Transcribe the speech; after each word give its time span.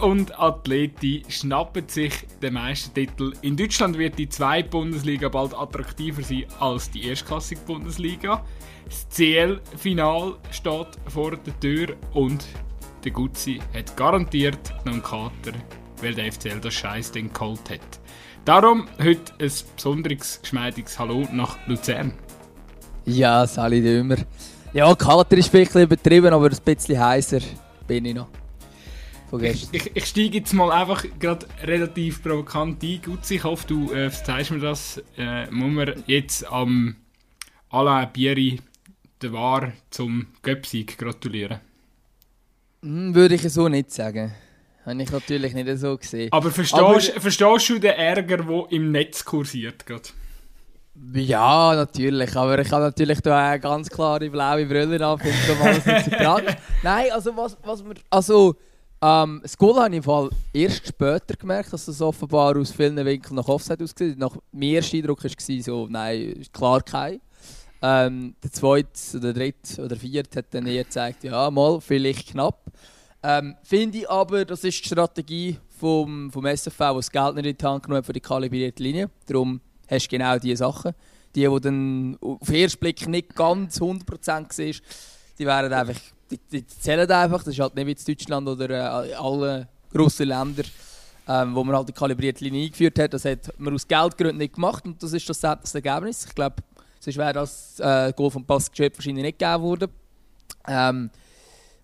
und 0.00 0.38
Athleti 0.38 1.22
schnappen 1.28 1.88
sich 1.88 2.12
den 2.42 2.54
Meistertitel. 2.54 3.32
In 3.42 3.56
Deutschland 3.56 3.98
wird 3.98 4.18
die 4.18 4.28
zweite 4.28 4.68
Bundesliga 4.68 5.28
bald 5.28 5.54
attraktiver 5.54 6.22
sein 6.22 6.46
als 6.60 6.90
die 6.90 7.06
erstklassige 7.06 7.60
Bundesliga. 7.62 8.44
Das 8.86 9.06
CL-Final 9.10 10.34
steht 10.50 10.88
vor 11.08 11.36
der 11.36 11.60
Tür 11.60 11.96
und 12.14 12.44
der 13.04 13.12
Gutzi 13.12 13.60
hat 13.74 13.96
garantiert 13.96 14.74
noch 14.84 14.92
einen 14.92 15.02
Kater, 15.02 15.52
weil 16.00 16.14
der 16.14 16.32
FCL 16.32 16.60
das 16.60 16.74
Scheißding 16.74 17.32
geholt 17.32 17.70
hat. 17.70 18.00
Darum 18.44 18.86
heute 19.02 19.32
ein 19.38 19.52
besonderes, 19.76 20.40
geschmeidiges 20.40 20.98
Hallo 20.98 21.26
nach 21.32 21.56
Luzern. 21.66 22.12
Ja, 23.04 23.46
Sali 23.46 23.82
Dömer. 23.82 24.16
Ja, 24.72 24.94
Kater 24.94 25.36
ist 25.36 25.48
vielleicht 25.48 25.74
übertrieben, 25.74 26.32
aber 26.32 26.50
ein 26.50 26.58
bisschen 26.64 26.98
heißer 27.00 27.40
bin 27.86 28.04
ich 28.04 28.14
noch. 28.14 28.28
Ich, 29.40 29.68
ich, 29.72 29.96
ich 29.96 30.04
steige 30.06 30.38
jetzt 30.38 30.52
mal 30.52 30.70
einfach 30.70 31.04
gerade 31.18 31.46
relativ 31.62 32.22
provokant 32.22 32.82
ein. 32.82 33.00
Gutzi, 33.04 33.36
ich 33.36 33.44
hoffe, 33.44 33.66
du 33.66 33.92
äh, 33.92 34.10
verzeihst 34.10 34.50
mir 34.52 34.60
das. 34.60 35.02
Äh, 35.16 35.50
muss 35.50 35.72
man 35.72 36.04
jetzt 36.06 36.46
am 36.50 36.96
Alain 37.70 38.08
Bieri 38.12 38.60
der 39.20 39.32
War 39.32 39.72
zum 39.90 40.28
Göpsieg 40.42 40.96
gratulieren? 40.98 41.60
Hm, 42.82 43.14
würde 43.14 43.34
ich 43.34 43.42
so 43.52 43.68
nicht 43.68 43.90
sagen. 43.90 44.32
Habe 44.84 45.02
ich 45.02 45.10
natürlich 45.10 45.52
nicht 45.52 45.78
so 45.78 45.96
gesehen. 45.96 46.30
Aber 46.30 46.50
verstehst, 46.52 46.80
Aber, 46.80 47.00
verstehst 47.00 47.68
du 47.68 47.78
den 47.80 47.94
Ärger, 47.94 48.36
der 48.36 48.66
im 48.70 48.92
Netz 48.92 49.24
kursiert? 49.24 49.84
Grad? 49.84 50.14
Ja, 51.12 51.74
natürlich. 51.74 52.36
Aber 52.36 52.58
ich 52.60 52.70
habe 52.70 52.84
natürlich 52.84 53.20
da 53.20 53.50
eine 53.50 53.60
ganz 53.60 53.90
klare 53.90 54.30
blaue 54.30 54.64
Brille 54.64 55.04
an, 55.04 55.18
finde 55.18 55.36
ich 55.36 55.60
alles 55.60 55.86
nicht 55.86 56.04
so 56.04 56.10
tragisch. 56.12 56.54
Nein, 56.84 57.06
also 57.12 57.36
was, 57.36 57.56
was 57.64 57.84
wir... 57.84 57.94
Also, 58.10 58.54
ähm, 59.02 59.40
das 59.42 59.56
Goal 59.56 59.76
habe 59.76 59.90
ich 59.90 59.96
im 59.98 60.02
Fall 60.02 60.30
erst 60.52 60.88
später 60.88 61.36
gemerkt, 61.36 61.72
dass 61.72 61.86
es 61.88 62.00
offenbar 62.00 62.56
aus 62.56 62.72
vielen 62.72 62.96
Winkeln 62.96 63.36
nach 63.36 63.48
Offset 63.48 63.82
aussieht. 63.82 64.18
Nach 64.18 64.36
mein 64.52 64.70
erster 64.70 64.96
Eindruck 64.96 65.22
war 65.22 65.62
so, 65.62 65.86
nein, 65.88 66.46
klar 66.52 66.82
kein. 66.82 67.20
Ähm, 67.82 68.34
der 68.42 68.52
zweite 68.52 69.18
oder 69.18 69.32
dritte 69.34 69.84
oder 69.84 69.96
vierte 69.96 70.38
hat 70.38 70.46
dann 70.52 70.66
eher 70.66 70.84
gezeigt, 70.84 71.24
ja, 71.24 71.50
mal, 71.50 71.80
vielleicht 71.80 72.30
knapp. 72.30 72.72
Ähm, 73.22 73.54
Finde 73.62 73.98
ich 73.98 74.10
aber, 74.10 74.44
das 74.44 74.64
ist 74.64 74.82
die 74.82 74.86
Strategie 74.86 75.58
vom, 75.78 76.30
vom 76.32 76.46
SFV, 76.46 76.78
der 76.78 76.94
das 76.94 77.10
Geld 77.10 77.34
nicht 77.34 77.46
in 77.46 77.56
die 77.56 77.64
Hand 77.64 77.82
genommen 77.82 77.98
hat 77.98 78.06
für 78.06 78.12
die 78.12 78.20
kalibrierte 78.20 78.82
Linie. 78.82 79.10
Darum 79.26 79.60
hast 79.90 80.06
du 80.06 80.16
genau 80.16 80.38
diese 80.38 80.56
Sachen. 80.56 80.92
Die, 81.34 81.46
die 81.46 81.60
dann 81.60 82.16
auf 82.22 82.46
den 82.46 82.54
ersten 82.54 82.80
Blick 82.80 83.06
nicht 83.08 83.34
ganz 83.34 83.78
100% 83.78 84.46
siehst, 84.50 84.82
die 85.38 85.44
werden 85.44 85.70
einfach, 85.72 86.00
die, 86.30 86.38
die 86.38 86.66
zählen 86.66 87.10
einfach. 87.10 87.42
Das 87.42 87.54
ist 87.54 87.60
halt 87.60 87.74
nicht 87.74 87.86
wie 87.86 87.92
in 87.92 88.16
Deutschland 88.16 88.48
oder 88.48 88.70
äh, 89.04 89.14
alle 89.14 89.68
grossen 89.92 90.28
Länder, 90.28 90.64
ähm, 91.28 91.54
wo 91.54 91.64
man 91.64 91.76
halt 91.76 91.88
die 91.88 91.92
kalibrierte 91.92 92.44
Linie 92.44 92.64
eingeführt 92.64 92.98
hat. 92.98 93.14
Das 93.14 93.24
hat 93.24 93.52
man 93.58 93.74
aus 93.74 93.86
Geldgründen 93.86 94.38
nicht 94.38 94.54
gemacht 94.54 94.84
und 94.84 95.02
das 95.02 95.12
ist 95.12 95.28
das, 95.28 95.40
das 95.40 95.74
Ergebnis. 95.74 96.26
Ich 96.26 96.34
glaube, 96.34 96.56
Sonst 97.06 97.18
wäre 97.18 97.32
das 97.34 97.78
äh, 97.78 98.12
Goal 98.16 98.32
vom 98.32 98.44
Passgeschöpf 98.44 98.98
wahrscheinlich 98.98 99.24
nicht 99.24 99.38
gegeben 99.38 99.62
worden. 99.62 99.88
Ähm, 100.66 101.08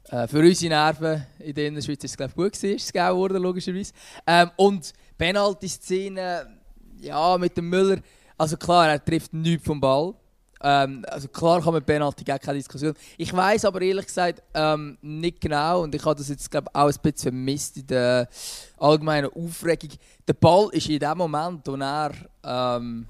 äh, 0.08 0.26
für 0.26 0.40
unsere 0.40 0.70
Nerven 0.70 1.26
in 1.38 1.54
der 1.54 1.80
Schweiz 1.80 2.02
ist 2.02 2.10
es 2.10 2.16
glaube 2.16 2.34
gut 2.34 2.54
gewesen, 2.54 2.74
ist 2.74 2.86
es 2.86 2.92
gegeben 2.92 3.16
worden, 3.16 3.40
logischerweise. 3.40 3.92
Ähm, 4.26 4.50
und 4.56 4.92
Penalty-Szene, 5.16 6.58
ja, 7.00 7.38
mit 7.38 7.56
dem 7.56 7.68
Müller, 7.68 7.98
also 8.36 8.56
klar, 8.56 8.88
er 8.88 9.04
trifft 9.04 9.32
nichts 9.32 9.64
vom 9.64 9.80
Ball. 9.80 10.12
Ähm, 10.62 11.04
also 11.08 11.28
klar 11.28 11.60
kann 11.60 11.72
man 11.72 11.84
Penalty 11.84 12.22
geben, 12.22 12.38
keine 12.38 12.58
Diskussion. 12.58 12.94
Ich 13.18 13.34
weiß 13.34 13.64
aber 13.64 13.82
ehrlich 13.82 14.06
gesagt 14.06 14.42
ähm, 14.54 14.96
nicht 15.02 15.40
genau 15.40 15.82
und 15.82 15.94
ich 15.94 16.04
habe 16.04 16.14
das 16.14 16.28
jetzt 16.28 16.48
glaube 16.50 16.70
auch 16.72 16.86
ein 16.86 16.94
bisschen 17.02 17.32
vermisst 17.32 17.76
in 17.78 17.86
der 17.88 18.28
allgemeinen 18.78 19.30
Aufregung. 19.32 19.90
Der 20.26 20.34
Ball 20.34 20.68
ist 20.72 20.88
in 20.88 21.00
dem 21.00 21.18
Moment, 21.18 21.66
wo 21.66 21.74
er 21.74 22.12
ähm, 22.44 23.06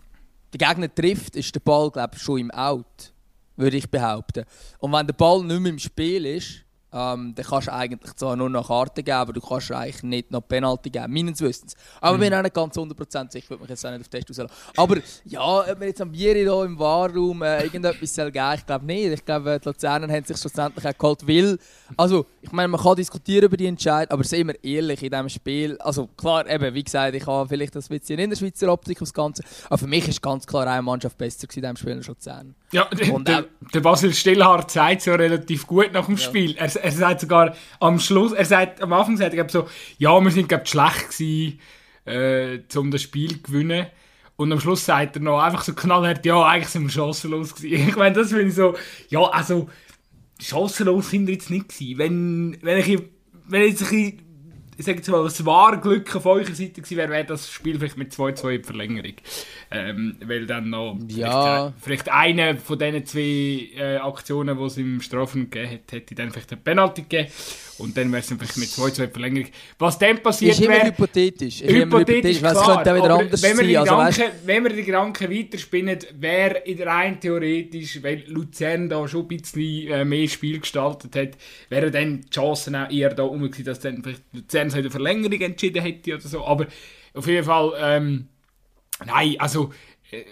der 0.53 0.69
Gegner 0.69 0.95
trifft, 0.95 1.37
ist 1.37 1.55
der 1.55 1.61
Ball 1.61 1.91
glaub, 1.91 2.17
schon 2.17 2.39
im 2.39 2.51
Out, 2.51 3.13
würde 3.57 3.77
ich 3.77 3.91
behaupten. 3.91 4.45
Und 4.79 4.93
wenn 4.93 5.07
der 5.07 5.15
Ball 5.15 5.45
nicht 5.45 5.61
mehr 5.61 5.73
im 5.73 5.79
Spiel 5.79 6.25
ist, 6.25 6.65
ähm, 6.93 7.35
dann 7.35 7.47
kannst 7.47 7.69
du 7.69 7.73
eigentlich 7.73 8.15
zwar 8.15 8.37
nur 8.37 8.51
noch 8.51 8.69
Karten 8.69 9.05
geben, 9.05 9.17
aber 9.17 9.33
du 9.33 9.41
kannst 9.41 9.73
eigentlich 9.73 10.03
nicht 10.03 10.31
noch 10.31 10.43
Penalty 10.43 10.91
geben, 10.91 11.13
meines 11.13 11.41
Wissens. 11.41 11.75
Aber 12.01 12.17
mhm. 12.17 12.23
ich 12.23 12.31
bin 12.31 12.39
auch 12.39 12.43
nicht 12.43 12.55
ganz 12.55 12.77
100% 12.77 13.33
sicher, 13.33 13.51
würde 13.51 13.63
mich 13.63 13.71
jetzt 13.71 13.87
auch 13.87 13.91
nicht 13.91 14.01
auf 14.01 14.09
den 14.09 14.25
Test 14.25 14.41
rauslassen. 14.41 14.73
Aber 14.77 14.97
ja, 15.25 15.41
ob 15.41 15.81
wir 15.81 15.87
jetzt 15.87 16.01
am 16.01 16.13
Bieri 16.13 16.41
hier 16.41 16.65
im 16.65 16.79
Wahrraum 16.79 17.43
äh, 17.43 17.65
irgendetwas 17.65 18.15
soll 18.15 18.31
geben, 18.31 18.55
ich 18.55 18.67
glaube 18.67 18.85
nicht. 18.85 19.13
Ich 19.13 19.25
glaube, 19.25 19.59
die 19.59 19.69
Luzerner 19.69 20.13
haben 20.13 20.25
sich 20.25 20.37
schlussendlich 20.37 20.87
auch 20.87 20.99
geholt, 20.99 21.27
weil, 21.27 21.59
also, 21.97 22.27
ich 22.41 22.53
meine, 22.53 22.69
man 22.69 22.81
kann 22.81 22.97
diskutieren 22.97 23.45
über 23.45 23.57
die 23.57 23.67
Entscheidung, 23.67 24.13
aber 24.13 24.25
seien 24.25 24.49
wir 24.49 24.63
ehrlich, 24.63 25.03
in 25.03 25.11
diesem 25.11 25.29
Spiel, 25.29 25.79
also 25.79 26.09
klar, 26.09 26.49
eben, 26.49 26.75
wie 26.75 26.85
gesagt, 26.85 27.15
ich 27.15 27.27
habe 27.27 27.49
vielleicht 27.49 27.75
das 27.75 27.89
bisschen 27.89 28.19
in 28.19 28.31
der 28.31 28.37
Schweizer 28.37 28.73
Optik 28.73 28.99
das 28.99 29.13
Ganze, 29.13 29.43
aber 29.67 29.79
für 29.79 29.87
mich 29.87 30.07
ist 30.09 30.21
ganz 30.21 30.47
klar 30.47 30.67
eine 30.67 30.83
Mannschaft 30.83 31.17
besser 31.19 31.47
in 31.55 31.63
diesem 31.63 31.77
Spiel 31.77 31.93
als 31.95 32.07
Luzern. 32.07 32.55
Ja, 32.73 32.89
und, 33.13 33.29
der, 33.29 33.45
der 33.75 33.81
Basil 33.81 34.15
Stillhardt 34.15 34.71
sagt 34.71 35.01
es 35.01 35.05
ja 35.05 35.15
relativ 35.15 35.67
gut 35.67 35.93
nach 35.93 36.07
dem 36.07 36.17
ja. 36.17 36.23
Spiel. 36.23 36.57
Er, 36.57 36.75
er 36.83 36.93
sagt 36.93 37.21
sogar 37.21 37.55
am 37.81 37.99
Schluss, 37.99 38.33
er 38.33 38.45
sagt, 38.45 38.83
am 38.83 38.93
Anfang 38.93 39.17
sagt 39.17 39.35
er 39.35 39.49
so, 39.49 39.69
ja, 39.99 40.21
wir 40.21 40.31
sind 40.31 40.49
glaube 40.49 40.67
schlecht 40.67 41.11
gewesen, 41.11 41.61
äh, 42.05 42.79
um 42.79 42.91
das 42.91 43.03
Spiel 43.03 43.37
zu 43.37 43.43
gewinnen. 43.43 43.87
Und 44.37 44.53
am 44.53 44.61
Schluss 44.61 44.85
sagt 44.85 45.17
er 45.17 45.23
noch 45.23 45.41
einfach 45.41 45.63
so 45.63 45.75
knallhart, 45.75 46.25
ja, 46.27 46.43
eigentlich 46.45 46.69
sind 46.69 46.85
wir 46.85 46.91
chancenlos 46.91 47.55
gewesen. 47.55 47.89
Ich 47.89 47.97
meine, 47.97 48.15
das 48.15 48.29
finde 48.29 48.47
ich 48.47 48.55
so, 48.55 48.75
ja, 49.09 49.21
also, 49.21 49.69
chancenlos 50.41 51.11
sind 51.11 51.27
wir 51.27 51.35
jetzt 51.35 51.51
nicht 51.51 51.69
gewesen. 51.69 51.99
Wenn, 51.99 52.59
wenn 52.63 52.79
ich, 52.79 53.03
wenn 53.47 53.63
jetzt 53.63 53.93
ein 53.93 54.23
ich 54.83 54.87
sage 54.87 54.99
jetzt 54.99 55.09
mal, 55.09 55.23
das 55.23 55.45
wahre 55.45 55.79
Glück 55.79 56.17
auf 56.17 56.27
eurer 56.27 56.55
Seite 56.55 56.81
gewesen 56.81 56.97
wäre, 56.97 57.11
wäre 57.11 57.25
das 57.25 57.51
Spiel 57.51 57.79
vielleicht 57.79 57.99
mit 57.99 58.13
2-2 58.13 58.51
in 58.51 58.65
Verlängerung. 58.65 59.15
Ähm, 59.75 60.17
weil 60.25 60.47
dann 60.47 60.71
noch 60.71 60.99
ja. 61.09 61.73
vielleicht, 61.81 62.09
vielleicht 62.09 62.13
eine 62.13 62.57
von 62.57 62.79
diesen 62.79 63.07
zwei 63.07 63.69
äh, 63.77 63.97
Aktionen, 63.97 64.59
die 64.59 64.65
es 64.65 64.77
im 64.77 65.01
Strafen 65.01 65.51
gegeben 65.51 65.73
hat, 65.73 65.93
hätte 65.93 66.15
dann 66.15 66.31
vielleicht 66.31 66.53
eine 66.53 66.61
Penalty 66.61 67.03
gegeben. 67.03 67.29
Und 67.79 67.97
dann 67.97 68.13
wäre 68.13 68.21
es 68.21 68.29
vielleicht 68.29 68.57
mit 68.59 68.69
2-2 68.69 69.11
Verlängerung. 69.11 69.49
Was 69.79 69.99
dann 69.99 70.23
passiert 70.23 70.61
wäre... 70.61 70.73
Ist 70.73 70.79
immer 70.79 70.87
hypothetisch. 70.87 71.63
Ist 71.63 71.71
hypothetisch, 71.71 71.73
immer 71.73 72.01
hypothetisch 72.01 72.39
klar. 72.39 72.77
Könnte 72.77 72.93
auch 72.93 73.05
wieder 73.05 73.19
anders 73.19 73.43
wenn, 73.43 73.59
wir 73.59 73.65
sein, 73.65 73.77
also, 73.77 73.93
Gedanken, 73.93 74.21
weißt... 74.21 74.47
wenn 74.47 74.65
wir 74.65 74.73
die 74.73 74.83
Gedanken 74.83 75.31
weiterspinnen, 75.31 75.99
wäre 76.19 76.59
in 76.59 76.77
der 76.77 76.87
rein 76.87 77.21
theoretisch, 77.21 78.03
weil 78.03 78.25
Luzern 78.29 78.89
da 78.89 79.09
schon 79.09 79.23
ein 79.23 79.29
bisschen 79.29 79.89
äh, 79.89 80.05
mehr 80.05 80.29
Spiel 80.29 80.61
gestaltet 80.61 81.17
hat, 81.17 81.31
wären 81.71 81.93
dann 81.93 82.21
die 82.21 82.31
Chancen 82.31 82.77
auch 82.77 82.91
eher 82.91 83.15
da 83.15 83.23
um 83.25 83.51
dass 83.51 83.81
dann 83.81 84.03
vielleicht 84.03 84.23
Luzern 84.33 84.71
so 84.71 84.79
eine 84.79 84.91
Verlängerung 84.91 85.41
entschieden 85.41 85.83
hätte 85.83 86.15
oder 86.15 86.23
so. 86.23 86.45
Aber 86.45 86.67
auf 87.15 87.27
jeden 87.27 87.45
Fall, 87.45 87.73
ähm, 87.81 88.29
nein, 89.07 89.37
also 89.39 89.73
äh, 90.11 90.25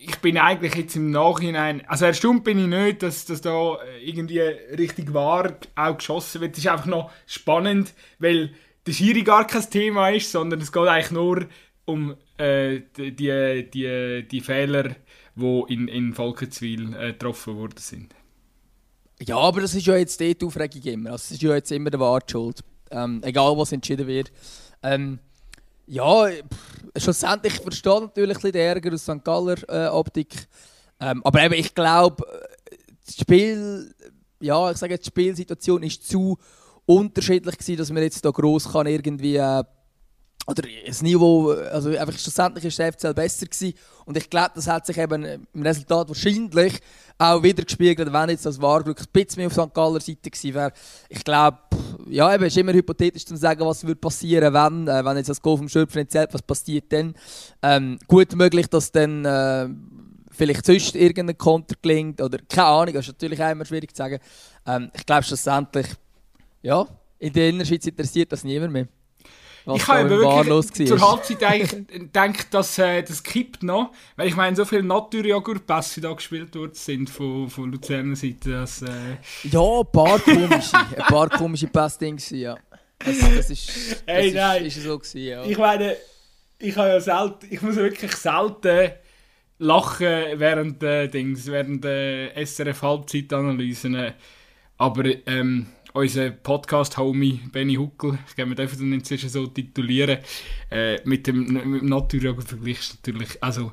ich 0.00 0.18
bin 0.18 0.36
eigentlich 0.38 0.74
jetzt 0.74 0.96
im 0.96 1.10
Nachhinein, 1.10 1.84
also 1.86 2.04
erstaunt 2.04 2.44
bin 2.44 2.58
ich 2.58 2.66
nicht, 2.66 3.02
dass, 3.02 3.24
dass 3.24 3.40
da 3.40 3.76
äh, 3.76 4.04
irgendwie 4.04 4.40
richtig 4.40 5.14
wahr 5.14 5.58
auch 5.76 5.96
geschossen 5.96 6.40
wird. 6.40 6.52
Es 6.52 6.64
ist 6.64 6.70
einfach 6.70 6.86
noch 6.86 7.10
spannend, 7.26 7.94
weil 8.18 8.52
der 8.86 8.92
Schiri 8.92 9.22
gar 9.22 9.46
kein 9.46 9.68
Thema 9.70 10.10
ist, 10.10 10.30
sondern 10.32 10.60
es 10.60 10.72
geht 10.72 10.86
eigentlich 10.88 11.10
nur 11.10 11.46
um 11.84 12.16
äh, 12.36 12.80
die, 12.96 13.70
die, 13.70 14.26
die 14.30 14.40
Fehler, 14.40 14.96
die 15.34 15.64
in, 15.68 15.88
in 15.88 16.14
Volkenswil 16.14 16.94
äh, 16.94 17.12
getroffen 17.12 17.56
worden 17.56 17.78
sind. 17.78 18.14
Ja, 19.20 19.36
aber 19.36 19.62
das 19.62 19.74
ist 19.74 19.86
ja 19.86 19.96
jetzt 19.96 20.20
die 20.20 20.36
Aufregung 20.44 20.82
immer. 20.82 21.12
Also, 21.12 21.22
es 21.22 21.30
ist 21.32 21.42
ja 21.42 21.54
jetzt 21.54 21.72
immer 21.72 21.90
der 21.90 22.00
Wart 22.00 22.30
schuld. 22.30 22.60
Ähm, 22.90 23.20
egal, 23.24 23.56
was 23.56 23.72
entschieden 23.72 24.06
wird. 24.06 24.30
Ähm, 24.82 25.18
ja, 25.88 26.28
pff, 26.28 27.02
schlussendlich 27.02 27.54
verstehe 27.54 27.94
ich 28.04 28.14
natürlich 28.14 28.38
den 28.38 28.54
Ärger 28.54 28.92
aus 28.92 29.02
St. 29.02 29.24
Galler 29.24 29.56
äh, 29.68 29.88
Optik. 29.88 30.48
Ähm, 31.00 31.22
aber 31.24 31.42
eben, 31.42 31.54
ich 31.54 31.74
glaube, 31.74 32.24
das 33.04 33.16
Spiel, 33.16 33.94
ja, 34.40 34.70
ich 34.70 34.76
sage 34.76 34.98
die 34.98 35.04
Spielsituation 35.04 35.82
ist 35.82 36.08
zu 36.08 36.36
unterschiedlich 36.84 37.56
gewesen, 37.56 37.78
dass 37.78 37.90
man 37.90 38.02
jetzt 38.02 38.24
da 38.24 38.30
groß 38.30 38.72
kann 38.72 38.86
irgendwie 38.86 39.36
äh, 39.36 39.64
oder 40.48 40.62
das 40.86 41.02
Niveau, 41.02 41.50
also 41.50 41.90
einfach 41.90 42.18
schlussendlich 42.18 42.64
ist 42.64 42.78
der 42.78 42.90
FCL 42.90 43.12
besser 43.12 43.44
gewesen. 43.44 43.74
und 44.06 44.16
ich 44.16 44.30
glaube, 44.30 44.52
das 44.54 44.66
hat 44.66 44.86
sich 44.86 44.96
eben 44.96 45.22
im 45.22 45.62
Resultat 45.62 46.08
wahrscheinlich 46.08 46.80
auch 47.18 47.42
wieder 47.42 47.64
gespiegelt, 47.64 48.10
wenn 48.10 48.30
jetzt 48.30 48.46
das 48.46 48.58
Wahrglück 48.58 48.98
ein 48.98 49.06
bisschen 49.12 49.40
mehr 49.40 49.48
auf 49.48 49.52
St. 49.52 49.74
Galler 49.74 50.00
Seite 50.00 50.30
gewesen 50.30 50.54
wäre. 50.54 50.72
Ich 51.10 51.22
glaube, 51.22 51.58
ja, 52.08 52.34
eben, 52.34 52.44
ist 52.44 52.56
immer 52.56 52.72
hypothetisch 52.72 53.26
zu 53.26 53.36
sagen, 53.36 53.60
was 53.60 53.84
würde 53.84 54.00
passieren, 54.00 54.54
wenn, 54.54 54.88
äh, 54.88 55.04
wenn 55.04 55.18
jetzt 55.18 55.28
das 55.28 55.42
Goal 55.42 55.58
vom 55.58 55.68
Schöpfer 55.68 55.98
nicht 55.98 56.12
zählt, 56.12 56.32
was 56.32 56.40
passiert 56.40 56.90
dann. 56.94 57.12
Ähm, 57.60 57.98
gut 58.08 58.34
möglich, 58.34 58.68
dass 58.68 58.90
dann 58.90 59.26
äh, 59.26 59.68
vielleicht 60.30 60.64
sonst 60.64 60.96
irgendein 60.96 61.36
Konter 61.36 61.74
gelingt 61.82 62.22
oder 62.22 62.38
keine 62.48 62.68
Ahnung, 62.68 62.94
das 62.94 63.06
ist 63.06 63.12
natürlich 63.12 63.42
auch 63.42 63.50
immer 63.50 63.66
schwierig 63.66 63.94
zu 63.94 63.98
sagen. 63.98 64.18
Ähm, 64.66 64.90
ich 64.94 65.04
glaube 65.04 65.24
schlussendlich, 65.24 65.88
ja, 66.62 66.86
in 67.18 67.34
der 67.34 67.50
Innerschweiz 67.50 67.86
interessiert 67.86 68.32
das 68.32 68.44
niemand 68.44 68.72
mehr 68.72 68.88
ich 69.74 69.86
habe 69.86 70.10
wirklich 70.10 70.88
zur 70.88 71.00
Halbzeit 71.00 71.42
eigentlich 71.42 71.86
gedacht, 71.88 72.46
dass 72.52 72.78
äh, 72.78 73.02
das 73.02 73.22
kippt 73.22 73.62
noch, 73.62 73.92
weil 74.16 74.28
ich 74.28 74.36
meine, 74.36 74.56
so 74.56 74.64
viele 74.64 74.82
Naturjoghurt-Pässe 74.82 76.00
da 76.00 76.12
gespielt 76.12 76.54
worden 76.54 76.74
sind 76.74 77.10
von, 77.10 77.48
von 77.50 77.70
Luzerner 77.72 78.16
Seite, 78.16 78.50
dass... 78.50 78.82
Äh 78.82 79.18
ja, 79.44 79.60
ein 79.60 79.92
paar 79.92 80.18
komische, 80.18 80.76
ein 80.76 81.04
paar 81.08 81.28
komische 81.28 81.66
Pässe-Dings, 81.66 82.30
ja. 82.30 82.56
Das, 82.98 83.18
das 83.18 83.50
ist, 83.50 84.02
hey, 84.06 84.32
das 84.32 84.34
nein. 84.34 84.64
Ist, 84.64 84.76
ist 84.76 84.84
so 84.84 84.98
gewesen, 84.98 85.20
ja. 85.20 85.44
Ich 85.44 85.58
meine, 85.58 85.96
ich 86.58 86.76
habe 86.76 86.88
ja 86.88 87.00
selten, 87.00 87.46
ich 87.50 87.62
muss 87.62 87.76
wirklich 87.76 88.12
selten 88.12 88.90
lachen 89.58 90.06
während 90.34 90.82
äh, 90.82 91.08
Dings, 91.08 91.46
während 91.46 91.84
der 91.84 92.36
äh, 92.36 92.44
SRF 92.44 92.82
Halbzeitanalysen. 92.82 94.14
Aber 94.76 95.04
ähm, 95.26 95.66
unser 95.92 96.30
Podcast-Homie 96.30 97.40
Benny 97.52 97.74
Huckel, 97.74 98.18
ich 98.28 98.34
glaube, 98.34 98.50
wir 98.50 98.56
dürfen 98.56 98.86
ihn 98.86 98.92
inzwischen 98.94 99.28
so 99.28 99.46
titulieren, 99.46 100.18
äh, 100.70 101.00
mit 101.04 101.26
dem, 101.26 101.52
mit 101.52 101.82
dem 101.82 101.86
Naturjoga-Vergleich 101.86 102.94
natürlich, 102.94 103.42
also, 103.42 103.72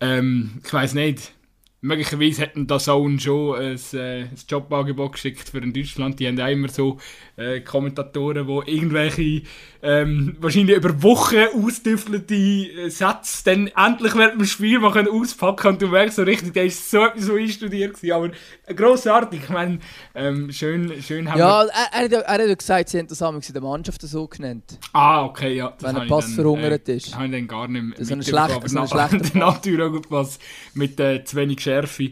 ähm, 0.00 0.60
ich 0.64 0.72
weiß 0.72 0.94
nicht, 0.94 1.32
möglicherweise 1.80 2.42
hätten 2.42 2.66
da 2.66 2.78
Zone 2.78 3.18
schon 3.18 3.56
ein, 3.56 3.78
äh, 3.92 4.22
ein 4.22 4.38
Jobangebot 4.48 5.12
geschickt 5.12 5.48
für 5.48 5.60
Deutschland. 5.60 6.20
Die 6.20 6.26
haben 6.26 6.36
ja 6.36 6.48
immer 6.48 6.68
so 6.68 6.98
äh, 7.36 7.60
Kommentatoren, 7.60 8.46
die 8.46 8.72
irgendwelche 8.72 9.42
ähm, 9.82 10.36
wahrscheinlich 10.40 10.76
über 10.76 11.02
Wochen 11.02 11.46
ausdüffelte 11.54 12.34
äh, 12.34 12.90
Sätze 12.90 13.44
dann 13.44 13.68
endlich 13.68 14.14
während 14.14 14.40
dem 14.40 14.46
Spiel 14.46 14.78
mal 14.78 15.08
auspacken 15.08 15.68
und 15.68 15.82
du 15.82 15.88
merkst 15.88 16.16
so 16.16 16.22
richtig, 16.22 16.52
der 16.52 16.66
ist 16.66 16.90
so 16.90 17.04
etwas 17.04 17.24
so 17.24 17.34
einstudiert 17.34 17.94
gewesen. 17.94 18.12
Aber 18.12 18.30
grossartig, 18.74 19.40
ich 19.44 19.48
meine, 19.48 19.78
ähm, 20.14 20.52
schön, 20.52 21.02
schön 21.02 21.30
haben 21.30 21.38
Ja, 21.38 21.64
wir... 21.64 21.70
er, 21.92 22.12
er, 22.12 22.20
er 22.20 22.34
hat 22.34 22.48
ja 22.48 22.54
gesagt, 22.54 22.88
sie 22.90 22.98
haben 22.98 23.08
das 23.08 23.20
in 23.20 23.52
der 23.52 23.62
Mannschaft 23.62 24.02
so 24.02 24.26
genannt. 24.26 24.78
Ah, 24.92 25.24
okay, 25.24 25.56
ja. 25.56 25.74
Wenn 25.80 25.96
ein 25.96 26.08
Pass 26.08 26.34
verhungert 26.34 26.88
äh, 26.88 26.96
ist. 26.96 27.14
Habe 27.14 27.26
ich 27.26 27.32
dann 27.32 27.48
gar 27.48 27.68
nicht 27.68 27.82
mehr 27.82 28.04
so 28.04 28.14
eine 28.14 28.22
schlechte, 28.22 28.68
so 28.68 28.78
eine 28.78 28.88
schlechte 28.88 29.38
Natürlich 29.38 30.08
Pass 30.08 30.38
mit 30.74 31.00
äh, 31.00 31.24
zu 31.24 31.36
wenig 31.36 31.60
Schärfe. 31.60 32.10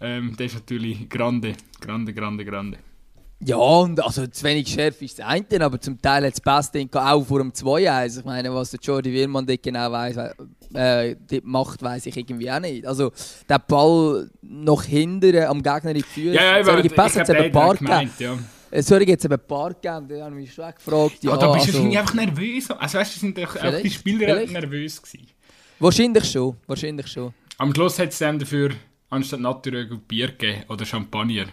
Ähm, 0.00 0.34
das 0.36 0.48
ist 0.48 0.54
natürlich 0.54 1.08
grande, 1.08 1.54
grande, 1.80 2.12
grande, 2.12 2.44
grande. 2.44 2.78
Ja, 3.40 3.56
und 3.56 4.02
also 4.02 4.26
zu 4.26 4.44
wenig 4.44 4.66
Schärfe 4.68 5.04
ist 5.04 5.18
das 5.18 5.26
eine, 5.26 5.64
aber 5.64 5.78
zum 5.78 6.00
Teil 6.00 6.24
hat 6.24 6.32
das 6.32 6.40
Beste 6.40 6.88
auch 6.94 7.22
vor 7.22 7.38
dem 7.38 7.52
2-1. 7.52 8.20
Ich 8.20 8.24
meine, 8.24 8.52
was 8.54 8.70
der 8.70 8.80
Jordi 8.80 9.12
Wirmann 9.12 9.46
dort 9.46 9.62
genau 9.62 9.92
weiss, 9.92 10.16
äh, 10.74 11.16
macht, 11.42 11.82
weiß 11.82 12.06
ich 12.06 12.16
irgendwie 12.16 12.50
auch 12.50 12.60
nicht. 12.60 12.86
Also 12.86 13.12
der 13.46 13.58
Ball 13.58 14.30
noch 14.40 14.82
hinten 14.84 15.36
am 15.44 15.62
Gegner 15.62 15.90
in 15.90 15.96
die 15.96 16.02
Füße. 16.02 16.34
Ja, 16.34 16.56
ja, 16.56 16.64
solche 16.64 16.88
Pässe 16.88 17.20
hat 17.20 17.28
es 17.28 17.34
eben 17.34 17.52
paar 17.52 17.74
gegeben. 17.74 18.10
Ja. 18.18 18.38
Äh, 18.70 18.82
sorry, 18.82 19.04
jetzt 19.04 19.26
eben 19.26 19.34
ein 19.34 19.46
paar 19.46 19.74
gegeben, 19.74 20.08
da 20.08 20.24
habe 20.24 20.34
ich 20.40 20.46
mich 20.46 20.54
schon 20.54 20.72
gefragt. 20.74 21.18
Ja, 21.22 21.32
ja 21.32 21.36
da 21.36 21.52
bist 21.52 21.66
also, 21.66 21.82
du 21.82 21.98
einfach 21.98 22.14
nervös. 22.14 22.70
Also 22.70 22.98
weißt 22.98 23.16
du, 23.16 23.20
sind 23.20 23.38
auch, 23.40 23.56
auch 23.56 23.80
die 23.82 23.90
Spieler 23.90 24.46
nervös 24.46 25.02
gewesen. 25.02 25.28
Wahrscheinlich 25.78 26.24
schon, 26.24 26.56
wahrscheinlich 26.66 27.06
schon. 27.06 27.34
Am 27.58 27.74
Schluss 27.74 27.98
hat 27.98 28.08
es 28.08 28.18
dann 28.18 28.38
dafür 28.38 28.70
anstatt 29.10 29.40
Naturöl 29.40 29.86
Bier 30.08 30.28
gegeben 30.28 30.64
oder 30.68 30.86
Champagner. 30.86 31.46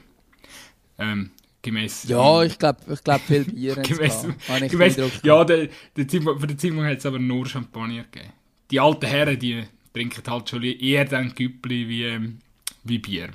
Ähm, 0.98 1.32
Gemäß. 1.64 2.04
Ja, 2.10 2.44
ich 2.44 2.60
glaube, 2.60 2.80
ich 2.94 3.04
glaub, 3.04 3.22
viel 3.22 3.46
Bier. 3.52 3.76
gemäß, 3.76 4.28
gemäß, 4.70 4.98
ja, 5.24 5.44
der, 5.46 5.70
der 5.96 6.10
Simon, 6.10 6.38
für 6.38 6.46
den 6.46 6.60
Simon 6.60 6.86
hat 6.86 6.98
es 6.98 7.06
aber 7.06 7.20
nur 7.20 7.46
Champagner 7.48 8.04
gegeben. 8.04 8.34
Die 8.70 8.80
alten 8.82 9.06
Herren, 9.06 9.40
die 9.40 9.64
trinken 9.94 10.22
halt 10.30 10.50
schon 10.50 10.62
eher 10.62 11.06
dann 11.06 11.34
Güppli 11.34 11.88
wie, 11.88 12.04
ähm, 12.04 12.40
wie 12.84 13.00
Bier. 13.00 13.30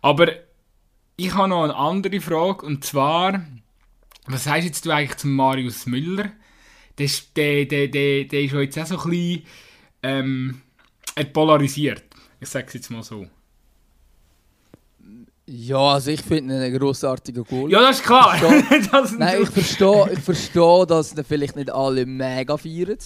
Aber 0.00 0.28
ich 1.16 1.34
habe 1.34 1.48
noch 1.48 1.64
eine 1.64 1.76
andere 1.76 2.20
Frage 2.22 2.64
und 2.64 2.82
zwar, 2.82 3.44
was 4.26 4.44
sagst 4.44 4.64
jetzt 4.64 4.86
du 4.86 4.90
eigentlich 4.90 5.18
zum 5.18 5.34
Marius 5.34 5.84
Müller? 5.84 6.32
Der, 6.96 7.10
der, 7.36 7.66
der, 7.66 7.88
der, 7.88 8.24
der 8.24 8.42
ist 8.42 8.52
jetzt 8.52 8.78
auch 8.78 8.86
so 8.86 8.98
ein 9.02 9.10
bisschen 9.10 9.42
ähm, 10.02 10.62
polarisiert. 11.34 12.04
Ich 12.40 12.48
sage 12.48 12.68
es 12.68 12.74
jetzt 12.74 12.90
mal 12.90 13.02
so. 13.02 13.28
Ja, 15.50 15.94
also 15.94 16.10
ich 16.10 16.20
finde 16.20 16.54
ihn 16.54 16.60
einen 16.60 16.78
grossartigen 16.78 17.42
Goal. 17.42 17.70
Ja, 17.70 17.80
das 17.80 18.00
ist 18.00 18.04
klar. 18.04 18.36
Ich 18.36 18.90
das 18.90 19.12
Nein, 19.12 19.42
ich 19.42 19.48
verstehe, 19.48 20.12
ich 20.12 20.18
verstehe, 20.18 20.86
dass 20.86 21.14
vielleicht 21.26 21.56
nicht 21.56 21.70
alle 21.70 22.04
mega 22.04 22.54
feiern. 22.58 22.98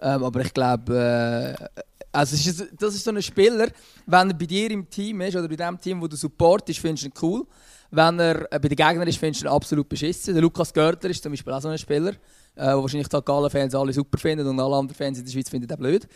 Ähm, 0.00 0.24
aber 0.24 0.40
ich 0.40 0.54
glaube, 0.54 1.56
äh, 1.58 1.82
also 2.12 2.34
ist, 2.34 2.66
das 2.80 2.94
ist 2.94 3.04
so 3.04 3.10
ein 3.10 3.20
Spieler, 3.20 3.68
wenn 4.06 4.30
er 4.30 4.34
bei 4.34 4.46
dir 4.46 4.70
im 4.70 4.88
Team 4.88 5.20
ist 5.20 5.36
oder 5.36 5.48
bei 5.48 5.56
dem 5.56 5.78
Team, 5.78 6.00
wo 6.00 6.06
du 6.06 6.16
supportest, 6.16 6.78
findest 6.78 7.04
du 7.04 7.08
ihn 7.08 7.14
cool. 7.20 7.46
Wenn 7.90 8.20
er 8.20 8.50
äh, 8.50 8.58
bei 8.58 8.68
den 8.68 8.76
Gegnern 8.76 9.06
ist, 9.06 9.18
findest 9.18 9.42
du 9.42 9.46
ihn 9.46 9.52
absolut 9.52 9.86
beschissen. 9.86 10.32
Der 10.32 10.42
Lukas 10.42 10.72
Görtler 10.72 11.10
ist 11.10 11.22
zum 11.22 11.32
Beispiel 11.32 11.52
auch 11.52 11.60
so 11.60 11.68
ein 11.68 11.76
Spieler, 11.76 12.12
äh, 12.54 12.72
wo 12.72 12.80
wahrscheinlich 12.80 13.08
die 13.08 13.20
Gala-Fans 13.22 13.74
alle 13.74 13.92
super 13.92 14.16
finden 14.16 14.46
und 14.46 14.58
alle 14.58 14.76
anderen 14.76 14.96
Fans 14.96 15.18
in 15.18 15.26
der 15.26 15.32
Schweiz 15.32 15.50
finden 15.50 15.70
ihn 15.70 15.76
blöd. 15.76 16.08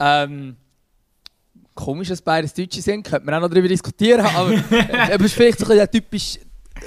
Ähm, 0.00 0.56
komisch, 1.74 2.08
dass 2.08 2.22
beides 2.22 2.54
Deutsche 2.54 2.80
sind, 2.80 3.04
könnte 3.04 3.26
man 3.26 3.34
auch 3.34 3.40
noch 3.40 3.48
darüber 3.48 3.68
diskutieren, 3.68 4.20
aber, 4.26 4.52
aber 4.52 5.20
es 5.20 5.26
ist 5.26 5.34
vielleicht 5.34 5.58
so 5.58 5.72
ein 5.72 5.90
typisch 5.90 6.38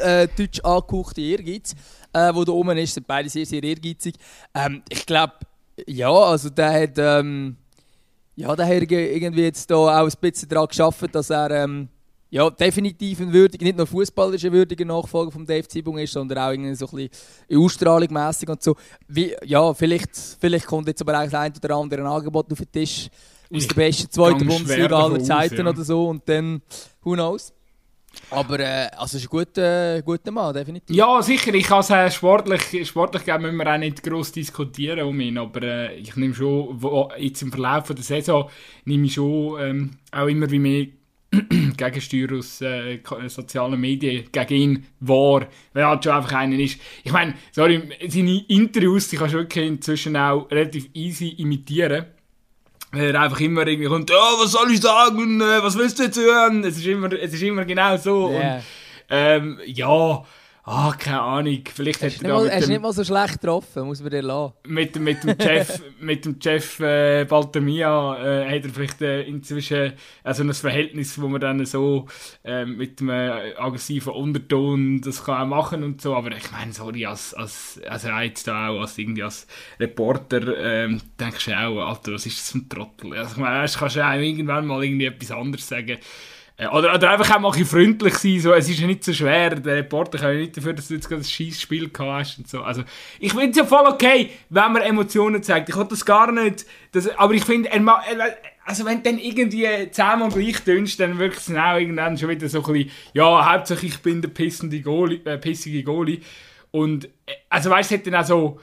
äh, 0.01 0.27
deutsch 0.35 0.59
angehauchte 0.61 1.21
Ehrgeiz, 1.21 1.75
äh, 2.13 2.33
wo 2.33 2.43
da 2.43 2.51
oben 2.51 2.77
ist, 2.77 2.93
sind 2.93 3.07
beide 3.07 3.29
sehr, 3.29 3.45
sehr 3.45 3.63
ehrgeizig. 3.63 4.15
Ähm, 4.53 4.81
ich 4.89 5.05
glaube, 5.05 5.33
ja, 5.85 6.11
also 6.11 6.49
der 6.49 6.83
hat, 6.83 6.97
ähm, 6.97 7.57
ja, 8.35 8.55
der 8.55 8.65
hat 8.65 8.91
irgendwie 8.91 9.43
jetzt 9.43 9.69
da 9.69 9.75
auch 9.75 10.05
ein 10.05 10.11
bisschen 10.19 10.49
daran 10.49 10.67
geschafft, 10.67 11.13
dass 11.13 11.29
er 11.29 11.51
ähm, 11.51 11.89
ja, 12.29 12.49
definitiv 12.49 13.21
ein 13.21 13.31
würdiger, 13.31 13.63
nicht 13.63 13.77
nur 13.77 13.87
ein 13.87 14.51
würdiger 14.51 14.85
Nachfolger 14.85 15.31
von 15.31 15.45
Dave 15.45 15.67
Zibung 15.67 15.97
ist, 15.97 16.11
sondern 16.11 16.37
auch 16.39 16.51
irgendwie 16.51 16.75
so 16.75 16.87
ein 16.87 17.09
bisschen 17.49 17.57
Ausstrahlung 17.57 18.09
und 18.47 18.63
so. 18.63 18.75
Wie, 19.07 19.33
ja, 19.45 19.73
vielleicht, 19.73 20.15
vielleicht 20.39 20.65
kommt 20.65 20.87
jetzt 20.87 21.01
aber 21.01 21.13
auch 21.13 21.33
ein 21.33 21.53
oder 21.63 21.75
andere 21.75 22.03
Angebot 22.03 22.51
auf 22.51 22.57
den 22.57 22.71
Tisch, 22.71 23.09
aus 23.53 23.67
der 23.67 23.75
besten 23.75 24.11
zweiten 24.11 24.45
Bundesliga 24.45 24.97
aller 24.97 25.23
Zeiten 25.23 25.65
ja. 25.65 25.69
oder 25.69 25.83
so 25.83 26.07
und 26.07 26.27
dann, 26.27 26.61
who 27.03 27.13
knows. 27.13 27.53
Aber 28.29 28.59
äh, 28.59 28.89
also 28.97 29.17
ist 29.17 29.25
ein 29.25 29.29
guter, 29.29 30.01
guter 30.01 30.31
Mann, 30.31 30.53
definitiv. 30.53 30.95
Ja, 30.95 31.21
sicher. 31.21 31.53
Ich 31.53 31.67
kann 31.67 31.79
es 31.79 32.13
sportlich, 32.13 32.87
sportlich 32.87 33.25
müssen 33.39 33.57
wir 33.57 33.73
auch 33.73 33.77
nicht 33.77 34.03
gross 34.03 34.31
diskutieren 34.31 35.07
um 35.07 35.19
ihn, 35.19 35.37
aber 35.37 35.61
äh, 35.61 35.95
ich 35.95 36.15
nehme 36.15 36.33
schon, 36.33 36.81
wo, 36.81 37.09
jetzt 37.17 37.41
im 37.41 37.51
Verlauf 37.51 37.87
der 37.87 38.03
Saison, 38.03 38.49
nehme 38.85 39.05
ich 39.05 39.13
schon 39.13 39.59
ähm, 39.59 39.91
auch 40.11 40.27
immer 40.27 40.49
wie 40.49 40.59
mehr 40.59 40.87
Gegensteuer 41.77 42.37
aus 42.37 42.61
äh, 42.61 42.99
sozialen 43.27 43.79
Medien 43.79 44.25
gegen 44.31 44.55
ihn 44.55 44.85
wahr, 44.99 45.47
weil 45.73 45.83
er 45.83 45.89
halt 45.89 46.03
schon 46.03 46.13
einfach 46.13 46.33
einer 46.33 46.57
ist. 46.57 46.79
Ich 47.03 47.11
meine, 47.11 47.33
sorry, 47.51 47.81
seine 48.07 48.45
Interviews, 48.47 49.09
die 49.09 49.17
kannst 49.17 49.35
du 49.35 49.39
wirklich 49.39 49.67
inzwischen 49.67 50.17
auch 50.17 50.49
relativ 50.49 50.89
easy 50.93 51.29
imitieren 51.29 52.05
weil 52.97 53.13
er 53.13 53.21
einfach 53.21 53.39
immer 53.39 53.65
irgendwie 53.65 53.87
kommt, 53.87 54.11
oh, 54.11 54.43
was 54.43 54.51
soll 54.51 54.71
ich 54.71 54.81
sagen, 54.81 55.41
äh, 55.41 55.63
was 55.63 55.77
willst 55.77 55.99
du 55.99 56.03
jetzt 56.03 56.17
hören? 56.17 56.63
Es 56.63 56.77
ist 56.77 56.85
immer, 56.85 57.11
es 57.13 57.33
ist 57.33 57.43
immer 57.43 57.65
genau 57.65 57.97
so. 57.97 58.31
Yeah. 58.31 58.55
Und, 58.55 58.63
ähm, 59.09 59.59
ja, 59.65 60.23
Ah, 60.69 60.93
keine 60.99 61.21
Ahnung. 61.21 61.61
Vielleicht 61.73 62.01
hat 62.03 62.21
er 62.21 62.27
mal, 62.27 62.51
Hast 62.51 62.67
du 62.67 62.71
nicht 62.71 62.81
mal 62.81 62.91
so 62.91 63.01
schlecht 63.01 63.39
getroffen, 63.39 63.85
muss 63.85 64.01
man 64.01 64.09
dir 64.09 64.21
lassen. 64.21 64.53
Mit, 64.67 64.99
mit 64.99 65.23
dem 65.23 65.39
Chef, 65.39 65.81
mit 66.01 66.25
dem 66.25 66.41
Chef 66.41 66.81
äh, 66.81 67.23
Baltermia 67.23 68.17
äh, 68.17 68.53
hat 68.53 68.65
er 68.65 68.69
vielleicht 68.71 69.01
äh, 69.01 69.21
inzwischen 69.21 69.93
also 70.25 70.43
ein 70.43 70.53
Verhältnis, 70.53 71.21
wo 71.21 71.29
man 71.29 71.39
dann 71.39 71.65
so 71.65 72.07
äh, 72.43 72.65
mit 72.65 72.99
einem 72.99 73.53
aggressiven 73.57 74.11
Unterton 74.11 74.99
das 74.99 75.23
kann 75.23 75.43
auch 75.43 75.47
machen 75.47 75.85
und 75.85 76.01
so. 76.01 76.13
Aber 76.13 76.35
ich 76.35 76.51
meine, 76.51 76.73
sorry, 76.73 77.05
als, 77.05 77.33
als, 77.33 77.79
als 77.87 78.03
Reiz 78.03 78.43
da 78.43 78.67
auch, 78.67 78.81
als 78.81 78.97
irgendwie 78.97 79.23
als 79.23 79.47
Reporter, 79.79 80.57
ähm, 80.57 80.99
denkst 81.17 81.45
du 81.45 81.57
auch, 81.57 81.87
Alter, 81.87 82.11
was 82.11 82.25
ist 82.25 82.39
das 82.39 82.51
für 82.51 82.57
ein 82.57 82.67
Trottel? 82.67 83.13
Also 83.13 83.31
ich 83.31 83.37
meine, 83.37 83.65
kannst 83.69 83.95
du 83.95 84.05
auch 84.05 84.13
irgendwann 84.19 84.67
mal 84.67 84.83
irgendwie 84.83 85.05
etwas 85.05 85.31
anderes 85.31 85.65
sagen. 85.65 85.97
Äh, 86.57 86.67
oder, 86.67 86.93
oder 86.95 87.11
einfach 87.11 87.35
auch 87.35 87.39
mal 87.39 87.55
ein 87.55 87.65
freundlich 87.65 88.15
sein. 88.15 88.39
So. 88.39 88.53
Es 88.53 88.67
ist 88.67 88.79
ja 88.79 88.87
nicht 88.87 89.03
so 89.03 89.13
schwer. 89.13 89.55
Der 89.55 89.75
Reporter 89.77 90.17
kann 90.17 90.33
ja 90.33 90.39
nicht 90.39 90.57
dafür, 90.57 90.73
dass 90.73 90.87
du 90.87 90.95
jetzt 90.95 91.07
gerade 91.07 91.21
ein 91.21 91.25
scheiß 91.25 91.61
Spiel 91.61 91.89
hast 91.97 92.39
und 92.39 92.49
so. 92.49 92.61
Also, 92.61 92.83
ich 93.19 93.31
finde 93.31 93.51
es 93.51 93.57
ja 93.57 93.65
voll 93.65 93.85
okay, 93.87 94.31
wenn 94.49 94.71
man 94.73 94.81
Emotionen 94.81 95.41
zeigt. 95.43 95.69
Ich 95.69 95.75
will 95.75 95.85
das 95.87 96.03
gar 96.03 96.31
nicht. 96.31 96.65
Das, 96.91 97.07
aber 97.17 97.33
ich 97.33 97.45
finde, 97.45 97.69
also 98.65 98.85
wenn 98.85 99.03
du 99.03 99.09
dann 99.09 99.19
irgendwie 99.19 99.91
zehnmal 99.91 100.29
gleich 100.29 100.61
tönst, 100.61 100.99
dann 100.99 101.19
wirkt 101.19 101.37
es 101.37 101.45
dann 101.45 101.57
auch 101.57 101.77
irgendwann 101.77 102.17
schon 102.17 102.29
wieder 102.29 102.49
so 102.49 102.63
ein 102.63 102.73
bisschen, 102.73 102.91
ja, 103.13 103.53
hauptsächlich 103.53 103.93
ich 103.93 104.01
bin 104.01 104.21
der 104.21 104.29
pissende 104.29 104.81
Goalie, 104.81 105.21
äh, 105.25 105.37
pissige 105.37 105.83
Goalie. 105.83 106.19
Und, 106.71 107.05
äh, 107.05 107.33
also 107.49 107.69
weißt 107.69 107.91
du, 107.91 107.99
dann 107.99 108.15
auch 108.15 108.25
so 108.25 108.59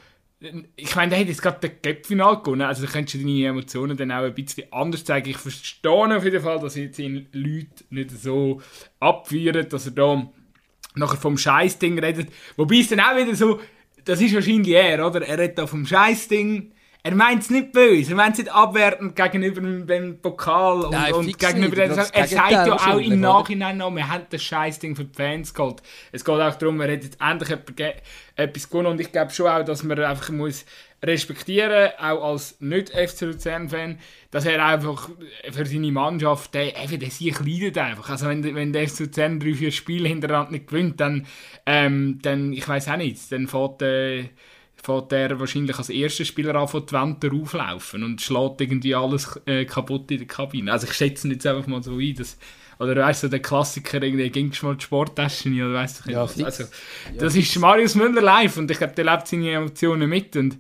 ich 0.76 0.94
meine, 0.96 1.18
hat 1.18 1.26
jetzt 1.26 1.42
gerade 1.42 1.68
den 1.68 1.80
Cup-Final 1.80 2.42
gewonnen, 2.42 2.62
also 2.62 2.84
da 2.84 2.92
könntest 2.92 3.14
du 3.14 3.18
deine 3.18 3.46
Emotionen 3.46 3.96
dann 3.96 4.10
auch 4.10 4.24
ein 4.24 4.34
bisschen 4.34 4.70
anders 4.72 5.04
zeigen. 5.04 5.30
Ich 5.30 5.38
verstehe 5.38 6.16
auf 6.16 6.24
jeden 6.24 6.42
Fall, 6.42 6.60
dass 6.60 6.76
jetzt 6.76 6.98
ihn 6.98 7.28
Leute 7.32 7.84
nicht 7.90 8.10
so 8.10 8.60
abführen, 9.00 9.68
dass 9.68 9.86
er 9.86 9.92
da 9.92 10.30
nachher 10.94 11.16
vom 11.16 11.38
Scheißding 11.38 11.98
redet. 11.98 12.28
Wobei 12.56 12.80
es 12.80 12.88
dann 12.88 13.00
auch 13.00 13.16
wieder 13.16 13.34
so, 13.34 13.60
das 14.04 14.20
ist 14.20 14.34
wahrscheinlich 14.34 14.74
er, 14.74 15.06
oder? 15.06 15.26
Er 15.26 15.38
redet 15.38 15.58
da 15.58 15.66
vom 15.66 15.86
Scheißding 15.86 16.72
er 17.06 17.14
meint 17.14 17.42
es 17.42 17.50
nicht 17.50 17.72
böse, 17.72 18.12
er 18.12 18.16
meint 18.16 18.32
es 18.32 18.38
nicht 18.38 18.50
abwertend 18.50 19.14
gegenüber 19.14 19.60
dem 19.60 20.22
Pokal 20.22 20.86
und, 20.86 20.92
Nein, 20.92 21.12
und 21.12 21.38
gegenüber 21.38 21.76
dem, 21.76 21.90
Er 21.90 22.26
sagt 22.26 22.50
ja 22.50 22.72
auch 22.72 22.98
im 22.98 23.20
Nachhinein 23.20 23.76
noch, 23.76 23.94
wir 23.94 24.08
haben 24.08 24.24
das 24.30 24.42
Scheißding 24.42 24.96
für 24.96 25.04
die 25.04 25.14
Fans 25.14 25.52
geholt. 25.52 25.82
Es 26.12 26.24
geht 26.24 26.34
auch 26.34 26.54
darum, 26.54 26.80
er 26.80 26.90
hat 26.90 27.04
jetzt 27.04 27.18
endlich 27.20 27.50
etwas 28.36 28.70
gewonnen 28.70 28.86
und 28.86 29.00
ich 29.02 29.12
glaube 29.12 29.32
schon 29.32 29.48
auch, 29.48 29.62
dass 29.62 29.82
man 29.82 29.98
einfach 29.98 30.30
muss 30.30 30.64
respektieren, 31.02 31.90
auch 31.98 32.30
als 32.30 32.58
nicht-FC 32.60 33.20
Luzern-Fan, 33.20 33.98
dass 34.30 34.46
er 34.46 34.64
einfach 34.64 35.10
für 35.52 35.66
seine 35.66 35.92
Mannschaft, 35.92 36.54
der, 36.54 36.72
der, 36.72 36.96
der 36.96 37.10
sich 37.10 37.38
leidet 37.38 37.76
einfach. 37.76 38.08
Also 38.08 38.28
wenn, 38.28 38.42
wenn 38.54 38.72
der 38.72 38.88
FC 38.88 39.00
Luzern 39.00 39.40
drei, 39.40 39.52
vier 39.52 39.72
Spiele 39.72 40.08
hintereinander 40.08 40.52
nicht 40.52 40.68
gewinnt, 40.68 41.00
dann, 41.00 41.26
ähm, 41.66 42.18
dann 42.22 42.54
ich 42.54 42.66
weiß 42.66 42.88
auch 42.88 42.96
nicht, 42.96 43.30
dann 43.30 43.46
fährt, 43.46 43.82
äh, 43.82 44.24
fährt 44.84 45.12
er 45.12 45.40
wahrscheinlich 45.40 45.78
als 45.78 45.88
erster 45.88 46.24
Spieler 46.24 46.54
an 46.56 46.68
von 46.68 46.84
die 46.84 46.92
Wände 46.92 47.30
auflaufen 47.32 48.02
und 48.02 48.20
schlägt 48.20 48.60
irgendwie 48.60 48.94
alles 48.94 49.40
äh, 49.46 49.64
kaputt 49.64 50.10
in 50.10 50.18
der 50.18 50.26
Kabine. 50.26 50.72
Also 50.72 50.86
ich 50.86 50.92
schätze 50.92 51.28
jetzt 51.28 51.46
einfach 51.46 51.66
mal 51.66 51.82
so 51.82 51.96
ein, 51.96 52.14
dass 52.14 52.36
oder 52.78 52.96
weißt 52.96 53.24
du, 53.24 53.28
der 53.28 53.40
Klassiker, 53.40 54.02
irgendwie 54.02 54.28
gingst 54.30 54.62
du 54.62 54.66
mal 54.66 54.76
die 54.76 54.84
Sporttasche 54.84 55.48
oder 55.48 55.74
weißt 55.74 56.06
du 56.06 56.10
ja, 56.10 56.22
was. 56.22 56.42
Also, 56.42 56.64
das 57.16 57.34
ja, 57.34 57.40
ist 57.40 57.58
Marius 57.58 57.94
Müller 57.94 58.20
live 58.20 58.56
und 58.56 58.70
ich 58.70 58.78
glaube, 58.78 58.94
der 58.94 59.04
lebt 59.04 59.28
seine 59.28 59.50
Emotionen 59.50 60.08
mit 60.08 60.36
und 60.36 60.58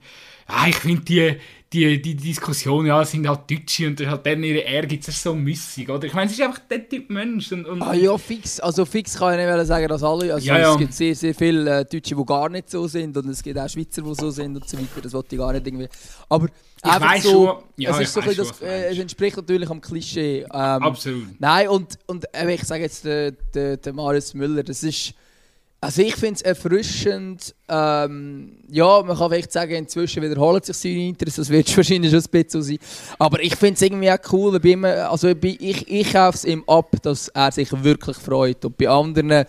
ja, 0.48 0.66
ich 0.68 0.76
finde 0.76 1.04
die, 1.04 1.36
die, 1.74 2.00
die 2.00 2.14
Diskussion, 2.14 2.86
ja, 2.86 3.04
sind 3.04 3.28
halt 3.28 3.50
Deutsche 3.50 3.88
und 3.88 4.06
halt 4.06 4.24
dann 4.24 4.44
ihre 4.44 4.60
Ehrgeiz 4.60 5.08
ist 5.08 5.22
so 5.22 5.34
müssig, 5.34 5.90
oder? 5.90 6.04
Ich 6.04 6.14
meine, 6.14 6.30
es 6.30 6.38
ist 6.38 6.44
einfach 6.44 6.60
der 6.70 6.88
Typ 6.88 7.10
Mensch. 7.10 7.50
Und, 7.50 7.66
und 7.66 7.82
ah 7.82 7.94
ja, 7.94 8.16
fix. 8.16 8.60
Also 8.60 8.84
fix 8.84 9.18
kann 9.18 9.38
ich 9.38 9.44
nicht 9.44 9.66
sagen, 9.66 9.88
dass 9.88 10.02
alle, 10.02 10.32
also 10.32 10.46
ja, 10.46 10.58
ja. 10.58 10.72
es 10.72 10.78
gibt 10.78 10.94
sehr, 10.94 11.14
sehr 11.16 11.34
viele 11.34 11.80
äh, 11.80 11.84
Deutsche, 11.84 12.14
die 12.14 12.24
gar 12.24 12.48
nicht 12.48 12.70
so 12.70 12.86
sind 12.86 13.16
und 13.16 13.28
es 13.28 13.42
gibt 13.42 13.58
auch 13.58 13.68
Schweizer, 13.68 14.02
die 14.02 14.14
so 14.14 14.30
sind 14.30 14.54
und 14.54 14.68
so 14.68 14.78
weiter, 14.78 15.00
das 15.02 15.12
wollte 15.12 15.34
ich 15.34 15.40
gar 15.40 15.52
nicht 15.52 15.66
irgendwie. 15.66 15.88
Aber 16.28 16.46
ich 16.46 17.00
weiß 17.00 17.22
so, 17.24 17.30
schon, 17.30 17.56
ja, 17.76 17.90
es, 17.90 18.00
ist 18.00 18.14
so 18.14 18.20
das, 18.20 18.36
schon, 18.36 18.68
äh, 18.68 18.86
es 18.86 18.98
entspricht 18.98 19.36
natürlich 19.36 19.68
am 19.68 19.80
Klischee. 19.80 20.42
Ähm, 20.42 20.48
Absolut. 20.52 21.40
Nein, 21.40 21.68
und, 21.68 21.98
und 22.06 22.24
äh, 22.32 22.54
ich 22.54 22.62
sage 22.62 22.84
jetzt, 22.84 23.04
der, 23.04 23.32
der, 23.32 23.78
der 23.78 23.92
Marius 23.92 24.34
Müller, 24.34 24.62
das 24.62 24.84
ist 24.84 25.14
also 25.84 26.00
ich 26.00 26.16
finde 26.16 26.36
es 26.36 26.40
erfrischend. 26.40 27.54
Ähm, 27.68 28.56
ja, 28.70 29.02
man 29.02 29.18
kann 29.18 29.30
vielleicht 29.30 29.52
sagen, 29.52 29.74
inzwischen 29.74 30.22
wiederholt 30.22 30.64
sich 30.64 30.78
seine 30.78 31.08
Interesse, 31.08 31.42
das 31.42 31.50
wird 31.50 31.76
wahrscheinlich 31.76 32.10
schon 32.10 32.20
ein 32.20 32.30
bisschen 32.30 32.62
sein. 32.62 32.78
Aber 33.18 33.42
ich 33.42 33.54
finde 33.54 33.74
es 33.74 33.82
irgendwie 33.82 34.10
auch 34.10 34.32
cool, 34.32 34.58
bei 34.58 34.70
ihm, 34.70 34.84
also 34.86 35.28
ich, 35.28 35.60
ich, 35.60 35.90
ich 35.90 36.12
kaufe 36.12 36.38
es 36.38 36.44
ihm 36.46 36.64
ab, 36.66 36.90
dass 37.02 37.28
er 37.28 37.52
sich 37.52 37.70
wirklich 37.84 38.16
freut. 38.16 38.64
Und 38.64 38.78
bei 38.78 38.88
anderen 38.88 39.44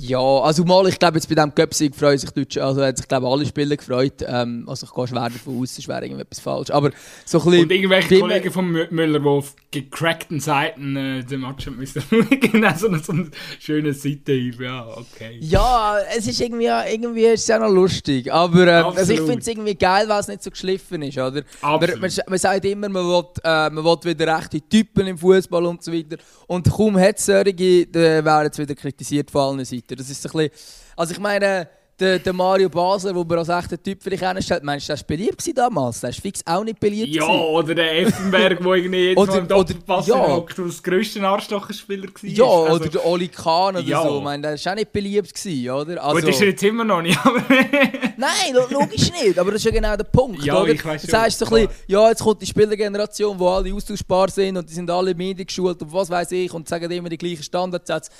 ja, 0.00 0.18
also 0.18 0.64
mal, 0.64 0.86
ich 0.88 0.98
glaube 0.98 1.16
jetzt 1.16 1.28
bei 1.28 1.34
diesem 1.34 1.52
Göpsig 1.54 1.96
freuen 1.96 2.18
sich 2.18 2.30
Deutsche, 2.30 2.64
also 2.64 2.84
hat 2.84 2.96
sich 2.96 3.08
glaube 3.08 3.26
alle 3.26 3.44
Spieler 3.44 3.76
gefreut. 3.76 4.24
Ähm, 4.24 4.64
also 4.68 4.86
ich 4.86 4.94
gehe 4.94 5.08
schwer 5.08 5.28
davon 5.28 5.60
aus, 5.60 5.76
es 5.76 5.88
wäre 5.88 6.02
irgendetwas 6.02 6.38
falsch. 6.38 6.70
Aber 6.70 6.90
so 7.24 7.38
ein 7.38 7.44
bisschen... 7.44 7.62
Und 7.62 7.72
irgendwelche 7.72 8.20
Kollegen 8.20 8.52
von 8.52 8.70
Müller, 8.70 9.18
die 9.18 9.26
auf 9.26 9.56
gecrackten 9.70 10.38
Seiten 10.38 10.96
äh, 10.96 11.24
den 11.24 11.40
Match 11.40 11.66
haben 11.66 11.76
müssen 11.76 12.02
genau, 12.30 12.72
so, 12.76 12.86
eine, 12.86 13.00
so 13.00 13.12
eine 13.12 13.30
schöne 13.58 13.92
Seite 13.92 14.32
ja, 14.32 14.86
okay. 14.86 15.38
Ja, 15.40 15.98
es 16.16 16.26
ist 16.26 16.40
irgendwie, 16.40 16.66
irgendwie 16.66 17.24
ist 17.24 17.42
es 17.42 17.48
ja 17.48 17.58
noch 17.58 17.70
lustig, 17.70 18.32
aber 18.32 18.66
äh, 18.66 18.70
also 18.70 19.12
ich 19.12 19.20
finde 19.20 19.40
es 19.40 19.48
irgendwie 19.48 19.74
geil, 19.74 20.08
weil 20.08 20.20
es 20.20 20.28
nicht 20.28 20.42
so 20.42 20.50
geschliffen 20.50 21.02
ist, 21.02 21.18
oder? 21.18 21.42
Man, 21.60 21.80
man, 21.80 22.10
man, 22.28 22.38
sagt 22.38 22.64
immer, 22.64 22.88
man 22.88 23.04
will, 23.04 23.24
äh, 23.42 23.68
man 23.68 23.84
will 23.84 23.98
wieder 24.04 24.38
rechte 24.38 24.60
Typen 24.60 25.08
im 25.08 25.18
Fußball 25.18 25.66
und 25.66 25.82
so 25.82 25.92
weiter 25.92 26.16
und 26.46 26.70
kaum 26.70 26.98
hat 26.98 27.18
es 27.18 27.26
solche, 27.26 27.86
dann 27.86 28.24
werden 28.24 28.44
jetzt 28.44 28.58
wieder 28.58 28.74
kritisiert 28.74 29.30
von 29.30 29.56
allen 29.56 29.64
Seiten. 29.64 29.87
Das 29.96 30.10
ist 30.10 30.24
ein 30.26 30.32
bisschen, 30.32 30.50
also 30.96 31.12
ich 31.12 31.20
meine, 31.20 31.68
der, 31.98 32.18
der 32.20 32.32
Mario 32.32 32.68
Basler, 32.68 33.12
den 33.12 33.26
man 33.26 33.38
als 33.38 33.48
echter 33.48 33.82
Typ 33.82 34.02
vielleicht 34.02 34.22
kennenstellt, 34.22 34.62
meinst 34.62 34.88
du, 34.88 34.92
der 34.92 35.00
war 35.00 35.06
beliebt 35.06 35.58
damals? 35.58 36.00
Der 36.00 36.10
war 36.10 36.14
fix 36.14 36.40
auch 36.46 36.62
nicht 36.62 36.78
beliebt. 36.78 37.14
Ja, 37.14 37.26
oder 37.26 37.74
der 37.74 38.02
Effenberg, 38.02 38.60
der 38.60 38.72
irgendwie 38.74 39.08
jetzt 39.08 39.18
oder, 39.18 39.38
im 39.38 39.48
Doppelpass 39.48 40.06
ja. 40.06 40.44
das 40.56 40.82
grösste 40.82 41.26
Arschlochspieler 41.26 42.08
war. 42.08 42.30
Ja, 42.30 42.44
also, 42.44 42.74
oder 42.74 42.88
der 42.88 43.06
Oli 43.06 43.28
Kahn 43.28 43.76
oder 43.76 43.84
ja. 43.84 44.02
so. 44.02 44.18
Ich 44.18 44.24
meine, 44.24 44.42
der 44.42 44.64
war 44.64 44.72
auch 44.72 44.76
nicht 44.76 44.92
beliebt, 44.92 45.34
gewesen, 45.34 45.70
oder? 45.70 46.04
Also, 46.04 46.20
Gut, 46.20 46.30
ist 46.30 46.40
er 46.40 46.48
jetzt 46.48 46.62
immer 46.62 46.84
noch 46.84 47.02
nicht. 47.02 47.18
Nein, 48.16 48.54
logisch 48.70 49.10
nicht, 49.12 49.38
aber 49.38 49.52
das 49.52 49.60
ist 49.60 49.64
ja 49.64 49.72
genau 49.72 49.96
der 49.96 50.04
Punkt, 50.04 50.44
ja, 50.44 50.60
oder? 50.60 50.72
Ich 50.72 50.84
weiss 50.84 51.02
das 51.02 51.20
heißt 51.20 51.38
so 51.38 51.46
ein 51.46 51.50
bisschen, 51.50 51.68
ja, 51.88 52.08
jetzt 52.08 52.22
kommt 52.22 52.40
die 52.42 52.46
Spielergeneration, 52.46 53.38
wo 53.38 53.48
alle 53.48 53.74
austauschbar 53.74 54.30
sind 54.30 54.56
und 54.56 54.68
die 54.68 54.74
sind 54.74 54.88
alle 54.90 55.14
mediengeschult 55.14 55.82
und 55.82 55.92
was 55.92 56.10
weiß 56.10 56.30
ich 56.32 56.52
und 56.52 56.68
sagen 56.68 56.90
immer 56.90 57.08
die 57.08 57.18
gleichen 57.18 57.42
Standardsätze 57.42 58.10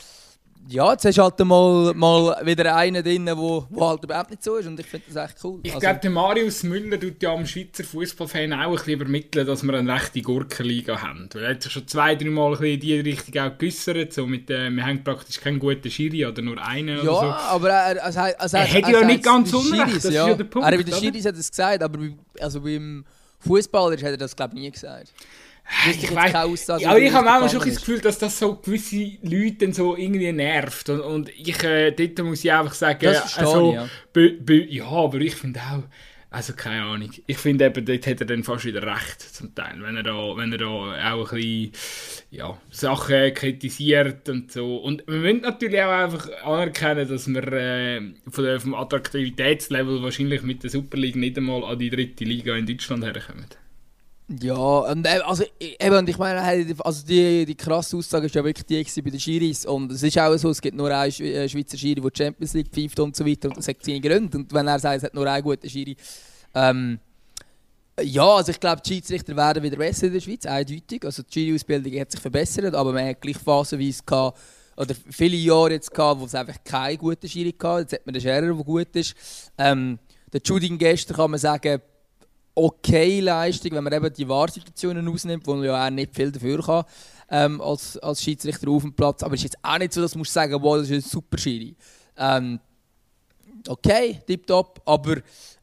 ja, 0.66 0.92
jetzt 0.92 1.04
hast 1.04 1.16
du 1.16 1.22
halt 1.22 1.38
mal, 1.40 1.94
mal 1.94 2.36
wieder 2.44 2.76
einen 2.76 3.02
drin, 3.02 3.24
der 3.24 3.36
wo, 3.36 3.66
wo 3.70 3.88
halt 3.88 4.04
überhaupt 4.04 4.30
nicht 4.30 4.42
so 4.42 4.56
ist 4.56 4.66
und 4.66 4.78
ich 4.78 4.86
finde 4.86 5.06
das 5.12 5.30
echt 5.30 5.44
cool. 5.44 5.60
Ich 5.62 5.70
also, 5.70 5.80
glaube, 5.80 6.00
der 6.00 6.10
Marius 6.10 6.62
Müller 6.62 7.00
tut 7.00 7.22
ja 7.22 7.32
am 7.32 7.46
Schweizer 7.46 7.84
Fußballfan 7.84 8.52
auch 8.52 8.58
ein 8.58 8.72
bisschen 8.72 8.92
übermitteln, 8.94 9.46
dass 9.46 9.62
wir 9.62 9.72
eine 9.74 9.92
rechte 9.92 10.20
Gurkenliga 10.20 11.00
haben. 11.00 11.28
Weil 11.32 11.44
er 11.44 11.50
hat 11.50 11.62
sich 11.62 11.72
schon 11.72 11.86
zwei, 11.86 12.14
drei 12.16 12.28
Mal 12.28 12.54
ein 12.56 12.64
in 12.64 12.80
diese 12.80 13.04
Richtung 13.04 13.40
auch 13.40 13.56
geäussert, 13.56 14.12
so 14.12 14.26
mit, 14.26 14.50
äh, 14.50 14.68
wir 14.70 14.84
haben 14.84 15.02
praktisch 15.02 15.40
keinen 15.40 15.58
guten 15.58 15.90
Schiri 15.90 16.26
oder 16.26 16.42
nur 16.42 16.62
einen 16.62 16.96
ja, 16.96 17.02
oder 17.02 17.12
so. 17.12 17.26
aber 17.26 17.70
er, 17.70 18.04
also, 18.04 18.20
also, 18.20 18.56
er, 18.56 18.64
hätte 18.64 18.92
ja 18.92 19.04
nicht 19.04 19.22
ganz 19.22 19.52
unrecht, 19.54 19.88
Schiris, 19.88 20.02
das 20.02 20.12
ja. 20.12 20.24
ist 20.24 20.28
ja 20.28 20.34
der 20.34 20.44
Punkt. 20.44 20.68
Er, 20.68 20.76
bei 20.76 20.82
den 20.82 20.94
Schiris 20.94 21.24
hat 21.24 21.34
er 21.34 21.40
es 21.40 21.50
gesagt, 21.50 21.82
aber 21.82 21.98
bei, 21.98 22.12
also 22.40 22.60
beim 22.60 23.04
Fußballer 23.40 23.96
hat 23.96 24.02
er 24.02 24.16
das 24.16 24.36
glaube 24.36 24.54
ich 24.56 24.60
nie 24.60 24.70
gesagt. 24.70 25.12
Ich, 25.90 26.02
ich 26.04 26.14
weiß, 26.14 26.34
Aussage, 26.34 26.82
ja, 26.82 26.96
ich 26.96 27.12
habe 27.12 27.26
manchmal 27.26 27.50
schon 27.50 27.60
das 27.60 27.76
Gefühl, 27.76 28.00
dass 28.00 28.18
das 28.18 28.38
so 28.38 28.56
gewisse 28.56 29.18
Leute 29.22 29.72
so 29.72 29.96
irgendwie 29.96 30.32
nervt. 30.32 30.88
Und, 30.88 31.00
und 31.00 31.28
ich, 31.30 31.62
äh, 31.62 31.90
dort 31.92 32.18
muss 32.26 32.44
ich 32.44 32.52
einfach 32.52 32.74
sagen, 32.74 33.06
also, 33.06 33.74
ja. 33.74 33.88
ja, 34.14 34.86
aber 34.86 35.18
ich 35.18 35.34
finde 35.34 35.60
auch, 35.60 35.82
also 36.30 36.52
keine 36.52 36.82
Ahnung, 36.82 37.10
ich 37.26 37.38
finde 37.38 37.66
eben, 37.66 37.84
dort 37.84 38.06
hat 38.06 38.20
er 38.20 38.26
dann 38.26 38.44
fast 38.44 38.66
wieder 38.66 38.82
recht 38.82 39.20
zum 39.20 39.54
Teil, 39.54 39.76
wenn 39.80 39.96
er 39.96 40.02
da, 40.02 40.36
wenn 40.36 40.52
er 40.52 40.58
da 40.58 40.66
auch 40.66 41.32
ein 41.32 41.40
bisschen, 41.40 41.72
ja, 42.30 42.60
Sachen 42.70 43.32
kritisiert 43.32 44.28
und 44.28 44.52
so. 44.52 44.76
Und 44.76 45.06
wir 45.06 45.18
müssen 45.18 45.40
natürlich 45.40 45.80
auch 45.80 45.90
einfach 45.90 46.28
anerkennen, 46.44 47.08
dass 47.08 47.28
wir 47.28 47.52
äh, 47.52 48.00
von 48.30 48.44
der, 48.44 48.60
vom 48.60 48.74
Attraktivitätslevel 48.74 50.02
wahrscheinlich 50.02 50.42
mit 50.42 50.62
der 50.62 50.70
Super 50.70 50.98
League 50.98 51.16
nicht 51.16 51.38
einmal 51.38 51.64
an 51.64 51.78
die 51.78 51.90
dritte 51.90 52.24
Liga 52.24 52.54
in 52.56 52.66
Deutschland 52.66 53.04
herkommen. 53.04 53.46
Ja, 54.28 54.54
und 54.56 55.06
äh, 55.06 55.20
also, 55.24 55.44
eben, 55.58 56.06
ich 56.06 56.18
meine, 56.18 56.42
also 56.84 57.06
die, 57.06 57.46
die 57.46 57.54
krasse 57.54 57.96
Aussage 57.96 58.24
war 58.24 58.30
ja 58.30 58.44
wirklich 58.44 58.84
die 58.84 59.02
bei 59.02 59.10
den 59.10 59.18
Schiris. 59.18 59.64
Und 59.64 59.90
es 59.90 60.02
ist 60.02 60.18
auch 60.18 60.36
so, 60.36 60.50
es 60.50 60.60
gibt 60.60 60.76
nur 60.76 60.90
einen 60.94 61.10
äh, 61.10 61.48
Schweizer 61.48 61.78
Schiri, 61.78 62.00
der 62.00 62.10
Champions 62.14 62.52
League 62.52 62.68
pfeift 62.68 63.00
und 63.00 63.16
so 63.16 63.24
weiter. 63.24 63.48
Und 63.48 63.56
das 63.56 63.68
hat 63.68 63.82
seine 63.82 64.00
Gründe. 64.00 64.36
Und 64.36 64.52
wenn 64.52 64.68
er 64.68 64.78
sagt, 64.78 64.98
es 64.98 65.04
hat 65.04 65.14
nur 65.14 65.26
einen 65.26 65.42
guten 65.42 65.68
Schiri. 65.70 65.96
Ähm, 66.54 66.98
ja, 68.02 68.26
also 68.28 68.52
ich 68.52 68.60
glaube, 68.60 68.82
die 68.84 68.94
Schiedsrichter 68.94 69.34
werden 69.34 69.62
wieder 69.62 69.76
besser 69.76 70.08
in 70.08 70.12
der 70.12 70.20
Schweiz, 70.20 70.44
eindeutig. 70.44 71.04
Also 71.04 71.22
die 71.22 71.32
Schiri-Ausbildung 71.32 71.98
hat 71.98 72.12
sich 72.12 72.20
verbessert, 72.20 72.74
aber 72.74 72.92
man 72.92 73.08
hat 73.08 73.22
gleich 73.22 73.38
phasenweise 73.38 74.02
gehabt, 74.04 74.38
oder 74.76 74.94
viele 75.10 75.36
Jahre 75.36 75.72
jetzt 75.72 75.92
gehabt, 75.92 76.20
wo 76.20 76.26
es 76.26 76.34
einfach 76.34 76.62
keinen 76.62 76.98
guten 76.98 77.28
Schiri 77.28 77.52
gab. 77.52 77.80
Jetzt 77.80 77.94
hat 77.94 78.06
man 78.06 78.12
den 78.12 78.22
Scherer, 78.22 78.42
der 78.42 78.52
gut 78.52 78.94
ist. 78.94 79.14
Ähm, 79.56 79.98
der 80.32 80.40
Judin 80.44 80.76
gestern 80.78 81.16
kann 81.16 81.30
man 81.30 81.40
sagen, 81.40 81.80
okay 82.58 83.20
Leistung, 83.20 83.72
wenn 83.72 83.84
man 83.84 83.92
eben 83.92 84.12
die 84.12 84.28
Wahrsituationen 84.28 85.08
ausnimmt, 85.08 85.46
wo 85.46 85.54
ja 85.62 85.86
auch 85.86 85.90
nicht 85.90 86.14
viel 86.14 86.32
dafür 86.32 86.62
kann 86.62 86.84
ähm, 87.30 87.60
als, 87.60 87.96
als 87.98 88.22
Schiedsrichter 88.22 88.68
auf 88.68 88.82
dem 88.82 88.92
Platz. 88.92 89.22
Aber 89.22 89.34
es 89.34 89.40
ist 89.40 89.52
jetzt 89.54 89.58
auch 89.62 89.78
nicht 89.78 89.92
so, 89.92 90.00
dass 90.00 90.12
du 90.12 90.24
sagen 90.24 90.60
wow, 90.60 90.78
das 90.78 90.90
ist 90.90 90.92
ein 90.92 91.08
super 91.08 91.38
Schiri. 91.38 91.76
Ähm, 92.16 92.58
okay, 93.68 94.20
tipptopp, 94.26 94.80
aber 94.84 95.16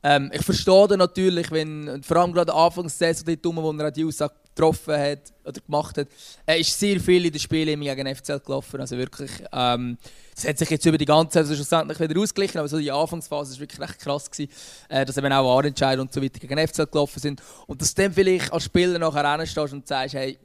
ähm, 0.04 0.32
ich 0.34 0.44
verstehe 0.44 0.98
natürlich, 0.98 1.52
wenn, 1.52 2.02
vor 2.04 2.18
allem 2.18 2.32
gerade 2.32 2.54
Anfangssaison, 2.54 3.38
dort 3.42 3.56
wo 3.56 3.72
er 3.72 3.92
die 3.92 4.06
Aussage 4.06 4.36
getroffen 4.56 4.98
hat 4.98 5.20
oder 5.44 5.62
gemacht 5.62 5.98
hat, 5.98 6.08
er 6.46 6.58
ist 6.58 6.80
sehr 6.80 7.00
viel 7.00 7.26
in 7.26 7.32
den 7.32 7.40
Spielen 7.40 7.82
gegen 7.82 8.16
FCL 8.16 8.40
gelaufen, 8.40 8.80
also 8.80 8.98
wirklich, 8.98 9.32
ähm, 9.52 9.98
es 10.36 10.48
hat 10.48 10.58
sich 10.58 10.70
jetzt 10.70 10.86
über 10.86 10.98
die 10.98 11.06
ganze 11.06 11.44
Zeit 11.44 11.56
schlussendlich 11.56 12.00
wieder 12.00 12.20
ausgeglichen, 12.20 12.60
aber 12.60 12.68
so 12.68 12.78
die 12.78 12.92
Anfangsphase 12.92 13.54
war 13.54 13.60
wirklich 13.60 13.80
recht 13.80 14.00
krass, 14.00 14.32
gewesen, 14.32 14.52
äh, 14.90 15.06
dass 15.06 15.18
eben 15.18 15.32
auch 15.32 15.58
Ahrentscheid 15.58 16.00
und 16.00 16.14
so 16.14 16.22
weiter 16.22 16.40
gegen 16.40 16.68
FCL 16.68 16.88
gelaufen 16.88 17.20
sind 17.20 17.42
und 17.68 17.82
dass 17.82 17.94
du 17.94 18.04
dann 18.04 18.14
vielleicht 18.14 18.52
als 18.52 18.64
Spieler 18.64 18.98
nachher 18.98 19.24
reinstehst 19.24 19.74
und 19.74 19.88
sagst, 19.88 20.16
hey, 20.16 20.38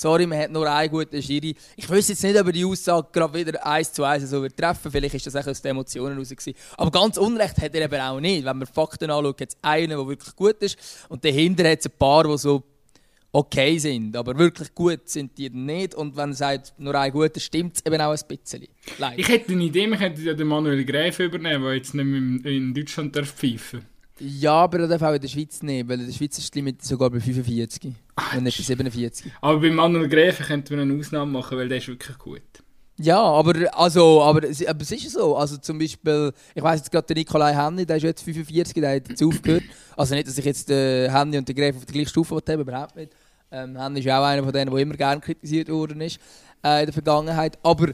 sorry, 0.00 0.26
man 0.26 0.38
hat 0.38 0.50
nur 0.50 0.70
einen 0.70 0.90
guten 0.90 1.22
Schiri. 1.22 1.54
Ich 1.76 1.88
weiß 1.88 2.08
jetzt 2.08 2.22
nicht, 2.22 2.38
ob 2.40 2.50
die 2.52 2.64
Aussage 2.64 3.08
gerade 3.12 3.34
wieder 3.34 3.66
eins 3.66 3.92
zu 3.92 4.04
eins 4.04 4.28
so 4.28 4.42
wird 4.42 4.56
treffen 4.56 4.90
Vielleicht 4.90 5.14
ist 5.14 5.26
das 5.26 5.36
auch 5.36 5.46
aus 5.46 5.60
den 5.60 5.72
Emotionen 5.72 6.16
raus. 6.16 6.30
Gewesen. 6.30 6.54
Aber 6.76 6.90
ganz 6.90 7.18
Unrecht 7.18 7.58
hat 7.58 7.74
er 7.74 7.82
eben 7.82 8.00
auch 8.00 8.20
nicht. 8.20 8.44
Wenn 8.44 8.58
man 8.58 8.66
Fakten 8.66 9.10
anschaut, 9.10 9.40
hat 9.40 9.48
es 9.50 9.56
einen, 9.62 9.90
der 9.90 10.06
wirklich 10.06 10.34
gut 10.34 10.56
ist. 10.60 10.78
Und 11.08 11.24
dahinter 11.24 11.70
hat 11.70 11.80
es 11.80 11.86
ein 11.86 11.92
paar, 11.98 12.24
die 12.24 12.38
so 12.38 12.62
okay 13.32 13.78
sind. 13.78 14.16
Aber 14.16 14.36
wirklich 14.38 14.74
gut 14.74 15.08
sind 15.08 15.36
die 15.38 15.50
nicht. 15.50 15.94
Und 15.94 16.16
wenn 16.16 16.30
er 16.30 16.34
sagt, 16.34 16.74
nur 16.78 16.94
ein 16.94 17.12
guter, 17.12 17.40
stimmt 17.40 17.76
es 17.76 17.86
eben 17.86 18.00
auch 18.00 18.12
ein 18.12 18.20
bisschen. 18.28 18.66
Leider. 18.98 19.18
Ich 19.18 19.28
hätte 19.28 19.52
eine 19.52 19.64
Idee, 19.64 19.86
man 19.86 19.98
könnte 19.98 20.22
ja 20.22 20.34
den 20.34 20.48
Manuel 20.48 20.84
Gräfe 20.84 21.24
übernehmen, 21.24 21.64
der 21.64 21.74
jetzt 21.74 21.94
nicht 21.94 22.04
mehr 22.04 22.52
in 22.52 22.74
Deutschland 22.74 23.16
pfeifen 23.16 23.80
darf. 23.80 23.90
Ja, 24.22 24.52
aber 24.52 24.80
er 24.80 24.88
darf 24.88 25.02
auch 25.02 25.14
in 25.14 25.20
der 25.20 25.28
Schweiz 25.28 25.62
nehmen, 25.62 25.88
weil 25.88 26.00
in 26.00 26.06
der 26.06 26.12
Schweiz 26.12 26.36
ist 26.36 26.50
das 26.50 26.54
Limit 26.54 26.82
sogar 26.82 27.08
bei 27.08 27.20
45 27.20 27.90
Ach, 28.16 28.36
und 28.36 28.44
nicht 28.44 28.58
bei 28.58 28.64
47. 28.64 29.32
Aber 29.40 29.60
bei 29.60 29.70
Manuel 29.70 30.08
Gräfe 30.08 30.44
könnte 30.44 30.76
man 30.76 30.90
eine 30.90 31.00
Ausnahme 31.00 31.32
machen, 31.32 31.56
weil 31.56 31.68
der 31.68 31.78
ist 31.78 31.88
wirklich 31.88 32.18
gut. 32.18 32.42
Ja, 33.02 33.18
aber, 33.18 33.54
also, 33.78 34.20
aber, 34.20 34.42
aber 34.46 34.82
es 34.82 34.92
ist 34.92 35.12
so. 35.12 35.34
Also 35.34 35.56
zum 35.56 35.78
Beispiel, 35.78 36.34
ich 36.54 36.62
weiss 36.62 36.80
jetzt 36.80 36.92
gerade 36.92 37.06
der 37.06 37.16
Nikolai 37.16 37.54
Henny, 37.54 37.86
der 37.86 37.96
ist 37.96 38.02
jetzt 38.02 38.22
45, 38.22 38.74
der 38.74 38.96
hat 38.96 39.08
jetzt 39.08 39.22
aufgehört. 39.22 39.62
Also 39.96 40.14
nicht, 40.14 40.28
dass 40.28 40.36
ich 40.36 40.44
jetzt 40.44 40.68
den 40.68 41.10
Henny 41.10 41.38
und 41.38 41.48
den 41.48 41.56
Gräfe 41.56 41.78
auf 41.78 41.86
der 41.86 41.94
gleichen 41.94 42.10
Stufe 42.10 42.34
habe, 42.34 42.60
überhaupt 42.60 42.96
nicht. 42.96 43.12
Ähm, 43.52 43.76
Henny 43.78 44.00
ist 44.00 44.08
auch 44.08 44.24
einer 44.24 44.42
von 44.42 44.52
denen, 44.52 44.70
der 44.70 44.80
immer 44.80 44.94
gerne 44.94 45.20
kritisiert 45.20 45.68
worden 45.68 46.00
ist 46.00 46.18
äh, 46.64 46.80
in 46.80 46.86
der 46.86 46.92
Vergangenheit. 46.92 47.58
Aber 47.62 47.88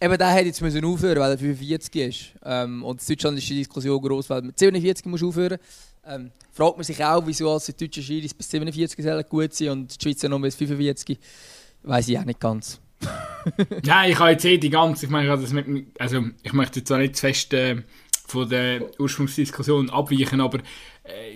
Eben, 0.00 0.18
der 0.18 0.28
hätte 0.28 0.48
jetzt 0.48 0.60
müssen 0.60 0.84
aufhören 0.84 1.18
weil 1.18 1.30
er 1.30 1.38
45 1.38 1.96
ist. 1.96 2.34
Ähm, 2.44 2.84
und 2.84 3.00
in 3.00 3.06
Deutschland 3.06 3.38
ist 3.38 3.48
die 3.48 3.56
Diskussion 3.56 4.02
groß, 4.02 4.28
weil 4.28 4.42
mit 4.42 4.58
47 4.58 5.06
muss 5.06 5.22
aufhören. 5.22 5.58
Ähm, 6.06 6.30
fragt 6.52 6.76
man 6.76 6.84
sich 6.84 7.02
auch, 7.02 7.22
wieso 7.26 7.50
als 7.50 7.66
die 7.66 7.76
deutschen 7.76 8.02
Schiris 8.02 8.34
bis 8.34 8.50
47 8.50 9.02
sollen 9.02 9.24
gut 9.26 9.54
sein 9.54 9.70
und 9.70 9.96
die 9.96 10.02
Schweizer 10.02 10.28
nur 10.28 10.40
bis 10.40 10.56
45. 10.56 11.18
Weiß 11.84 12.08
ich 12.08 12.18
auch 12.18 12.24
nicht 12.24 12.38
ganz. 12.38 12.80
Nein, 13.82 14.10
ich 14.10 14.18
habe 14.18 14.32
jetzt 14.32 14.44
eh 14.44 14.58
die 14.58 14.68
ganze, 14.68 15.06
ich 15.06 15.10
meine, 15.10 15.28
das 15.28 15.52
mit, 15.52 15.86
also 15.98 16.22
ich 16.42 16.52
möchte 16.52 16.80
jetzt 16.80 16.92
auch 16.92 16.98
nicht 16.98 17.16
zu 17.16 17.22
fest 17.22 17.54
äh, 17.54 17.82
von 18.26 18.48
der 18.48 18.82
Ursprungsdiskussion 18.98 19.88
abweichen, 19.88 20.40
aber 20.40 20.58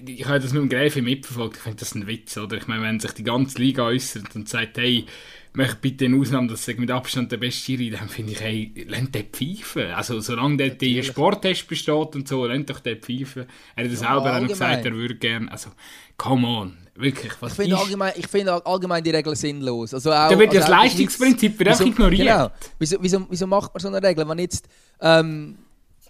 ich 0.06 0.24
habe 0.24 0.40
das 0.40 0.52
mit 0.52 0.62
dem 0.62 0.68
Gräfe 0.68 1.02
mitverfolgt, 1.02 1.56
ich 1.56 1.62
finde 1.62 1.78
das 1.78 1.94
ein 1.94 2.06
Witz, 2.06 2.36
oder? 2.38 2.56
Ich 2.56 2.66
meine, 2.66 2.82
wenn 2.82 3.00
sich 3.00 3.12
die 3.12 3.24
ganze 3.24 3.58
Liga 3.58 3.84
äußert 3.84 4.34
und 4.34 4.48
sagt, 4.48 4.78
hey, 4.78 5.04
möchte 5.52 5.76
bitte 5.76 6.04
eine 6.06 6.16
Ausnahme, 6.16 6.48
dass 6.48 6.66
mit 6.68 6.90
Abstand 6.90 7.32
der 7.32 7.36
beste 7.36 7.64
Schiri, 7.64 7.90
dann 7.90 8.08
finde 8.08 8.32
ich, 8.32 8.40
hey, 8.40 8.72
lernt 8.86 9.14
den 9.14 9.26
pfeifen. 9.26 9.90
Also 9.90 10.20
solange 10.20 10.56
der, 10.56 10.70
der 10.70 11.02
Sporttest 11.02 11.68
besteht 11.68 12.14
und 12.14 12.28
so, 12.28 12.46
lernt 12.46 12.70
doch 12.70 12.80
den 12.80 12.98
pfeifen. 12.98 13.46
Er 13.76 13.84
hat 13.84 13.92
das 13.92 14.00
ja, 14.00 14.08
selber 14.08 14.36
auch 14.36 14.40
noch 14.40 14.48
gesagt, 14.48 14.86
er 14.86 14.92
würde 14.92 15.16
gerne, 15.16 15.50
also 15.50 15.70
come 16.16 16.46
on. 16.46 16.76
Wirklich, 16.94 17.32
was 17.40 17.52
ich 17.52 17.56
finde 17.58 17.78
allgemein, 17.78 18.12
find 18.14 18.48
allgemein 18.48 19.04
die 19.04 19.10
Regeln 19.10 19.36
sinnlos. 19.36 19.94
Also 19.94 20.10
auch, 20.10 20.30
da 20.30 20.38
wird 20.38 20.48
also 20.48 20.60
das 20.60 20.68
Leistungsprinzip 20.68 21.56
wird 21.56 21.68
einfach 21.68 21.86
ignoriert. 21.86 22.26
Genau. 22.26 22.50
Wieso, 22.78 22.96
wieso, 23.00 23.26
wieso 23.30 23.46
macht 23.46 23.72
man 23.72 23.80
so 23.80 23.88
eine 23.88 24.02
Regel? 24.02 24.28
Wenn 24.28 24.38
jetzt, 24.40 24.68
ähm, 25.00 25.58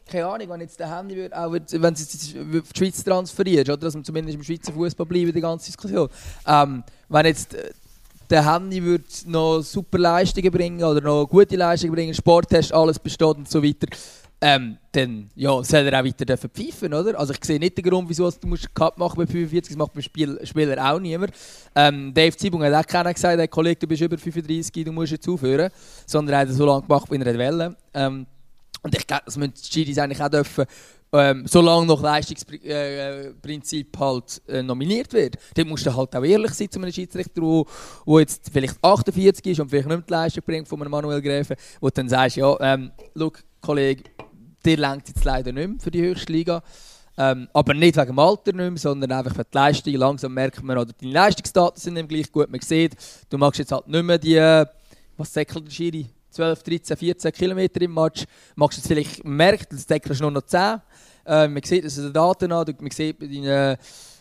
keine 0.09 0.27
Ahnung, 0.27 0.49
wenn 0.49 0.61
jetzt 0.61 0.81
der 0.81 0.97
Handy 0.97 1.17
wird, 1.17 1.35
auch 1.35 1.53
wenn 1.53 1.93
es 1.93 2.09
die 2.09 2.63
Schweiz 2.77 3.05
transferiert, 3.05 3.69
oder 3.69 3.77
dass 3.77 3.95
man 3.95 4.05
zumindest 4.05 4.37
im 4.37 4.43
Schweizer 4.43 4.73
Fußball 4.73 5.07
bleiben, 5.07 5.33
die 5.33 5.41
ganze 5.41 5.67
Diskussion. 5.67 6.09
Ähm, 6.47 6.83
wenn 7.09 7.27
jetzt 7.27 7.55
äh, 7.55 7.71
der 8.31 8.53
Handy 8.53 8.85
wird 8.85 9.27
noch 9.27 9.63
super 9.63 9.99
Leistungen 9.99 10.51
bringen 10.51 10.83
oder 10.83 11.01
noch 11.01 11.27
gute 11.27 11.57
Leistungen 11.57 11.95
bringen, 11.95 12.15
Sporttest, 12.15 12.73
alles 12.73 12.99
besteht 12.99 13.37
und 13.37 13.49
so 13.49 13.63
weiter, 13.63 13.87
ähm, 14.41 14.77
dann 14.93 15.31
ja, 15.35 15.63
soll 15.65 15.87
er 15.87 16.01
auch 16.01 16.05
weiter 16.05 16.37
pfeifen, 16.37 16.95
oder? 16.95 17.19
Also 17.19 17.33
ich 17.33 17.45
sehe 17.45 17.59
nicht 17.59 17.77
den 17.77 17.85
Grund, 17.85 18.09
wieso 18.09 18.31
du 18.31 18.47
musst 18.47 18.73
Cut 18.73 18.97
machen 18.97 19.17
bei 19.17 19.27
45, 19.27 19.75
das 19.75 19.77
macht 19.77 19.93
beim 19.93 20.03
Spiel, 20.03 20.39
Spieler 20.45 20.93
auch 20.93 21.01
niemand. 21.01 21.33
Ähm, 21.75 22.15
Dave 22.15 22.37
Zibung 22.37 22.63
hat 22.63 22.73
auch 22.73 22.87
keiner 22.87 23.13
gesagt, 23.13 23.39
der 23.39 23.49
Kollege, 23.49 23.81
du 23.81 23.89
bist 23.89 24.03
über 24.03 24.17
35, 24.17 24.85
du 24.85 24.93
musst 24.93 25.13
jetzt 25.13 25.29
aufhören, 25.29 25.71
sondern 26.07 26.35
er 26.35 26.41
hat 26.41 26.49
es 26.49 26.57
so 26.57 26.67
lange 26.67 26.83
gemacht, 26.83 27.11
wie 27.11 27.17
er 27.17 27.39
wollte. 27.39 27.77
Ähm, 27.95 28.27
und 28.83 28.95
ich 28.95 29.07
glaube, 29.07 29.23
das 29.27 29.37
müssen 29.37 29.55
die 29.55 29.73
Schiris 29.73 29.99
eigentlich 29.99 30.23
auch 30.23 30.29
dürfen, 30.29 30.65
ähm, 31.13 31.47
solange 31.47 31.87
noch 31.87 32.03
Leistungsprinzip 32.03 33.97
äh, 33.97 33.99
halt 33.99 34.43
äh, 34.47 34.63
nominiert 34.63 35.13
wird. 35.13 35.37
Dort 35.55 35.69
musst 35.69 35.87
du 35.87 35.95
halt 35.95 36.15
auch 36.15 36.25
ehrlich 36.25 36.53
sein 36.53 36.71
zu 36.71 36.79
einem 36.79 36.93
Schiedsrichter, 36.93 37.41
der 37.41 38.21
jetzt 38.21 38.51
vielleicht 38.53 38.77
48 38.83 39.47
ist 39.47 39.61
und 39.61 39.71
vielleicht 39.71 39.89
nicht 39.89 40.09
die 40.09 40.13
Leistung 40.13 40.43
bringt 40.45 40.69
von 40.69 40.81
einem 40.81 40.91
Manuel 40.91 41.23
Gräfe, 41.23 41.57
wo 41.81 41.89
du 41.89 41.95
dann 41.95 42.09
sagst, 42.09 42.37
ja, 42.37 42.55
ähm, 42.61 42.91
look, 43.15 43.43
Kollege, 43.61 44.05
dir 44.65 44.77
längt 44.77 45.09
jetzt 45.09 45.25
leider 45.25 45.53
nicht 45.53 45.69
mehr 45.69 45.81
für 45.81 45.91
die 45.91 46.03
höchste 46.03 46.33
Liga. 46.33 46.63
Ähm, 47.17 47.49
aber 47.53 47.75
nicht 47.75 47.97
wegen 47.97 48.07
dem 48.07 48.19
Alter 48.21 48.53
nicht 48.53 48.71
mehr, 48.71 48.77
sondern 48.77 49.11
einfach 49.11 49.35
für 49.35 49.45
die 49.45 49.57
Leistung. 49.57 49.95
Langsam 49.95 50.35
merkt 50.35 50.63
man, 50.63 50.79
oder 50.79 50.93
deine 50.93 51.13
Leistungsdaten 51.13 51.81
sind 51.81 51.95
nicht 51.95 52.09
gleich 52.09 52.31
gut. 52.31 52.49
Man 52.49 52.61
sieht, 52.61 52.97
du 53.29 53.39
machst 53.39 53.59
jetzt 53.59 53.73
halt 53.73 53.89
nicht 53.89 54.05
mehr 54.05 54.19
die, 54.19 54.37
äh, 54.37 54.65
was 55.17 55.33
säckelt 55.33 55.67
der 55.67 55.73
Schiri, 55.73 56.07
12, 56.39 56.63
13, 56.63 56.97
14 56.97 57.33
Kilometer 57.33 57.81
im 57.81 57.95
Match. 57.95 58.25
Machst 58.55 58.79
jetzt 58.79 58.87
vielleicht, 58.87 59.25
merkt, 59.25 59.73
das 59.73 59.87
deckelst 59.87 60.21
nur 60.21 60.31
noch 60.31 60.43
10. 60.43 60.81
Äh, 61.27 61.49
man 61.49 61.63
sieht 61.65 61.85
das 61.85 61.99
in 61.99 62.05
den 62.05 62.13
Daten 62.13 62.53
an, 62.53 62.77
man 62.79 62.91
sieht 62.93 63.19
bei 63.19 63.27
deinen 63.27 63.77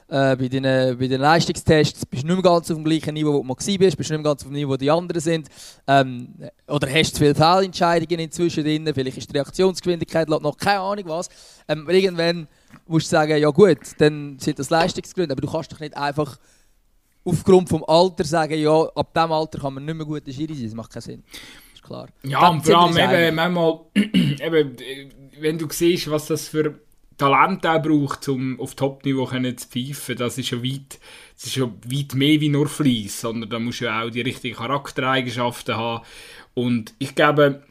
äh, 0.10 0.36
bei, 0.38 0.48
den, 0.48 0.64
bei 0.64 1.08
den 1.08 1.20
Leistungstests 1.20 2.06
bist 2.06 2.24
du 2.24 2.28
nicht 2.28 2.36
mehr 2.38 2.42
ganz 2.42 2.72
auf 2.72 2.78
dem 2.78 2.86
gleichen 2.86 3.14
Niveau, 3.14 3.34
wo 3.34 3.38
du 3.40 3.44
mal 3.44 3.56
bist, 3.56 3.78
bist 3.78 3.92
du 3.92 3.98
nicht 3.98 4.10
mehr 4.10 4.24
ganz 4.24 4.42
auf 4.42 4.48
dem 4.48 4.54
Niveau, 4.54 4.72
wo 4.72 4.78
die 4.78 4.90
anderen 4.90 5.22
sind. 5.22 5.50
Ähm, 5.86 6.34
oder 6.66 6.88
hast 6.90 7.12
du 7.12 7.18
zu 7.18 7.20
viele 7.20 7.36
Fehlentscheidungen 7.36 8.22
inzwischen 8.22 8.64
drin, 8.64 8.90
vielleicht 8.94 9.18
ist 9.18 9.30
die 9.30 9.36
Reaktionsgeschwindigkeit 9.36 10.30
noch 10.30 10.58
keine 10.58 10.80
Ahnung 10.80 11.04
was. 11.08 11.30
Ähm, 11.68 11.88
irgendwann 11.90 12.48
musst 12.88 13.08
du 13.08 13.10
sagen, 13.12 13.38
ja 13.38 13.50
gut, 13.50 13.80
dann 13.98 14.40
sind 14.40 14.58
das 14.58 14.70
Leistungsgründe, 14.70 15.34
aber 15.34 15.42
du 15.42 15.52
kannst 15.52 15.74
doch 15.74 15.80
nicht 15.82 15.96
einfach 15.96 16.40
aufgrund 17.26 17.68
vom 17.68 17.84
Alter 17.86 18.24
sagen, 18.24 18.58
ja, 18.58 18.84
ab 18.96 19.14
diesem 19.14 19.32
Alter 19.32 19.60
kann 19.60 19.74
man 19.74 19.86
nicht 19.86 19.96
mehr 19.96 20.06
gute 20.06 20.32
Schiri 20.32 20.56
sein, 20.56 20.66
das 20.66 20.74
macht 20.74 20.92
keinen 20.92 21.02
Sinn. 21.02 21.24
Das 21.88 22.08
klar. 22.08 22.08
Ja, 22.24 22.50
und 22.50 22.66
vor 22.66 22.78
allem 22.78 22.98
eben, 22.98 23.36
manchmal, 23.36 23.80
eben, 23.96 24.78
wenn 25.40 25.58
du 25.58 25.68
siehst, 25.70 26.10
was 26.10 26.28
das 26.28 26.50
für 26.50 26.80
Talent 27.18 27.66
auch 27.66 27.82
braucht, 27.82 28.28
um 28.30 28.60
auf 28.60 28.76
Top-Niveau 28.76 29.26
zu 29.26 29.68
pfeifen, 29.68 30.18
das 30.18 30.38
ist 30.38 30.52
ja 30.52 30.64
weit, 30.64 31.00
das 31.36 31.46
ist 31.46 31.56
ja 31.56 31.66
weit 31.66 32.14
mehr 32.14 32.40
wie 32.42 32.50
nur 32.50 32.68
Fleiss, 32.68 33.22
sondern 33.22 33.50
da 33.50 33.60
musst 33.60 33.82
du 33.82 33.86
ja 33.86 34.04
auch 34.04 34.10
die 34.10 34.22
richtigen 34.22 34.56
Charaktereigenschaften 34.56 35.76
haben. 35.76 36.06
Und 36.54 36.94
ich 37.00 37.16
glaube, 37.16 37.64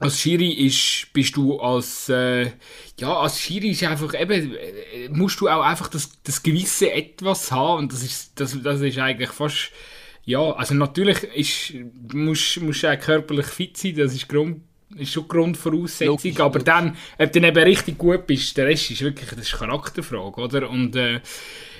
als 0.00 0.18
Schiri 0.18 0.50
ist, 0.50 1.12
bist 1.12 1.36
du 1.36 1.60
als, 1.60 2.08
äh, 2.08 2.50
ja, 2.98 3.16
als 3.18 3.38
Schiri 3.38 3.70
ist 3.70 3.84
einfach 3.84 4.18
eben, 4.18 4.54
äh, 4.54 5.08
musst 5.10 5.40
du 5.40 5.48
auch 5.48 5.62
einfach 5.62 5.88
das, 5.88 6.10
das 6.24 6.42
gewisse 6.42 6.90
Etwas 6.90 7.52
haben 7.52 7.80
und 7.80 7.92
das 7.92 8.02
ist, 8.02 8.40
das, 8.40 8.60
das 8.62 8.80
ist 8.80 8.98
eigentlich 8.98 9.30
fast, 9.30 9.70
ja, 10.30 10.52
also 10.52 10.74
natürlich 10.74 11.24
ist, 11.34 11.74
musst, 12.12 12.60
musst 12.60 12.84
du 12.84 12.96
körperlich 12.98 13.46
fit 13.46 13.76
sein, 13.76 13.96
das 13.96 14.14
ist 14.14 14.28
Grund, 14.28 14.62
ist 14.96 15.12
schon 15.12 15.26
Grundvoraussetzung, 15.26 16.16
logisch, 16.16 16.40
aber 16.40 16.58
logisch. 16.60 16.64
dann, 16.64 16.96
ob 17.18 17.32
du 17.32 17.40
eben 17.40 17.62
richtig 17.64 17.98
gut 17.98 18.26
bist, 18.26 18.56
der 18.56 18.66
Rest 18.66 18.90
ist 18.92 19.02
wirklich, 19.02 19.28
das 19.28 19.40
ist 19.40 19.58
Charakterfrage, 19.58 20.40
oder? 20.40 20.70
Und, 20.70 20.94
äh, 20.94 21.20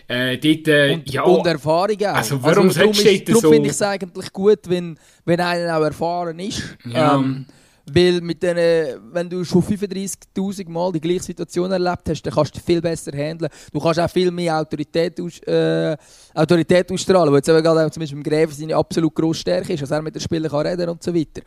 äh, 0.08 0.36
dort, 0.38 0.66
äh, 0.66 0.94
und, 0.94 1.12
ja, 1.12 1.22
und 1.22 1.46
Erfahrung 1.46 1.96
auch. 2.02 2.14
Also 2.14 2.42
warum 2.42 2.66
also, 2.66 2.80
darum 2.80 2.92
ist, 2.92 3.28
darum 3.28 3.40
so? 3.40 3.50
finde 3.52 3.68
ich 3.68 3.74
es 3.74 3.82
eigentlich 3.82 4.32
gut, 4.32 4.58
wenn, 4.66 4.98
wenn 5.24 5.40
einer 5.40 5.78
auch 5.78 5.84
erfahren 5.84 6.38
ist. 6.40 6.76
Ja. 6.84 7.14
Ähm, 7.14 7.46
weil 7.92 8.20
mit 8.20 8.42
denen, 8.42 9.00
wenn 9.12 9.28
du 9.28 9.44
schon 9.44 9.62
35'000 9.62 10.68
Mal 10.68 10.92
die 10.92 11.00
gleiche 11.00 11.24
Situation 11.24 11.70
erlebt 11.70 12.08
hast, 12.08 12.22
dann 12.22 12.34
kannst 12.34 12.56
du 12.56 12.60
viel 12.60 12.80
besser 12.80 13.12
handeln. 13.12 13.50
Du 13.72 13.80
kannst 13.80 14.00
auch 14.00 14.10
viel 14.10 14.30
mehr 14.30 14.58
Autorität, 14.58 15.20
aus, 15.20 15.38
äh, 15.40 15.96
Autorität 16.34 16.90
ausstrahlen, 16.92 17.30
weil 17.30 17.38
jetzt 17.38 17.48
eben 17.48 17.62
gerade 17.62 17.90
zum 17.90 18.00
Beispiel 18.00 18.18
im 18.18 18.24
Gräfen 18.24 18.54
seine 18.54 18.76
absolut 18.76 19.14
grosse 19.14 19.40
Stärke 19.40 19.72
ist, 19.72 19.82
dass 19.82 19.90
er 19.90 20.02
mit 20.02 20.14
den 20.14 20.20
Spielern 20.20 20.50
kann 20.50 20.66
reden 20.66 20.88
und 20.88 21.02
so 21.02 21.14
weiter. 21.14 21.42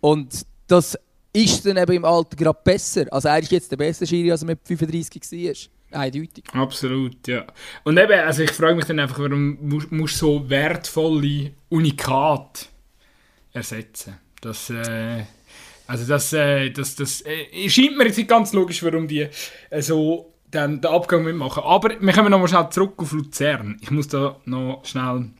Und 0.00 0.46
das 0.66 0.98
ist 1.32 1.66
dann 1.66 1.76
eben 1.76 1.92
im 1.92 2.04
Alter 2.04 2.36
gerade 2.36 2.58
besser. 2.64 3.04
Also 3.10 3.28
er 3.28 3.38
ist 3.38 3.52
jetzt 3.52 3.70
der 3.70 3.76
beste 3.76 4.06
Schiri, 4.06 4.30
als 4.32 4.42
er 4.42 4.46
mit 4.46 4.60
35 4.64 5.22
war. 5.22 6.00
Eindeutig. 6.00 6.44
Absolut, 6.52 7.28
ja. 7.28 7.46
Und 7.84 7.96
eben, 7.98 8.20
also 8.20 8.42
ich 8.42 8.50
frage 8.50 8.74
mich 8.74 8.86
dann 8.86 8.98
einfach, 8.98 9.18
warum 9.18 9.56
musst 9.62 9.90
du 9.92 10.06
so 10.06 10.50
wertvolle 10.50 11.52
Unikate 11.68 12.66
ersetzen? 13.52 14.18
Das, 14.40 14.68
äh, 14.70 15.24
also 15.86 16.06
das, 16.06 16.32
äh, 16.32 16.70
das, 16.70 16.96
das 16.96 17.22
äh, 17.22 17.68
scheint 17.68 17.96
mir 17.96 18.06
jetzt 18.06 18.16
nicht 18.16 18.28
ganz 18.28 18.52
logisch, 18.52 18.82
warum 18.82 19.08
die 19.08 19.28
äh, 19.70 19.82
so 19.82 20.32
dann 20.50 20.80
den 20.80 20.90
Abgang 20.90 21.24
mitmachen. 21.24 21.62
Aber 21.64 21.90
wir 22.00 22.12
kommen 22.12 22.30
nochmal 22.30 22.48
schnell 22.48 22.68
zurück 22.70 22.94
auf 22.96 23.12
Luzern. 23.12 23.78
Ich 23.80 23.90
muss 23.90 24.08
da 24.08 24.36
noch 24.44 24.84
schnell 24.84 25.30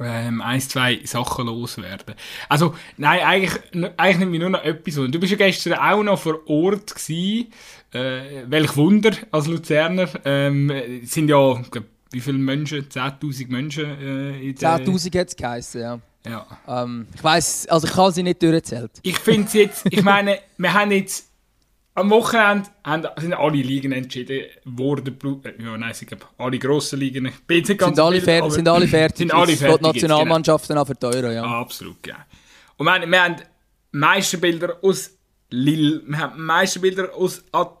ähm, 0.00 0.40
ein, 0.40 0.60
zwei 0.60 1.00
Sachen 1.04 1.46
loswerden. 1.46 2.14
Also, 2.48 2.74
nein, 2.96 3.20
eigentlich, 3.20 3.60
eigentlich 3.96 4.28
nicht 4.30 4.40
nur 4.40 4.50
noch 4.50 4.62
etwas. 4.62 4.94
Du 4.94 5.18
bist 5.18 5.32
ja 5.32 5.38
gestern 5.38 5.74
auch 5.74 6.02
noch 6.02 6.18
vor 6.18 6.46
Ort 6.48 6.94
gewesen. 6.94 7.52
Äh, 7.92 8.44
welch 8.46 8.76
Wunder 8.76 9.12
als 9.30 9.48
Luzerner. 9.48 10.08
Ähm, 10.24 10.72
sind 11.04 11.28
ja, 11.28 11.60
glaub, 11.70 11.84
wie 12.10 12.20
viele 12.20 12.38
Menschen? 12.38 12.88
10.000 12.88 13.50
Menschen 13.50 13.84
äh, 13.84 14.40
in 14.40 14.54
10.000 14.54 15.18
hat 15.18 15.28
es 15.28 15.36
geheißen, 15.36 15.80
ja. 15.80 16.00
Ja. 16.26 16.46
Ähm, 16.68 17.08
ich 17.14 17.22
weiß, 17.24 17.66
also 17.68 17.86
ich 17.86 17.96
habe 17.96 18.12
sie 18.12 18.22
nicht 18.22 18.42
durchgezählt. 18.42 18.92
Ich 19.02 19.18
finde 19.18 19.46
es 19.46 19.52
jetzt, 19.54 19.86
ich 19.90 20.02
meine, 20.02 20.38
wir 20.56 20.72
haben 20.72 20.92
jetzt 20.92 21.32
am 21.94 22.10
Wochenende 22.10 22.68
haben, 22.84 23.06
sind 23.18 23.34
alle 23.34 23.56
Ligen 23.56 23.92
entschieden 23.92 24.46
worden. 24.64 25.18
Äh, 25.44 25.62
ja, 25.62 25.76
nein, 25.76 25.92
glaube, 26.06 26.24
alle 26.38 26.58
grossen 26.58 27.00
Ligen. 27.00 27.30
Bin 27.46 27.64
sind, 27.64 27.82
alle 27.82 28.20
fertig, 28.20 28.52
sind 28.52 28.68
alle 28.68 28.86
fertig. 28.86 29.18
Sind 29.18 29.34
alle 29.34 29.56
fertig. 29.56 29.78
Die 29.78 29.86
Nationalmannschaften 29.86 30.74
genau. 30.74 30.84
für 30.84 30.94
die 30.94 31.06
Euro, 31.06 31.30
ja. 31.30 31.42
Ah, 31.44 31.60
absolut, 31.60 32.06
ja. 32.06 32.16
Und 32.76 32.86
wir, 32.86 33.06
wir 33.06 33.22
haben 33.22 33.36
Meisterbilder 33.90 34.78
aus 34.82 35.10
Lille, 35.50 36.02
wir 36.06 36.18
haben 36.18 36.44
Meisterbilder 36.44 37.14
aus 37.14 37.44
At 37.52 37.78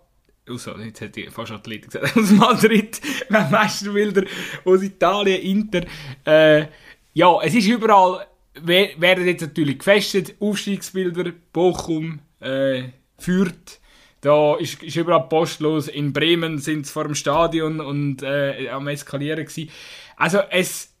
aus, 0.50 0.68
jetzt 0.84 1.00
hätte 1.00 1.20
ich 1.20 1.30
fast 1.30 1.52
Athletik 1.52 1.92
gesagt, 1.92 2.16
aus 2.18 2.30
Madrid, 2.32 3.00
wir 3.28 3.40
haben 3.40 3.50
Meisterbilder 3.50 4.24
aus 4.64 4.82
Italien, 4.82 5.40
Inter. 5.40 5.82
Äh, 6.26 6.66
ja, 7.14 7.40
es 7.42 7.54
ist 7.54 7.66
überall, 7.66 8.26
werden 8.54 9.26
jetzt 9.26 9.40
natürlich 9.40 9.78
gefestet, 9.78 10.34
Aufstiegsbilder, 10.40 11.32
Bochum, 11.52 12.20
äh, 12.40 12.84
Fürth, 13.18 13.80
da 14.22 14.56
ist, 14.56 14.82
ist 14.82 14.96
überall 14.96 15.28
postlos. 15.28 15.88
In 15.88 16.12
Bremen 16.12 16.58
sind 16.58 16.86
sie 16.86 16.92
vor 16.92 17.04
dem 17.04 17.14
Stadion 17.16 17.80
und 17.80 18.22
äh, 18.22 18.68
am 18.68 18.86
Eskalieren 18.86 19.44
gewesen. 19.44 19.68
Also 20.16 20.38
es, 20.48 20.94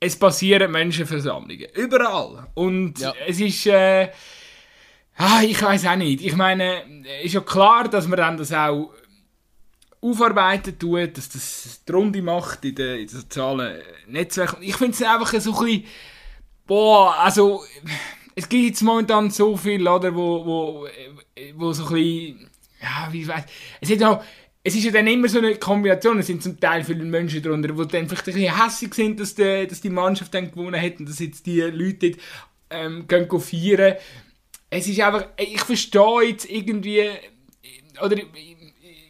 es 0.00 0.16
passieren 0.18 0.72
Menschenversammlungen. 0.72 1.68
Überall. 1.74 2.48
Und 2.54 2.98
ja. 2.98 3.14
es 3.24 3.40
ist... 3.40 3.66
Äh, 3.66 4.10
ah, 5.16 5.42
ich 5.44 5.62
weiß 5.62 5.86
auch 5.86 5.96
nicht. 5.96 6.24
Ich 6.24 6.34
meine, 6.34 6.82
es 7.20 7.26
ist 7.26 7.34
ja 7.34 7.40
klar, 7.40 7.88
dass 7.88 8.08
man 8.08 8.16
dann 8.16 8.36
das 8.36 8.52
auch 8.52 8.92
aufarbeiten 10.00 10.76
tut, 10.76 11.16
dass 11.16 11.28
das 11.28 11.84
die 11.86 11.92
Runde 11.92 12.20
macht 12.20 12.64
in 12.64 12.74
den, 12.74 12.94
in 12.94 13.06
den 13.06 13.08
sozialen 13.08 13.80
Netzwerken. 14.08 14.62
Ich 14.62 14.74
finde 14.74 14.92
es 14.92 15.02
einfach 15.02 15.32
so 15.40 15.56
ein 15.56 15.64
bisschen... 15.64 15.84
Boah, 16.66 17.14
also 17.18 17.62
es 18.34 18.48
gibt 18.48 18.64
jetzt 18.64 18.82
momentan 18.82 19.30
so 19.30 19.56
viel, 19.56 19.86
oder, 19.86 20.14
wo, 20.14 20.44
wo, 20.44 20.88
wo 21.54 21.72
so 21.72 21.86
ein 21.86 21.94
bisschen, 21.94 22.50
ja, 22.82 23.08
wie 23.12 23.22
ich 23.22 23.28
weiß, 23.28 23.44
es 23.80 23.90
ist 23.90 24.02
auch, 24.02 24.22
es 24.62 24.74
ist 24.74 24.84
ja 24.84 24.90
dann 24.90 25.06
immer 25.06 25.28
so 25.28 25.38
eine 25.38 25.54
Kombination, 25.56 26.18
es 26.18 26.26
sind 26.26 26.42
zum 26.42 26.58
Teil 26.58 26.82
viele 26.82 27.04
Menschen 27.04 27.40
darunter, 27.40 27.68
die 27.68 27.76
dann 27.86 28.08
vielleicht 28.08 28.26
ein 28.26 28.34
bisschen 28.34 28.64
hässlich 28.64 28.94
sind, 28.94 29.20
dass 29.20 29.34
die, 29.36 29.66
dass 29.68 29.80
die 29.80 29.90
Mannschaft 29.90 30.34
dann 30.34 30.50
gewonnen 30.50 30.80
hat 30.80 30.98
und 30.98 31.08
dass 31.08 31.20
jetzt 31.20 31.46
die 31.46 31.60
Leute 31.60 32.10
dort, 32.10 32.20
ähm, 32.70 33.06
gehen 33.06 33.40
feiern. 33.40 33.94
Es 34.68 34.88
ist 34.88 35.00
einfach, 35.00 35.28
ich 35.36 35.60
verstehe 35.60 36.22
jetzt 36.22 36.50
irgendwie, 36.50 37.08
oder 38.02 38.16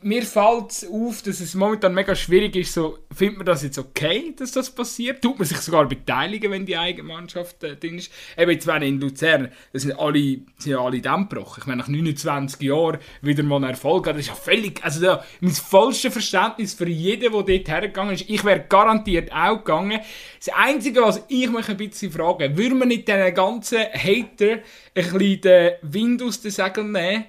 mir 0.06 0.22
fällt 0.22 0.86
auf, 0.88 1.22
dass 1.22 1.40
es 1.40 1.54
momentan 1.54 1.92
mega 1.92 2.14
schwierig 2.14 2.54
ist, 2.54 2.74
so, 2.74 2.98
findet 3.12 3.38
man 3.38 3.46
das 3.46 3.64
jetzt 3.64 3.76
okay, 3.76 4.32
dass 4.38 4.52
das 4.52 4.70
passiert? 4.70 5.20
Tut 5.20 5.36
man 5.36 5.48
sich 5.48 5.58
sogar 5.58 5.86
beteiligen, 5.88 6.52
wenn 6.52 6.64
die 6.64 6.76
eigene 6.76 7.08
Mannschaft 7.08 7.64
äh, 7.64 7.74
drin 7.74 7.98
ist? 7.98 8.12
Eben 8.38 8.52
jetzt 8.52 8.68
wäre 8.68 8.86
in 8.86 9.00
Luzern, 9.00 9.50
das 9.72 9.82
sind 9.82 9.98
alle, 9.98 10.20
sind 10.58 10.72
ja 10.72 10.78
alle 10.78 11.00
Dämmbrüche. 11.00 11.60
Ich 11.60 11.66
meine, 11.66 11.82
nach 11.82 11.88
29 11.88 12.62
Jahren 12.62 12.98
wieder 13.20 13.42
mal 13.42 13.56
einen 13.56 13.70
Erfolg 13.70 14.04
das 14.04 14.18
ist 14.18 14.28
ja 14.28 14.34
völlig, 14.34 14.82
also 14.84 15.00
da, 15.00 15.24
mein 15.40 15.50
vollstes 15.50 16.12
Verständnis 16.12 16.74
für 16.74 16.88
jeden, 16.88 17.32
der 17.32 17.42
dort 17.42 17.68
hergegangen 17.68 18.14
ist, 18.14 18.30
ich 18.30 18.44
wäre 18.44 18.60
garantiert 18.60 19.32
auch 19.32 19.58
gegangen. 19.58 19.98
Das 20.38 20.54
Einzige, 20.54 21.02
was 21.02 21.24
ich 21.26 21.50
mich 21.50 21.68
ein 21.68 21.76
bisschen 21.76 22.12
frage, 22.12 22.56
würde 22.56 22.76
man 22.76 22.88
nicht 22.88 23.08
diesen 23.08 23.34
ganzen 23.34 23.78
Hater 23.78 24.52
ein 24.52 24.62
bisschen 24.94 25.40
den 25.40 25.72
Wind 25.82 26.22
aus 26.22 26.40
den 26.40 26.52
Segeln 26.52 26.92
nehmen, 26.92 27.24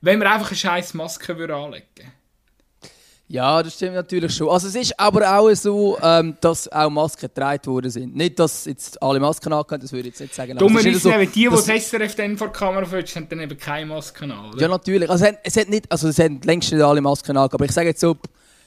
wenn 0.00 0.18
man 0.18 0.28
einfach 0.28 0.48
eine 0.48 0.56
scheiß 0.56 0.94
Maske 0.94 1.32
anlegen 1.32 1.86
würde? 1.94 2.21
Ja, 3.32 3.62
das 3.62 3.72
stimmt 3.72 3.94
natürlich 3.94 4.34
schon. 4.34 4.50
Also 4.50 4.68
es 4.68 4.74
ist 4.74 5.00
aber 5.00 5.38
auch 5.38 5.50
so, 5.54 5.96
ähm, 6.02 6.36
dass 6.42 6.70
auch 6.70 6.90
Masken 6.90 7.28
getragen 7.28 7.64
worden 7.64 7.90
sind. 7.90 8.14
Nicht, 8.14 8.38
dass 8.38 8.66
jetzt 8.66 9.02
alle 9.02 9.18
Masken 9.18 9.50
anhaben, 9.50 9.80
das 9.80 9.90
würde 9.90 10.08
ich 10.08 10.12
jetzt 10.12 10.20
nicht 10.20 10.34
sagen. 10.34 10.58
Dumme 10.58 10.80
ist, 10.80 10.86
ist 10.86 11.02
so, 11.02 11.10
eben, 11.10 11.32
die, 11.32 11.48
die 11.48 11.48
das 11.48 11.64
SRF 11.64 12.14
dann 12.14 12.36
vor 12.36 12.48
der 12.48 12.58
Kamera 12.58 12.84
führt, 12.84 13.16
haben 13.16 13.26
dann 13.30 13.40
eben 13.40 13.56
keine 13.56 13.86
Masken 13.86 14.30
an, 14.30 14.50
oder? 14.50 14.60
Ja, 14.60 14.68
natürlich. 14.68 15.08
Also 15.08 15.24
es 15.42 15.56
hat, 15.56 15.70
nicht, 15.70 15.90
also 15.90 16.08
es 16.08 16.18
haben 16.18 16.42
längst 16.42 16.70
nicht 16.72 16.82
alle 16.82 17.00
Masken 17.00 17.34
an, 17.38 17.48
aber 17.50 17.64
ich 17.64 17.72
sage 17.72 17.88
jetzt 17.88 18.02
so, 18.02 18.18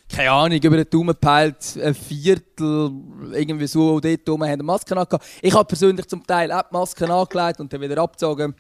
keine 0.10 0.32
Ahnung, 0.32 0.60
über 0.60 0.78
den 0.78 0.90
Daumen 0.90 1.16
peilt, 1.16 1.78
ein 1.84 1.94
Viertel, 1.94 2.90
irgendwie 3.34 3.68
so, 3.68 4.00
dort 4.00 4.28
oben 4.28 4.50
haben 4.50 4.66
Masken 4.66 4.98
angehabt. 4.98 5.28
Ich 5.44 5.54
habe 5.54 5.66
persönlich 5.66 6.08
zum 6.08 6.26
Teil 6.26 6.52
auch 6.52 6.72
Masken 6.72 7.12
angelegt 7.12 7.60
und 7.60 7.72
dann 7.72 7.82
wieder 7.82 8.02
abgezogen. 8.02 8.56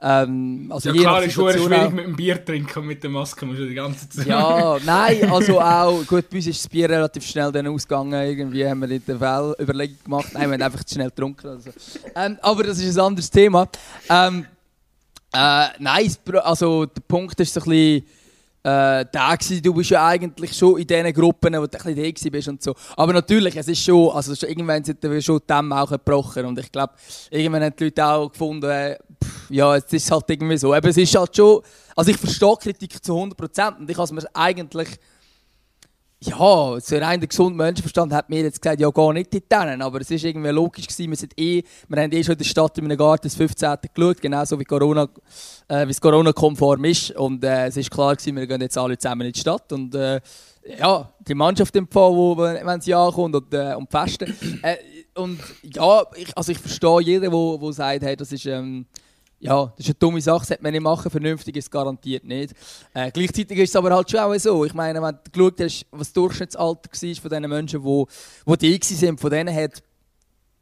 Ähm, 0.00 0.70
also 0.72 0.90
ja 0.90 1.00
klar, 1.00 1.24
ist 1.24 1.32
schon 1.32 1.52
schwierig 1.52 1.92
mit 1.92 2.04
dem 2.04 2.14
Bier 2.14 2.44
trinken 2.44 2.78
und 2.78 2.86
mit 2.86 3.02
der 3.02 3.10
Maske 3.10 3.44
musst 3.44 3.58
du 3.58 3.66
die 3.66 3.74
ganze 3.74 4.08
Zeit... 4.08 4.26
Ja, 4.26 4.78
nein, 4.84 5.28
also 5.30 5.60
auch, 5.60 6.06
gut, 6.06 6.30
bei 6.30 6.36
uns 6.36 6.46
ist 6.46 6.64
das 6.64 6.68
Bier 6.68 6.88
relativ 6.88 7.26
schnell 7.26 7.50
dann 7.50 7.66
ausgegangen, 7.66 8.12
irgendwie 8.12 8.64
haben 8.64 8.80
wir 8.80 8.86
nicht 8.86 9.08
den 9.08 9.18
Fall 9.18 9.56
Überlegung 9.60 9.96
gemacht, 10.04 10.28
nein, 10.34 10.48
wir 10.48 10.54
haben 10.54 10.62
einfach 10.62 10.84
zu 10.84 10.94
schnell 10.94 11.08
getrunken. 11.08 11.48
Also. 11.48 11.70
Ähm, 12.14 12.38
aber 12.40 12.62
das 12.62 12.78
ist 12.78 12.96
ein 12.96 13.04
anderes 13.06 13.28
Thema. 13.28 13.68
Ähm, 14.08 14.46
äh, 15.32 15.66
nein, 15.80 16.14
also 16.42 16.86
der 16.86 17.02
Punkt 17.02 17.38
ist 17.40 17.52
so 17.52 17.60
ein 17.60 17.68
bisschen 17.68 18.04
äh, 18.62 19.06
da 19.10 19.34
gewesen. 19.34 19.62
Du 19.62 19.72
bist 19.74 19.90
ja 19.90 20.06
eigentlich 20.06 20.52
schon 20.52 20.78
in 20.78 20.86
diesen 20.86 21.12
Gruppen, 21.12 21.54
wo 21.54 21.66
du 21.66 21.78
ein 21.78 21.94
bisschen 22.12 22.30
bist 22.30 22.48
und 22.48 22.62
so. 22.62 22.74
Aber 22.96 23.12
natürlich, 23.12 23.56
es 23.56 23.68
ist 23.68 23.82
schon, 23.82 24.10
also 24.10 24.34
irgendwann 24.46 24.84
sind 24.84 25.02
wir 25.02 25.22
schon 25.22 25.40
dem 25.48 25.72
auch 25.72 25.90
gebrochen 25.90 26.44
und 26.44 26.58
ich 26.58 26.70
glaube, 26.70 26.94
irgendwann 27.30 27.64
haben 27.64 27.74
die 27.78 27.84
Leute 27.84 28.06
auch 28.06 28.30
gefunden, 28.30 28.68
äh, 28.68 28.96
ja, 29.50 29.76
es 29.76 29.92
ist 29.92 30.10
halt 30.10 30.24
irgendwie 30.28 30.58
so. 30.58 30.72
Aber 30.72 30.88
es 30.88 30.96
ist 30.96 31.14
halt 31.14 31.34
schon, 31.34 31.62
also 31.96 32.10
ich 32.10 32.16
verstehe 32.16 32.56
Kritik 32.56 33.04
zu 33.04 33.12
100% 33.12 33.78
und 33.78 33.90
ich 33.90 33.96
habe 33.96 34.14
mir 34.14 34.22
eigentlich 34.34 34.88
ja, 36.20 36.80
so 36.80 36.96
rein 36.96 37.20
der 37.20 37.28
gesunde 37.28 37.56
Menschenverstand 37.56 38.12
hat 38.12 38.28
mir 38.28 38.42
jetzt 38.42 38.60
gesagt, 38.60 38.80
ja, 38.80 38.90
gar 38.90 39.12
nicht 39.12 39.32
in 39.32 39.42
denen. 39.50 39.82
Aber 39.82 40.00
es 40.00 40.10
war 40.10 40.16
irgendwie 40.16 40.48
logisch 40.48 40.88
gewesen. 40.88 41.10
Wir, 41.10 41.16
sind 41.16 41.32
eh, 41.38 41.62
wir 41.86 42.02
haben 42.02 42.12
eh 42.12 42.24
schon 42.24 42.32
in 42.32 42.38
der 42.38 42.44
Stadt 42.44 42.76
in 42.78 42.86
einem 42.86 42.98
Garten 42.98 43.28
das 43.28 43.36
15. 43.36 43.76
geschaut, 43.94 44.20
genauso 44.20 44.58
wie 44.58 44.64
Corona, 44.64 45.08
äh, 45.68 45.86
wie 45.86 45.92
es 45.92 46.00
Corona-konform 46.00 46.84
ist. 46.86 47.12
Und 47.12 47.44
äh, 47.44 47.68
es 47.68 47.76
ist 47.76 47.90
klar 47.90 48.16
gewesen, 48.16 48.34
wir 48.34 48.48
gehen 48.48 48.60
jetzt 48.60 48.76
alle 48.76 48.98
zusammen 48.98 49.28
in 49.28 49.32
die 49.32 49.38
Stadt. 49.38 49.72
Und 49.72 49.94
äh, 49.94 50.20
ja, 50.76 51.08
die 51.20 51.34
Mannschaft 51.34 51.76
empfangen, 51.76 52.36
wenn 52.36 52.80
sie 52.80 52.94
ankommt 52.94 53.36
und, 53.36 53.54
äh, 53.54 53.74
und 53.76 53.88
festen. 53.88 54.34
Äh, 54.62 54.76
und 55.14 55.38
ja, 55.62 56.02
ich, 56.16 56.36
also 56.36 56.50
ich 56.50 56.58
verstehe 56.58 57.00
jeden, 57.00 57.22
der 57.22 57.32
wo, 57.32 57.60
wo 57.60 57.70
sagt, 57.70 58.02
hey, 58.02 58.16
das 58.16 58.32
ist... 58.32 58.46
Ähm, 58.46 58.86
ja, 59.40 59.66
das 59.66 59.80
ist 59.80 59.86
eine 59.86 59.94
dumme 59.94 60.20
Sache, 60.20 60.40
das 60.40 60.48
sollte 60.48 60.62
man 60.62 60.72
nicht 60.72 60.82
machen, 60.82 61.10
vernünftig 61.10 61.56
ist 61.56 61.66
es 61.66 61.70
garantiert 61.70 62.24
nicht. 62.24 62.54
Äh, 62.92 63.10
gleichzeitig 63.12 63.58
ist 63.58 63.70
es 63.70 63.76
aber 63.76 63.94
halt 63.94 64.10
schon 64.10 64.20
auch 64.20 64.34
so. 64.34 64.64
Ich 64.64 64.74
meine, 64.74 65.00
wenn 65.00 65.14
du 65.14 65.30
geschaut 65.30 65.60
hast, 65.60 65.86
was 65.90 66.08
das 66.08 66.12
Durchschnittsalter 66.12 66.90
war 66.90 67.14
von 67.14 67.30
den 67.30 67.50
Menschen, 67.50 67.82
die, 67.82 68.56
die 68.56 68.78
die 68.80 68.94
sind, 68.94 69.20
von 69.20 69.30
denen 69.30 69.54
hat 69.54 69.82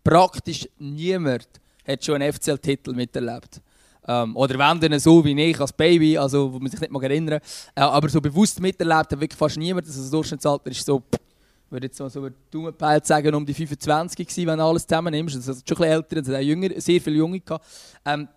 praktisch 0.04 0.68
niemand 0.78 1.48
hat 1.86 2.04
schon 2.04 2.20
einen 2.20 2.32
FCL-Titel 2.32 2.92
miterlebt. 2.92 3.60
Ähm, 4.06 4.36
oder 4.36 4.58
wenn 4.58 4.80
dann 4.80 5.00
so 5.00 5.24
wie 5.24 5.40
ich 5.40 5.60
als 5.60 5.72
Baby, 5.72 6.16
also 6.16 6.52
wo 6.52 6.58
man 6.58 6.70
sich 6.70 6.80
nicht 6.80 6.92
mal 6.92 7.02
erinnern 7.02 7.40
äh, 7.74 7.80
aber 7.80 8.08
so 8.08 8.20
bewusst 8.20 8.60
miterlebt 8.60 9.12
hat 9.12 9.20
wirklich 9.20 9.38
fast 9.38 9.56
niemand. 9.56 9.86
Also 9.86 10.00
das 10.00 10.10
Durchschnittsalter 10.10 10.70
ist 10.70 10.84
so, 10.84 11.02
ich 11.10 11.72
würde 11.72 11.86
jetzt 11.86 11.98
mal 11.98 12.08
so 12.08 12.20
über 12.20 12.30
Daumenpeilt 12.50 13.04
sagen, 13.04 13.34
um 13.34 13.44
die 13.44 13.54
25 13.54 14.26
gewesen, 14.26 14.46
wenn 14.46 14.60
alles 14.60 14.86
zusammen 14.86 15.12
nimmst. 15.12 15.36
Also 15.36 15.52
schon 15.52 15.58
ein 15.58 15.64
bisschen 15.66 15.84
älter, 15.84 16.16
es 16.18 16.28
hat 16.28 16.42
jünger, 16.42 16.80
sehr 16.80 17.00
viele 17.00 17.16
Junge 17.16 17.40
gehabt. 17.40 17.64
Ähm, 18.04 18.28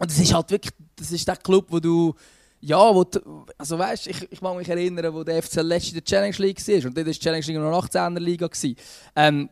und 0.00 0.10
es 0.10 0.18
ist 0.18 0.32
halt 0.32 0.50
wirklich, 0.50 0.72
das 0.96 1.12
ist 1.12 1.28
der 1.28 1.36
Club, 1.36 1.66
wo 1.68 1.78
du, 1.78 2.14
ja, 2.62 2.94
wo 2.94 3.04
du, 3.04 3.44
also 3.58 3.78
weißt, 3.78 4.06
ich, 4.06 4.32
ich 4.32 4.40
mag 4.40 4.56
mich 4.56 4.68
erinnern, 4.68 5.12
wo 5.12 5.22
der 5.22 5.42
FC 5.42 5.56
letzte 5.56 5.92
der 5.92 6.04
Challenge 6.04 6.36
League 6.38 6.66
war 6.66 6.86
und 6.86 6.96
dort 6.96 7.06
war 7.06 7.12
die 7.12 7.18
Challenge 7.18 7.44
League 7.44 7.58
noch 7.58 7.86
18er 7.86 8.18
Liga. 8.18 8.48
Ähm, 9.14 9.50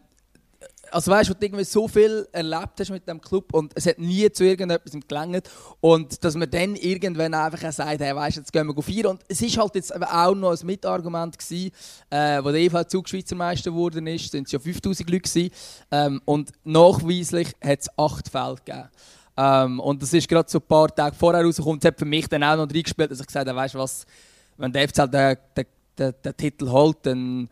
also 0.90 1.11
weißt 1.11 1.28
du, 1.28 1.34
du 1.34 1.44
irgendwie 1.44 1.64
so 1.64 1.87
viel 1.87 2.26
erlebt 2.32 2.80
hast 2.80 2.88
mit 2.90 3.06
dem 3.06 3.20
Club 3.20 3.52
und 3.52 3.72
es 3.74 3.84
hat 3.84 3.98
nie 3.98 4.30
zu 4.32 4.42
irgendetwas 4.42 4.94
gelangt 5.06 5.50
und 5.80 6.24
dass 6.24 6.34
man 6.34 6.50
dann 6.50 6.76
irgendwann 6.76 7.34
einfach 7.34 7.70
sagt, 7.70 8.00
hey, 8.00 8.16
weißt, 8.16 8.38
jetzt 8.38 8.50
gehen 8.50 8.66
wir 8.66 8.82
feiern 8.82 9.06
und 9.06 9.20
es 9.28 9.42
ist 9.42 9.58
halt 9.58 9.74
jetzt 9.74 9.94
auch 9.94 10.34
noch 10.34 10.58
ein 10.58 10.66
Mitargument 10.66 11.38
gewesen, 11.38 11.72
äh, 12.08 12.42
wo 12.42 12.50
der 12.50 12.61
EV 12.62 12.84
Zug 12.87 13.06
Schweizer 13.06 13.37
Meister 13.37 13.70
geworden 13.70 14.06
ist, 14.06 14.30
sind 14.30 14.46
es 14.46 14.52
ja 14.52 14.58
5000 14.58 15.11
Leute 15.11 15.20
gewesen, 15.20 15.50
ähm, 15.90 16.22
und 16.24 16.52
nachweislich 16.64 17.48
hat 17.62 17.80
es 17.80 17.98
acht 17.98 18.30
Fälle 18.30 18.56
gegeben. 18.64 18.88
Ähm, 19.40 19.79
und 19.79 20.03
das 20.03 20.12
ist 20.12 20.29
gerade 20.29 20.51
so 20.51 20.59
ein 20.59 20.66
paar 20.66 20.92
Tage 20.92 21.14
vorher 21.14 21.44
rausgekommen. 21.44 21.79
Das 21.79 21.92
hat 21.92 21.98
für 21.98 22.05
mich 22.05 22.27
dann 22.29 22.42
auch 22.42 22.57
noch 22.57 22.68
reingespielt, 22.68 23.09
dass 23.09 23.20
ich 23.20 23.27
gesagt 23.27 23.48
habe, 23.48 23.57
weißt 23.57 23.74
du 23.74 23.79
was, 23.79 24.05
wenn 24.57 24.72
der 24.72 24.88
FCL 24.88 25.09
den, 25.09 25.37
den, 25.57 25.66
den, 25.96 26.14
den 26.24 26.37
Titel 26.37 26.68
holt, 26.68 26.96
dann, 27.03 27.48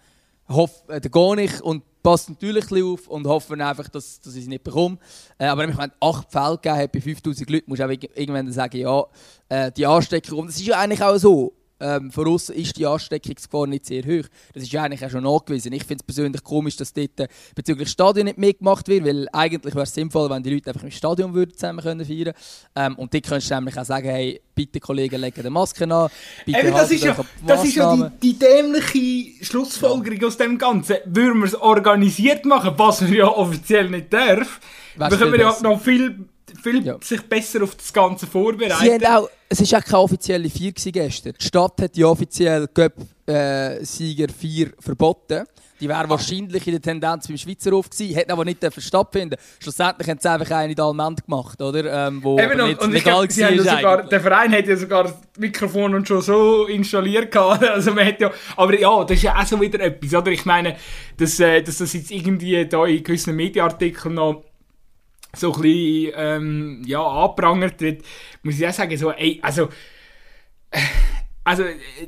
hoff, 0.48 0.82
äh, 0.88 1.00
dann 1.00 1.12
gehe 1.12 1.44
ich 1.44 1.62
und 1.62 1.84
passe 2.02 2.32
natürlich 2.32 2.72
ein 2.72 2.82
auf 2.82 3.06
und 3.06 3.24
hoffe 3.28 3.54
einfach, 3.54 3.88
dass, 3.88 4.20
dass 4.20 4.34
ich 4.34 4.42
es 4.42 4.48
nicht 4.48 4.64
bekomme. 4.64 4.98
Äh, 5.38 5.46
aber 5.46 5.68
ich 5.68 5.78
acht 5.78 6.32
Fälle 6.32 6.58
gegeben 6.58 6.90
bei 6.92 7.00
5000 7.00 7.50
Leuten, 7.50 7.70
muss 7.70 7.78
ich 7.78 7.84
auch 7.84 8.16
irgendwann 8.16 8.50
sagen, 8.50 8.78
ja, 8.78 9.04
äh, 9.48 9.70
die 9.70 9.86
Ansteckung. 9.86 10.40
Und 10.40 10.48
es 10.48 10.56
ist 10.56 10.66
ja 10.66 10.80
eigentlich 10.80 11.02
auch 11.04 11.16
so, 11.18 11.52
ähm, 11.80 12.10
von 12.10 12.26
außen 12.28 12.54
ist 12.54 12.76
die 12.76 12.86
Ansteckungsgefahr 12.86 13.66
nicht 13.66 13.86
sehr 13.86 14.02
hoch. 14.02 14.26
Das 14.54 14.62
ist 14.62 14.74
eigentlich 14.74 15.04
auch 15.04 15.10
schon 15.10 15.24
nachgewiesen. 15.24 15.72
Ich 15.72 15.84
finde 15.84 16.02
es 16.02 16.14
persönlich 16.14 16.42
komisch, 16.42 16.76
dass 16.76 16.92
dort 16.92 17.20
äh, 17.20 17.28
bezüglich 17.54 17.88
Stadion 17.88 18.26
nicht 18.26 18.38
mitgemacht 18.38 18.88
wird, 18.88 19.04
weil 19.04 19.28
eigentlich 19.32 19.74
wäre 19.74 19.84
es 19.84 19.94
sinnvoll, 19.94 20.30
wenn 20.30 20.42
die 20.42 20.54
Leute 20.54 20.70
einfach 20.70 20.84
im 20.84 20.90
Stadion 20.90 21.34
würden 21.34 21.52
zusammen 21.54 21.80
können 21.80 22.04
feiern 22.04 22.34
ähm, 22.74 22.94
Und 22.96 23.12
dort 23.12 23.24
könntest 23.24 23.50
du 23.50 23.54
nämlich 23.54 23.78
auch 23.78 23.84
sagen, 23.84 24.08
hey, 24.08 24.40
bitte 24.54 24.80
Kollegen, 24.80 25.20
legen 25.20 25.42
die 25.42 25.50
Maske 25.50 25.84
an, 25.84 26.08
bitte 26.44 26.60
Eben, 26.60 26.72
das, 26.72 26.90
ist 26.90 27.04
ja, 27.04 27.16
das 27.46 27.64
ist 27.64 27.74
ja 27.74 27.94
die, 27.94 28.32
die 28.32 28.38
dämliche 28.38 29.44
Schlussfolgerung 29.44 30.20
ja. 30.20 30.26
aus 30.28 30.36
dem 30.36 30.58
Ganzen. 30.58 30.96
Würden 31.04 31.40
wir 31.40 31.46
es 31.46 31.54
organisiert 31.54 32.44
machen, 32.44 32.72
was 32.76 33.06
wir 33.06 33.18
ja 33.18 33.28
offiziell 33.28 33.90
nicht 33.90 34.12
dürfen, 34.12 34.60
dann 34.98 35.10
können 35.10 35.32
wir 35.32 35.40
ja 35.40 35.56
noch 35.62 35.80
viel 35.80 36.26
viel 36.56 36.84
ja. 36.84 36.96
sich 37.02 37.22
besser 37.22 37.62
auf 37.62 37.74
das 37.74 37.92
Ganze 37.92 38.26
vorbereiten. 38.26 39.06
Auch, 39.06 39.28
es 39.48 39.72
war 39.72 39.78
auch 39.78 39.84
keine 39.84 39.98
offizielle 39.98 40.50
Vier 40.50 40.72
gestern. 40.72 41.34
Die 41.40 41.44
Stadt 41.44 41.80
hat 41.80 41.96
die 41.96 42.04
offiziell 42.04 42.68
Göpp-Sieger 42.72 44.28
äh, 44.28 44.32
4 44.32 44.72
verboten. 44.78 45.46
Die 45.80 45.88
wäre 45.88 46.08
wahrscheinlich 46.08 46.66
in 46.66 46.72
der 46.72 46.80
Tendenz 46.80 47.28
beim 47.28 47.36
Schweizer 47.36 47.70
Hof 47.72 47.90
gewesen, 47.90 48.14
hätten 48.14 48.32
aber 48.32 48.44
nicht 48.44 48.64
stattfinden 48.78 49.36
Schlussendlich 49.58 50.08
haben 50.08 50.18
sie 50.18 50.30
einfach 50.30 50.50
eine 50.52 50.72
in 50.72 50.80
Almend 50.80 51.24
gemacht, 51.24 51.60
oder? 51.60 52.08
Ähm, 52.08 52.22
wo 52.22 52.38
Eben, 52.38 52.60
und, 52.60 52.78
und 52.80 52.92
legal 52.92 53.26
ich 53.26 53.36
glaub, 53.36 53.58
sogar, 53.58 54.02
Der 54.04 54.20
Verein 54.20 54.52
hat 54.52 54.66
ja 54.66 54.76
sogar 54.76 55.04
das 55.04 55.14
Mikrofon 55.38 55.94
und 55.94 56.08
schon 56.08 56.22
so 56.22 56.66
installiert 56.66 57.30
gehabt. 57.30 57.64
Also 57.76 57.92
man 57.92 58.06
hat 58.06 58.20
ja, 58.20 58.30
aber 58.56 58.78
ja, 58.78 59.04
das 59.04 59.18
ist 59.18 59.22
ja 59.24 59.38
auch 59.38 59.44
so 59.44 59.60
wieder 59.60 59.80
etwas, 59.80 60.14
oder? 60.14 60.30
Ich 60.30 60.46
meine, 60.46 60.76
dass, 61.18 61.38
äh, 61.40 61.60
dass 61.62 61.78
das 61.78 61.92
jetzt 61.92 62.10
irgendwie 62.10 62.64
da 62.66 62.86
in 62.86 63.02
gewissen 63.02 63.36
Medienartikeln 63.36 64.14
noch 64.14 64.44
so 65.36 65.54
ein 65.54 65.60
bisschen, 65.62 66.12
ähm, 66.16 66.82
ja, 66.86 67.02
angeprangert 67.02 67.80
wird, 67.80 68.02
muss 68.42 68.58
ich 68.58 68.66
auch 68.66 68.72
sagen, 68.72 68.96
so, 68.96 69.12
ey, 69.12 69.38
also, 69.42 69.68
äh, 70.70 70.80
also, 71.44 71.64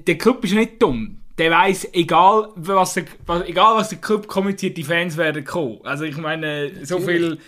der 0.07 0.19
Club 0.19 0.45
ist 0.45 0.55
nicht 0.55 0.83
dumm. 0.83 1.21
Der 1.37 1.53
weiß, 1.53 1.91
egal 1.93 2.49
was, 2.57 2.95
der, 2.95 3.05
egal 3.47 3.77
was 3.77 3.91
der 3.91 3.99
Club 3.99 4.27
kommentiert, 4.27 4.77
die 4.77 4.83
Fans 4.83 5.17
werden 5.17 5.45
kommen. 5.45 5.79
Also, 5.85 6.05
ich 6.05 6.17
meine, 6.17 6.85
so 6.85 6.99
viel, 6.99 7.39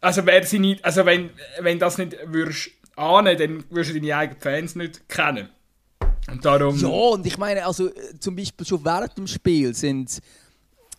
also, 0.00 0.26
wer 0.26 0.44
sie 0.44 0.58
nicht, 0.58 0.84
also, 0.84 1.06
wenn, 1.06 1.30
wenn 1.60 1.78
das 1.78 1.96
nicht 1.96 2.16
würdest 2.26 2.70
ahnen, 2.96 3.38
dann 3.38 3.64
würdest 3.70 3.94
du 3.94 4.00
deine 4.00 4.16
eigenen 4.16 4.40
Fans 4.40 4.74
nicht 4.74 5.08
kennen. 5.08 5.48
Und 6.30 6.44
darum... 6.44 6.76
Ja, 6.76 6.88
und 6.88 7.24
ich 7.24 7.38
meine, 7.38 7.64
also, 7.64 7.90
zum 8.18 8.36
Beispiel 8.36 8.66
schon 8.66 8.84
während 8.84 9.16
dem 9.16 9.26
Spiel 9.26 9.74
sind 9.74 10.20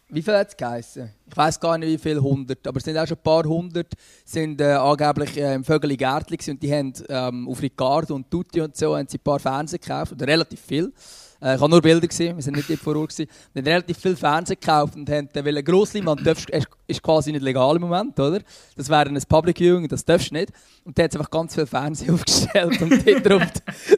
wie 0.10 0.22
viel 0.22 0.36
hat 0.36 0.48
es 0.48 0.58
geheißen? 0.58 1.10
Ich 1.30 1.36
weiß 1.36 1.60
gar 1.60 1.78
nicht, 1.78 1.90
wie 1.90 1.98
viele 1.98 2.22
hundert, 2.22 2.66
aber 2.66 2.78
es 2.78 2.84
sind 2.84 2.98
auch 2.98 3.08
schon 3.08 3.18
ein 3.18 3.24
paar 3.24 3.44
hundert, 3.44 3.94
sind 4.24 4.62
äh, 4.62 4.74
angeblich 4.74 5.36
äh, 5.38 5.56
im 5.56 5.64
Vögeli 5.64 5.98
Gärtli 5.98 6.38
und 6.50 6.64
die 6.64 6.74
haben 6.74 6.94
ähm, 7.10 7.48
auf 7.50 7.62
Ricardo 7.62 8.16
und 8.16 8.32
Tutti 8.32 8.62
und 8.62 8.76
so 8.76 8.96
haben 8.96 9.08
sie 9.08 9.18
ein 9.18 9.24
paar 9.24 9.40
Fernseher 9.40 9.80
gekauft, 9.80 10.14
oder 10.14 10.26
relativ 10.26 10.62
viel. 10.62 10.94
Äh, 11.42 11.56
ich 11.56 11.62
habe 11.62 11.70
nur 11.70 11.82
Bilder 11.82 12.08
gesehen, 12.08 12.38
wir 12.38 12.44
sind 12.44 12.56
nicht 12.56 12.70
dort 12.70 12.80
vor 12.80 12.96
Ort 12.96 13.10
gewesen. 13.10 13.30
Wir 13.54 13.62
haben 13.62 13.68
relativ 13.68 13.98
viel 13.98 14.16
Fernsehen 14.16 14.58
gekauft 14.60 14.96
und 14.96 15.10
haben, 15.10 15.30
äh, 15.34 15.46
weil 15.46 15.58
ein 15.58 16.24
darfst, 16.24 16.50
ist 16.88 17.04
quasi 17.04 17.32
nicht 17.34 17.44
legal 17.44 17.76
im 17.76 17.82
Moment, 17.82 18.18
oder? 18.20 18.40
Das 18.76 18.90
wäre 18.90 19.10
ein 19.10 19.22
Public 19.28 19.58
Viewing, 19.58 19.88
das 19.90 20.06
darfst 20.06 20.32
du 20.32 20.36
nicht. 20.36 20.52
Und 20.86 20.98
da 20.98 21.04
hat 21.04 21.16
einfach 21.16 21.30
ganz 21.30 21.54
viel 21.54 21.66
Fernsehen 21.66 22.14
aufgestellt 22.14 22.82
und 22.82 23.06
dort 23.06 23.26
drauf 23.26 23.44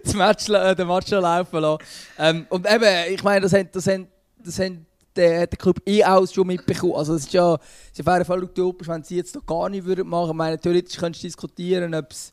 das 0.03 0.13
Match, 0.15 0.49
äh, 0.49 0.75
den 0.75 0.87
Match 0.87 1.11
laufen 1.11 1.59
lassen. 1.59 1.83
Ähm, 2.17 2.45
und 2.49 2.67
eben, 2.67 3.13
ich 3.13 3.23
meine, 3.23 3.41
das 3.41 3.53
haben, 3.53 3.69
das 3.71 3.87
haben, 3.87 4.07
das 4.43 4.59
haben 4.59 4.85
der, 5.19 5.47
der 5.47 5.57
Club 5.57 5.81
eh 5.85 6.03
auch 6.03 6.27
schon 6.27 6.47
mitbekommen. 6.47 6.95
Also 6.95 7.15
es 7.15 7.25
ist 7.25 7.33
ja, 7.33 7.57
es 7.93 8.05
wäre 8.05 8.25
voll 8.25 8.43
utopisch, 8.43 8.87
wenn 8.87 9.03
sie 9.03 9.17
jetzt 9.17 9.35
doch 9.35 9.45
gar 9.45 9.69
nicht 9.69 9.85
würden 9.85 10.07
machen. 10.07 10.31
Ich 10.31 10.35
meine, 10.35 10.57
theoretisch 10.57 10.97
könntest 10.97 11.23
du 11.23 11.27
diskutieren, 11.27 11.93
ob 11.93 12.11
es 12.11 12.31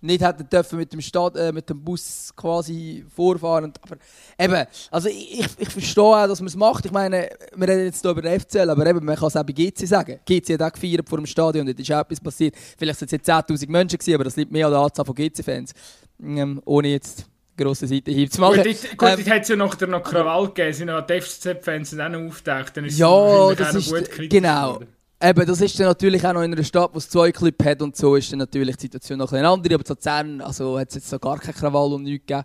nicht 0.00 0.22
hätten 0.22 0.48
dürfen 0.48 0.78
mit 0.78 0.92
dem 0.92 1.00
Stadt, 1.00 1.36
äh, 1.36 1.52
mit 1.52 1.68
dem 1.70 1.82
Bus 1.82 2.32
quasi 2.34 3.04
vorfahren. 3.14 3.72
Aber 3.80 3.96
eben, 4.36 4.66
also 4.90 5.08
ich, 5.08 5.46
ich, 5.56 5.68
verstehe 5.68 6.02
auch, 6.02 6.26
dass 6.26 6.40
man 6.40 6.48
es 6.48 6.56
macht. 6.56 6.84
Ich 6.84 6.90
meine, 6.90 7.28
wir 7.54 7.68
reden 7.68 7.84
jetzt 7.84 8.02
hier 8.02 8.10
über 8.10 8.22
den 8.22 8.40
FCL, 8.40 8.68
aber 8.68 8.84
eben, 8.84 9.04
man 9.04 9.14
kann 9.14 9.28
es 9.28 9.36
auch 9.36 9.44
bei 9.44 9.52
GC 9.52 9.86
sagen. 9.86 10.18
GC 10.26 10.54
hat 10.54 10.62
auch 10.62 10.72
gefeiert 10.72 11.08
vor 11.08 11.18
dem 11.18 11.26
Stadion 11.26 11.68
es 11.68 11.78
ist 11.78 11.92
auch 11.92 12.00
etwas 12.00 12.20
passiert. 12.20 12.56
Vielleicht 12.76 12.98
sind 12.98 13.12
es 13.12 13.12
jetzt 13.12 13.28
10'000 13.28 13.70
Menschen 13.70 13.98
gewesen, 13.98 14.14
aber 14.14 14.24
das 14.24 14.36
liegt 14.36 14.50
mehr 14.50 14.66
an 14.66 14.72
der 14.72 14.80
Anzahl 14.80 15.04
von 15.04 15.14
GC-Fans. 15.14 15.72
Ähm, 16.20 16.60
ohne 16.64 16.88
jetzt 16.88 17.26
grosse 17.56 17.86
Seite 17.86 18.28
zu 18.28 18.40
machen. 18.40 18.62
Gut, 18.62 18.98
gut 18.98 19.08
ähm, 19.08 19.26
hat 19.26 19.42
es 19.42 19.48
ja 19.48 19.56
noch, 19.56 19.78
noch 19.80 20.02
Krawall 20.02 20.48
gegeben, 20.48 20.72
sind 20.72 20.90
auch 20.90 21.06
die 21.06 21.20
FCZ-Fans 21.20 21.98
auch 21.98 22.08
noch 22.08 22.20
auftaucht. 22.20 22.76
Dann 22.76 22.84
ist 22.84 22.98
ja, 22.98 23.54
das 23.54 23.74
ist, 23.74 24.20
genau. 24.30 24.74
Worden. 24.74 24.88
Eben, 25.24 25.46
das 25.46 25.60
ist 25.60 25.78
dann 25.78 25.86
natürlich 25.86 26.26
auch 26.26 26.32
noch 26.32 26.42
in 26.42 26.52
einer 26.52 26.64
Stadt, 26.64 26.90
wo 26.92 26.98
es 26.98 27.08
zwei 27.08 27.30
Clubs 27.30 27.64
hat 27.64 27.80
und 27.80 27.96
so 27.96 28.16
ist 28.16 28.32
dann 28.32 28.40
natürlich 28.40 28.74
die 28.74 28.82
Situation 28.82 29.20
noch 29.20 29.32
ein 29.32 29.44
andere. 29.44 29.76
Aber 29.76 29.84
zu 29.84 29.92
Luzern 29.92 30.40
also, 30.40 30.76
hat 30.76 30.88
es 30.88 30.96
jetzt 30.96 31.10
so 31.10 31.20
gar 31.20 31.38
keinen 31.38 31.54
Krawall 31.54 31.92
und 31.92 32.02
nichts 32.02 32.26
gegeben. 32.26 32.44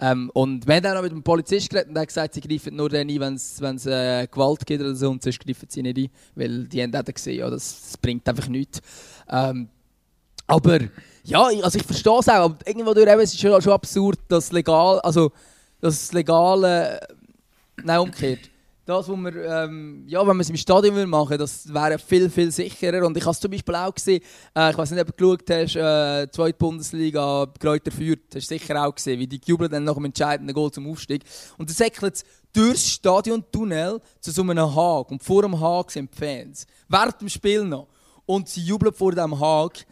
Ähm, 0.00 0.30
und 0.34 0.66
wir 0.66 0.74
haben 0.74 0.86
auch 0.86 0.94
noch 0.94 1.02
mit 1.02 1.12
dem 1.12 1.22
Polizist 1.22 1.70
geredet 1.70 1.90
und 1.90 1.96
er 1.96 2.00
hat 2.02 2.08
gesagt, 2.08 2.34
sie 2.34 2.40
greifen 2.40 2.74
nur 2.74 2.88
dann 2.88 3.08
ein, 3.08 3.20
wenn 3.20 3.34
es 3.76 3.86
äh, 3.86 4.26
Gewalt 4.26 4.66
gibt 4.66 4.80
oder 4.80 4.96
so 4.96 5.08
und 5.08 5.22
sonst 5.22 5.38
greifen 5.38 5.68
sie 5.68 5.82
nicht 5.82 5.98
ein, 5.98 6.08
weil 6.34 6.64
die 6.64 6.82
haben 6.82 6.92
auch 6.96 7.04
gesehen, 7.04 7.38
ja, 7.38 7.48
das, 7.48 7.82
das 7.82 7.96
bringt 7.96 8.28
einfach 8.28 8.48
nichts. 8.48 8.80
Ähm, 9.30 9.68
aber 10.48 10.80
ja, 11.26 11.44
also 11.62 11.78
ich 11.78 11.84
verstehe 11.84 12.18
es 12.18 12.28
auch, 12.28 12.34
aber 12.34 12.56
irgendwo 12.64 12.94
durch 12.94 13.08
eben, 13.08 13.20
es 13.20 13.32
ist 13.32 13.40
schon, 13.40 13.60
schon 13.60 13.72
absurd, 13.72 14.18
dass 14.28 14.52
legal, 14.52 15.00
also 15.00 15.32
das 15.80 16.12
legale, 16.12 17.00
nein 17.82 17.98
umgekehrt 18.00 18.50
das, 18.86 19.08
was 19.08 19.16
wir, 19.16 19.44
ähm, 19.44 20.04
ja, 20.06 20.24
wenn 20.26 20.36
wir 20.36 20.42
es 20.42 20.50
im 20.50 20.56
Stadion 20.56 21.08
machen 21.08 21.36
das 21.36 21.72
wäre 21.72 21.98
viel, 21.98 22.30
viel 22.30 22.52
sicherer. 22.52 23.04
Und 23.04 23.16
ich 23.16 23.24
habe 23.24 23.32
es 23.32 23.40
zum 23.40 23.50
Beispiel 23.50 23.74
auch 23.74 23.92
gesehen, 23.92 24.22
äh, 24.54 24.70
ich 24.70 24.78
weiß 24.78 24.92
nicht, 24.92 25.00
ob 25.00 25.16
du 25.16 25.36
geschaut 25.36 25.50
hast, 25.50 25.76
äh, 25.76 26.30
zweite 26.30 26.56
Bundesliga, 26.56 27.46
Kräuter 27.58 27.90
führt, 27.90 28.34
hast 28.34 28.50
du 28.50 28.56
sicher 28.56 28.86
auch 28.86 28.94
gesehen, 28.94 29.18
wie 29.18 29.26
die 29.26 29.40
jubeln 29.44 29.70
dann 29.70 29.84
nach 29.84 29.94
dem 29.94 30.04
entscheidenden 30.04 30.54
Goal 30.54 30.70
zum 30.70 30.88
Aufstieg. 30.88 31.24
Und 31.58 31.68
dann 31.68 31.74
säckelt 31.74 32.22
durchs 32.52 32.88
Stadiontunnel 32.88 34.00
zu 34.20 34.30
so 34.30 34.42
einem 34.42 34.74
Hag. 34.74 35.10
Und 35.10 35.22
vor 35.22 35.42
dem 35.42 35.60
Hag 35.60 35.90
sind 35.90 36.14
die 36.14 36.18
Fans. 36.18 36.64
Während 36.88 37.20
dem 37.20 37.28
Spiel 37.28 37.64
noch. 37.64 37.88
Und 38.24 38.48
sie 38.48 38.62
jubeln 38.62 38.94
vor 38.94 39.12
dem 39.12 39.38
Hag. 39.38 39.84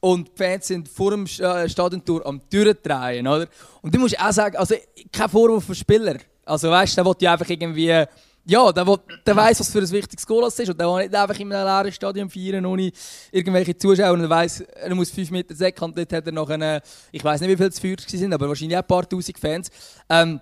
Und 0.00 0.28
die 0.28 0.42
Fans 0.42 0.66
sind 0.66 0.88
vor 0.88 1.10
dem 1.10 1.24
äh, 1.24 1.68
Stadiontor 1.68 2.24
am 2.26 2.40
Durchdrehen, 2.50 3.26
oder? 3.26 3.46
Und 3.82 3.94
du 3.94 3.98
musst 3.98 4.18
auch 4.20 4.32
sagen, 4.32 4.56
also 4.56 4.74
kein 5.12 5.28
Vorwurf 5.28 5.64
für 5.64 5.74
Spieler. 5.74 6.16
Also 6.44 6.70
weißt 6.70 6.96
der 6.96 7.04
will 7.04 7.14
ja 7.20 7.32
einfach 7.32 7.48
irgendwie 7.48 8.06
ja, 8.48 8.70
der, 8.72 8.86
will, 8.86 8.98
der 9.26 9.34
weiß, 9.34 9.58
was 9.58 9.70
für 9.70 9.80
ein 9.80 9.90
wichtiges 9.90 10.24
Goal 10.24 10.42
das 10.42 10.58
ist. 10.58 10.68
Und 10.68 10.78
der 10.78 10.86
will 10.86 11.02
nicht 11.02 11.14
einfach 11.14 11.38
in 11.38 11.52
einem 11.52 11.66
leeren 11.66 11.92
Stadion 11.92 12.30
feiern, 12.30 12.64
ohne 12.64 12.92
irgendwelche 13.32 13.76
Zuschauer. 13.76 14.12
Und 14.12 14.20
er 14.20 14.30
weiß, 14.30 14.60
er 14.60 14.94
muss 14.94 15.10
fünf 15.10 15.32
Meter 15.32 15.52
säcken. 15.54 15.82
Und 15.82 15.98
dort 15.98 16.12
hat 16.12 16.26
er 16.26 16.32
noch 16.32 16.48
eine, 16.48 16.80
ich 17.10 17.24
weiß 17.24 17.40
nicht, 17.40 17.50
wie 17.50 17.56
viele 17.56 17.68
es 17.68 17.80
für 17.80 17.96
sind, 18.06 18.32
aber 18.32 18.48
wahrscheinlich 18.48 18.76
auch 18.76 18.82
ein 18.82 18.86
paar 18.86 19.08
tausend 19.08 19.36
Fans. 19.36 19.68
Ähm, 20.08 20.40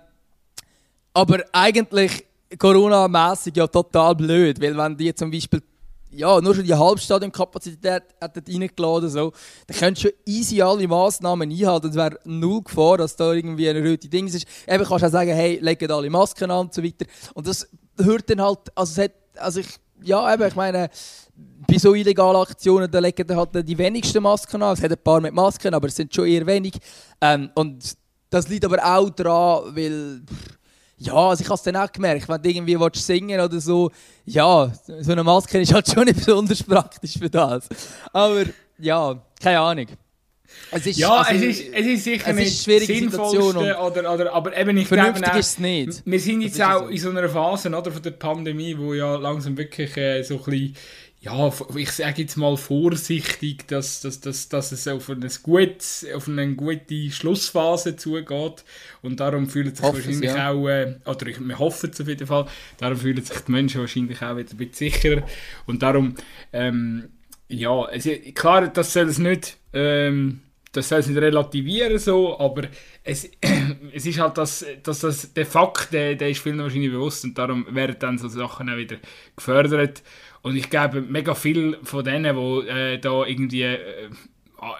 aber 1.13 1.43
eigentlich 1.51 2.25
Corona-mässig 2.59 3.57
ja 3.57 3.65
total 3.65 4.13
blöd, 4.15 4.61
weil 4.61 4.77
wenn 4.77 4.95
die 4.95 5.13
zum 5.15 5.31
Beispiel 5.31 5.61
ja, 6.15 6.41
nur 6.41 6.55
schon 6.55 6.63
die 6.63 6.73
Halbstadionkapazität 6.73 8.03
reingeladen 8.21 9.09
so, 9.09 9.31
dann 9.67 9.77
könntest 9.77 10.05
du 10.05 10.09
schon 10.09 10.17
easy 10.25 10.61
alle 10.61 10.87
Massnahmen 10.87 11.51
einhalten. 11.51 11.89
Es 11.89 11.95
wäre 11.95 12.19
null 12.23 12.63
Gefahr, 12.63 12.97
dass 12.97 13.15
da 13.15 13.33
irgendwie 13.33 13.69
eine 13.69 13.87
rote 13.87 14.07
Ding 14.07 14.27
ist. 14.27 14.45
Eben 14.67 14.83
kannst 14.83 15.03
du 15.03 15.07
auch 15.07 15.11
sagen, 15.11 15.31
hey, 15.31 15.59
legt 15.61 15.89
alle 15.89 16.09
Masken 16.09 16.51
an 16.51 16.65
und 16.65 16.73
so 16.73 16.83
weiter. 16.83 17.05
Und 17.33 17.47
das 17.47 17.67
hört 17.97 18.29
dann 18.29 18.41
halt, 18.41 18.59
also, 18.75 19.01
es 19.01 19.05
hat, 19.05 19.11
also 19.37 19.59
ich, 19.59 19.67
ja, 20.01 20.33
eben, 20.33 20.47
ich 20.47 20.55
meine, 20.55 20.89
bei 21.67 21.77
so 21.77 21.93
illegalen 21.93 22.37
Aktionen, 22.37 22.89
da 22.89 22.99
legen 22.99 23.35
halt 23.35 23.67
die 23.67 23.77
wenigsten 23.77 24.23
Masken 24.23 24.61
an. 24.61 24.73
Es 24.73 24.81
hat 24.81 24.91
ein 24.91 25.03
paar 25.03 25.21
mit 25.21 25.33
Masken, 25.33 25.73
aber 25.73 25.87
es 25.87 25.95
sind 25.95 26.13
schon 26.13 26.27
eher 26.27 26.45
wenig. 26.45 26.73
Ähm, 27.21 27.49
und 27.55 27.95
das 28.29 28.47
liegt 28.47 28.65
aber 28.65 28.83
auch 28.83 29.09
daran, 29.09 29.75
weil, 29.75 30.21
ja, 30.97 31.13
also 31.13 31.41
ich 31.41 31.49
habe 31.49 31.55
es 31.55 31.63
dann 31.63 31.75
auch 31.75 31.91
gemerkt, 31.91 32.27
wenn 32.29 32.41
du 32.41 32.49
irgendwie 32.49 32.79
willst 32.79 33.05
singen 33.05 33.39
oder 33.39 33.59
so, 33.59 33.91
ja, 34.25 34.71
so 35.01 35.11
eine 35.11 35.23
Maske 35.23 35.59
ist 35.59 35.73
halt 35.73 35.87
schon 35.93 36.05
nicht 36.05 36.17
besonders 36.17 36.63
praktisch 36.63 37.17
für 37.17 37.29
das. 37.29 37.67
Aber, 38.13 38.43
ja, 38.77 39.21
keine 39.41 39.59
Ahnung. 39.59 39.87
Es 40.71 40.85
ist, 40.85 40.97
ja, 40.97 41.11
also, 41.11 41.45
es, 41.45 41.59
ist, 41.59 41.73
es 41.73 41.85
ist 41.85 42.03
sicher 42.03 42.31
es 42.31 42.47
ist 42.47 42.67
nicht 42.67 42.87
sinnvollste, 42.87 43.77
oder, 43.77 44.13
oder, 44.13 44.33
aber 44.33 44.57
eben 44.57 44.77
ich 44.77 44.87
glaube, 44.87 45.19
ist 45.19 45.37
es 45.37 45.59
nicht. 45.59 46.01
Wir 46.05 46.19
sind 46.19 46.41
jetzt 46.41 46.61
auch 46.61 46.89
in 46.89 46.97
so 46.97 47.09
einer 47.09 47.27
Phase 47.27 47.69
oder, 47.69 47.91
von 47.91 48.01
der 48.01 48.11
Pandemie, 48.11 48.77
wo 48.77 48.93
ja 48.93 49.15
langsam 49.15 49.57
wirklich 49.57 49.95
äh, 49.97 50.23
so 50.23 50.35
ein 50.35 50.43
bisschen, 50.43 50.75
ja, 51.25 51.51
ich 51.75 51.91
sage 51.91 52.21
jetzt 52.21 52.35
mal 52.37 52.55
vorsichtig, 52.55 53.67
dass, 53.67 54.01
dass, 54.01 54.21
dass, 54.21 54.47
dass 54.47 54.71
es 54.71 54.87
auf, 54.87 55.09
ein 55.09 55.27
gutes, 55.41 56.05
auf 56.13 56.27
eine 56.27 56.53
gute 56.53 57.09
Schlussphase 57.09 57.95
zugeht 57.95 58.63
und 59.01 59.19
darum 59.19 59.49
fühlen 59.49 59.73
sich 59.73 59.83
Hoffen 59.83 60.05
wahrscheinlich 60.05 60.29
ja. 60.29 60.51
auch, 60.51 60.67
äh, 60.67 60.97
oder 61.03 61.25
ich, 61.25 61.39
wir 61.39 61.57
hoffen 61.57 61.89
es 61.91 61.99
auf 61.99 62.07
jeden 62.07 62.27
Fall, 62.27 62.45
darum 62.77 62.97
fühlen 62.97 63.23
sich 63.23 63.39
die 63.39 63.51
Menschen 63.51 63.81
wahrscheinlich 63.81 64.21
auch 64.21 64.37
wieder 64.37 64.51
ein 64.51 64.57
bisschen 64.57 64.91
sicherer 64.91 65.23
und 65.65 65.81
darum, 65.81 66.13
ähm, 66.53 67.09
ja, 67.47 67.89
es, 67.89 68.07
klar, 68.35 68.67
das 68.67 68.93
soll 68.93 69.09
es 69.09 69.17
nicht 69.17 69.57
ähm, 69.73 70.41
das 70.75 70.89
soll 70.89 70.99
es 70.99 71.07
nicht 71.07 71.19
relativieren, 71.19 71.97
so, 71.97 72.37
aber 72.39 72.63
es, 73.03 73.29
es 73.93 74.05
ist 74.05 74.19
halt 74.19 74.37
das, 74.37 74.65
dass 74.83 74.99
das, 74.99 75.33
der 75.33 75.45
Fakt, 75.45 75.93
der, 75.93 76.15
der 76.15 76.29
ist 76.29 76.41
vielen 76.41 76.59
wahrscheinlich 76.59 76.91
bewusst 76.91 77.23
und 77.23 77.37
darum 77.37 77.65
werden 77.73 77.95
dann 77.99 78.17
so 78.17 78.27
Sachen 78.27 78.69
auch 78.69 78.77
wieder 78.77 78.97
gefördert. 79.35 80.03
Und 80.45 80.55
ich 80.55 80.69
glaube, 80.69 81.01
mega 81.01 81.33
viel 81.33 81.79
von 81.81 82.03
denen, 82.03 82.35
die 82.35 82.67
äh, 82.69 82.99
da 82.99 83.25
irgendwie. 83.25 83.63
Äh, 83.63 84.09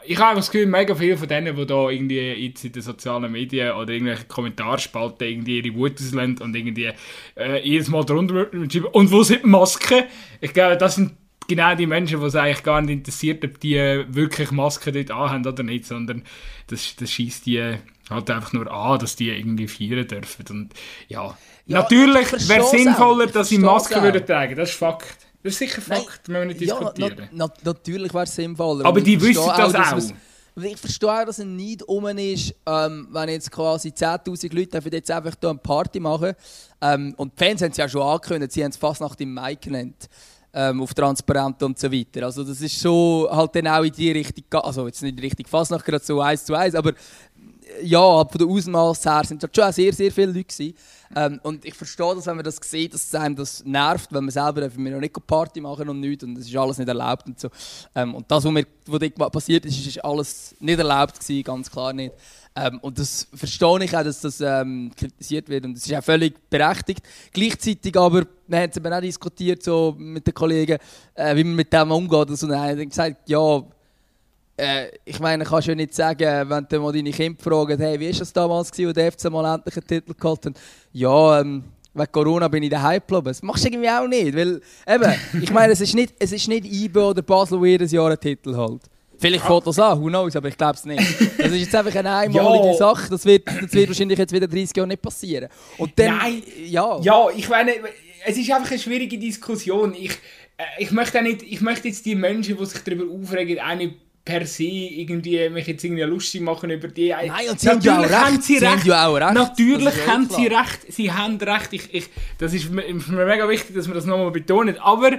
ich 0.06 0.20
habe 0.20 0.36
das 0.36 0.52
Gefühl, 0.52 0.68
mega 0.68 0.94
viele 0.94 1.18
von 1.18 1.28
denen, 1.28 1.56
die 1.56 1.66
da 1.66 1.90
irgendwie 1.90 2.20
jetzt 2.20 2.64
in 2.66 2.72
den 2.72 2.84
sozialen 2.84 3.32
Medien 3.32 3.72
oder 3.72 3.92
irgendwelche 3.92 4.26
Kommentarspalten 4.26 5.28
irgendwie 5.28 5.62
ihre 5.62 5.76
Wut 5.76 5.94
auslösen 5.94 6.38
und 6.38 6.56
irgendwie 6.56 6.92
äh, 7.36 7.68
jedes 7.68 7.88
Mal 7.88 8.06
drunter 8.06 8.46
schreiben, 8.52 8.86
und 8.92 9.12
wo 9.12 9.24
sind 9.24 9.42
die 9.42 9.48
Masken? 9.48 10.04
Ich 10.40 10.54
glaube, 10.54 10.78
das 10.78 10.96
sind 10.96 11.14
genau 11.48 11.74
die 11.74 11.88
Menschen, 11.88 12.20
die 12.20 12.26
es 12.28 12.36
eigentlich 12.36 12.62
gar 12.62 12.82
nicht 12.82 12.94
interessiert, 12.94 13.44
ob 13.44 13.60
die 13.60 13.76
wirklich 14.08 14.52
Masken 14.52 14.94
dort 14.94 15.10
anhaben 15.10 15.48
oder 15.48 15.64
nicht, 15.64 15.86
sondern 15.86 16.22
das, 16.68 16.96
das 16.96 17.12
schießt 17.12 17.44
die 17.48 17.78
halt 18.12 18.30
einfach 18.30 18.54
nur 18.54 18.72
an, 18.72 19.00
dass 19.00 19.16
die 19.16 19.30
irgendwie 19.30 19.68
feiern 19.68 20.08
dürfen. 20.08 20.46
Und 20.48 20.74
ja, 21.08 21.36
ja 21.66 21.80
natürlich 21.80 22.32
wäre 22.50 22.62
es 22.62 22.70
sinnvoller, 22.70 23.26
dass 23.26 23.50
sie 23.50 23.58
Masken 23.58 24.04
würden 24.04 24.24
tragen, 24.24 24.56
das 24.56 24.70
ist 24.70 24.78
Fakt. 24.78 25.25
Das 25.46 25.54
ist 25.54 25.60
sicher 25.60 25.80
Fakt, 25.80 26.28
Nein, 26.28 26.42
wenn 26.42 26.42
wir 26.42 26.46
nicht 26.48 26.62
diskutieren. 26.62 27.18
Ja, 27.20 27.28
na, 27.32 27.46
na, 27.46 27.54
natürlich 27.66 28.12
wäre 28.12 28.24
es 28.24 28.34
sinnvoller. 28.34 28.84
Aber 28.84 29.00
die 29.00 29.22
wissen 29.22 29.46
das 29.46 29.76
auch. 29.76 29.94
auch. 29.94 30.64
Ich 30.64 30.78
verstehe 30.78 31.12
auch, 31.12 31.24
dass 31.24 31.38
es 31.38 31.46
nicht 31.46 31.84
um 31.84 32.08
ist, 32.08 32.56
ähm, 32.66 33.08
wenn 33.12 33.30
jetzt 33.30 33.52
quasi 33.52 33.90
10'000 33.90 34.56
Leute 34.56 34.82
jetzt 34.90 35.12
einfach 35.12 35.36
hier 35.40 35.50
eine 35.52 35.60
Party 35.60 36.00
machen. 36.00 36.34
Ähm, 36.82 37.14
und 37.18 37.40
die 37.40 37.44
Fans 37.46 37.62
haben 37.62 37.70
es 37.70 37.78
ja 37.78 37.88
schon 37.88 38.02
angekündigt, 38.02 38.54
sie 38.54 38.64
haben 38.64 38.72
es 38.72 38.78
fast 38.78 39.02
nach 39.02 39.14
dem 39.14 39.36
Mai 39.36 39.54
genannt 39.54 40.10
ähm, 40.52 40.82
auf 40.82 40.96
Transparent 40.96 41.62
und 41.62 41.78
so 41.78 41.92
weiter. 41.92 42.26
Also 42.26 42.44
das 42.44 42.62
ist 42.62 42.82
schon 42.82 43.30
halt 43.30 43.56
dann 43.56 43.68
auch 43.68 43.84
in 43.84 43.92
die 43.92 44.12
Richtung, 44.14 44.46
also 44.62 44.88
jetzt 44.88 45.04
nicht 45.04 45.12
in 45.12 45.18
die 45.18 45.24
Richtung 45.24 45.46
Fasnacht 45.46 45.86
gerade 45.86 46.04
so 46.04 46.22
eins 46.22 46.44
zu 46.44 46.56
eins, 46.56 46.74
aber 46.74 46.94
ja, 47.82 48.18
halt 48.18 48.32
von 48.32 48.40
der 48.40 48.48
Ausmaß 48.48 49.06
her 49.06 49.22
sind 49.26 49.44
das 49.44 49.50
schon 49.54 49.72
sehr, 49.72 49.94
sehr 49.94 50.12
viele 50.12 50.32
Leute 50.32 50.74
Ähm, 51.16 51.40
und 51.44 51.64
ich 51.66 51.74
verstehe 51.74 52.16
das, 52.16 52.26
wenn 52.26 52.36
man 52.36 52.46
das 52.46 52.58
sieht, 52.62 52.94
dass 52.94 53.04
es 53.06 53.16
einem 53.16 53.36
das 53.36 53.64
nervt, 53.64 54.12
weil 54.12 54.22
man 54.22 54.32
selber 54.32 54.64
einfach 54.64 54.78
noch 54.78 55.00
nicht 55.00 55.28
Party 55.28 55.62
machen 55.62 55.88
und 55.88 56.00
nichts 56.00 56.24
und 56.24 56.38
es 56.38 56.48
ist 56.48 56.56
alles 56.56 56.78
nicht 56.78 56.88
erlaubt 56.88 57.28
und 57.28 57.40
so. 57.40 57.50
Ähm, 57.94 58.16
und 58.16 58.30
das, 58.30 58.44
was 58.44 58.52
mir 58.52 58.66
was 58.88 59.00
dort 59.00 59.32
passiert 59.32 59.66
ist, 59.66 59.86
ist 59.86 60.04
alles 60.04 60.56
nicht 60.60 60.80
erlaubt 60.80 61.20
gewesen, 61.20 61.44
ganz 61.44 61.72
klar 61.72 61.94
nicht. 61.94 62.14
Ähm, 62.56 62.80
und 62.82 62.98
das 62.98 63.28
verstehe 63.34 63.84
ich 63.84 63.96
auch, 63.96 64.04
dass 64.04 64.22
das 64.22 64.40
ähm, 64.40 64.92
kritisiert 64.96 65.50
wird 65.50 65.66
und 65.66 65.78
es 65.78 65.86
ist 65.86 65.94
auch 65.94 66.04
völlig 66.04 66.50
berechtigt. 66.50 67.02
Gleichzeitig 67.34 67.98
aber, 67.98 68.26
wir 68.48 68.60
haben 68.60 68.72
es 68.74 68.92
auch 68.94 69.02
diskutiert 69.02 69.62
so 69.62 69.94
mit 69.98 70.26
den 70.26 70.34
Kollegen, 70.34 70.78
äh, 71.16 71.36
wie 71.36 71.44
man 71.44 71.56
mit 71.56 71.74
dem 71.74 71.92
umgeht. 71.92 72.30
Und 72.30 72.42
dann 72.44 72.62
haben 72.62 72.90
gesagt, 72.90 73.28
ja, 73.28 73.62
äh, 74.58 74.88
ich 75.04 75.20
meine, 75.20 75.44
kannst 75.44 75.68
ja 75.68 75.76
nicht 75.76 75.94
sagen, 75.94 76.50
wenn 76.50 76.68
du 76.70 76.80
mal 76.80 76.94
deine 76.94 77.12
Kinder 77.12 77.42
fragen, 77.42 77.80
hey, 77.80 78.00
wie 78.00 78.12
war 78.12 78.20
das 78.20 78.34
damals, 78.34 78.72
gewesen, 78.72 78.88
als 78.88 78.96
der 78.96 79.12
FC 79.12 79.32
mal 79.32 79.56
endlich 79.56 79.76
einen 79.76 79.88
Titel 79.88 80.14
geholt 80.14 80.46
hat? 80.46 80.54
Ja, 80.94 81.42
ähm, 81.42 81.64
wegen 81.94 82.12
Corona 82.12 82.48
bin 82.48 82.64
ich 82.64 82.70
daheim 82.70 83.00
geblieben. 83.00 83.26
Das 83.26 83.42
machst 83.42 83.64
du 83.64 83.70
irgendwie 83.70 83.90
auch 83.90 84.08
nicht, 84.08 84.36
weil 84.36 84.62
eben, 84.88 85.14
ich 85.42 85.52
meine, 85.52 85.74
es 85.74 85.82
ist 85.82 85.94
nicht, 85.94 86.14
es 86.20 86.32
ist 86.32 86.48
nicht 86.48 86.66
IBE 86.66 87.00
oder 87.00 87.22
Basel, 87.22 87.60
wo 87.60 87.66
jedes 87.66 87.92
Jahr 87.92 88.08
einen 88.08 88.20
Titel 88.20 88.56
holt. 88.56 88.82
Vielleicht 89.18 89.46
das 89.50 89.80
an, 89.80 90.02
who 90.02 90.08
knows, 90.08 90.36
aber 90.36 90.50
ich 90.50 90.58
glaube 90.58 90.76
es 90.76 90.84
nicht. 90.84 91.02
Das 91.38 91.48
ist 91.48 91.60
jetzt 91.60 91.76
einfach 91.76 91.96
eine 91.96 92.14
einmalige 92.14 92.68
ja. 92.72 92.74
Sache, 92.74 93.10
das 93.10 93.26
wird, 93.26 93.48
das 93.48 93.72
wird 93.72 93.88
wahrscheinlich 93.88 94.20
jetzt 94.20 94.34
wieder 94.34 94.48
30 94.48 94.76
Jahre 94.76 94.88
nicht 94.90 95.02
passieren. 95.02 95.50
Und 95.78 95.98
dann, 95.98 96.18
Nein, 96.18 96.44
ja. 96.66 97.00
Ja, 97.02 97.28
ich 97.34 97.48
meine, 97.48 97.72
es 98.26 98.38
ist 98.38 98.52
einfach 98.52 98.72
eine 98.72 98.80
schwierige 98.80 99.18
Diskussion. 99.18 99.94
Ich, 99.94 100.12
äh, 100.58 100.64
ich, 100.80 100.92
möchte 100.92 101.22
nicht, 101.22 101.44
ich 101.44 101.62
möchte 101.62 101.88
jetzt 101.88 102.06
die 102.06 102.16
Menschen, 102.16 102.58
die 102.58 102.66
sich 102.66 102.82
darüber 102.84 103.06
aufregen, 103.14 103.60
auch 103.60 103.76
nicht 103.76 103.96
per 104.26 104.48
se 104.48 104.64
irgendwie 104.64 105.48
mich 105.50 105.68
jetzt 105.68 105.84
irgendwie 105.84 106.02
lustig 106.02 106.42
machen 106.42 106.72
über 106.72 106.88
die. 106.88 107.10
Nein, 107.10 107.32
und 107.50 107.60
sie 107.60 107.68
natürlich 107.68 108.12
haben, 108.12 108.26
haben 108.26 108.42
sie 108.42 108.58
recht. 108.58 108.84
Sie 108.84 108.92
auch 108.92 109.14
recht. 109.14 109.34
Natürlich 109.34 110.08
haben 110.08 110.30
sie 110.30 110.48
recht. 110.48 110.80
Sie 110.90 111.12
haben 111.12 111.38
recht. 111.38 111.74
Ich, 111.74 111.94
ich, 111.94 112.10
das 112.40 112.54
ist 112.54 112.72
mir, 112.72 112.84
mega 112.92 113.48
wichtig, 113.48 113.76
dass 113.76 113.88
wir 113.88 113.94
das 113.94 114.06
nochmal 114.06 114.32
betonen. 114.32 114.80
Aber 114.80 115.12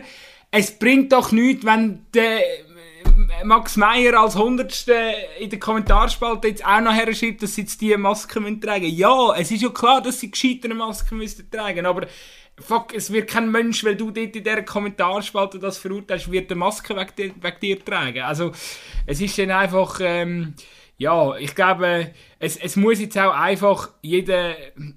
es 0.51 0.73
bringt 0.77 1.13
doch 1.13 1.31
nichts, 1.31 1.65
wenn 1.65 2.05
der 2.13 2.41
Max 3.45 3.77
Meyer 3.77 4.21
als 4.21 4.35
Hundertste 4.35 4.95
in 5.39 5.51
der 5.51 5.61
Kommentarspalte 5.61 6.49
jetzt 6.49 6.67
auch 6.67 6.81
noch 6.81 6.93
her 6.93 7.15
schreibt, 7.15 7.45
dass 7.45 7.55
sie 7.55 7.63
jetzt 7.63 7.81
diese 7.81 7.99
Masken 7.99 8.61
tragen 8.61 8.85
müssen. 8.85 8.99
Ja, 8.99 9.35
es 9.37 9.53
ist 9.53 9.63
ja 9.63 9.69
klar, 9.69 10.03
dass 10.03 10.19
sie 10.19 10.33
gescheiterte 10.33 10.75
Masken 10.75 11.19
müssen 11.19 11.49
tragen 11.49 11.87
aber 11.87 12.09
fuck, 12.59 12.95
es 12.95 13.13
wird 13.13 13.29
kein 13.29 13.51
Mensch, 13.51 13.85
weil 13.85 13.97
du 13.97 14.11
dort 14.11 14.37
in 14.37 14.45
dieser 14.45 14.63
Kommentarspalte 14.63 15.59
das 15.59 15.79
verurteilst, 15.79 16.31
wird 16.31 16.51
eine 16.51 16.59
Maske 16.59 16.97
wegen 16.97 17.15
dir, 17.17 17.35
wegen 17.41 17.61
dir 17.61 17.85
tragen. 17.85 18.23
Also, 18.23 18.53
es 19.07 19.21
ist 19.21 19.39
dann 19.39 19.51
einfach, 19.51 20.01
ähm, 20.03 20.55
ja, 20.99 21.37
ich 21.37 21.55
glaube, 21.55 22.13
es, 22.39 22.57
es 22.57 22.77
muss 22.77 23.01
jetzt 23.01 23.19
auch 23.19 23.35
einfach 23.35 23.91
jeder, 24.01 24.55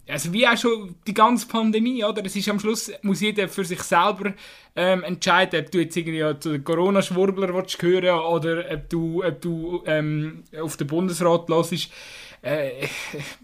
also 0.07 0.31
wie 0.31 0.47
auch 0.47 0.57
schon 0.57 0.95
die 1.05 1.13
ganze 1.13 1.47
Pandemie, 1.47 2.03
oder? 2.03 2.23
Es 2.25 2.37
ist 2.37 2.47
am 2.47 2.59
Schluss, 2.59 2.91
muss 3.01 3.19
jeder 3.19 3.49
für 3.49 3.65
sich 3.65 3.81
selber 3.81 4.33
ähm, 4.77 5.03
entscheiden, 5.03 5.59
ob 5.59 5.71
du 5.71 5.79
jetzt 5.79 5.97
irgendwie 5.97 6.39
zu 6.39 6.53
den 6.53 6.63
Corona-Schwurbler 6.63 7.49
hören 7.49 8.19
oder 8.19 8.63
ob 8.71 8.89
du, 8.89 9.23
ob 9.25 9.41
du 9.41 9.83
ähm, 9.85 10.43
auf 10.61 10.77
den 10.77 10.87
Bundesrat 10.87 11.49
hörst. 11.49 11.91
Äh, 12.41 12.87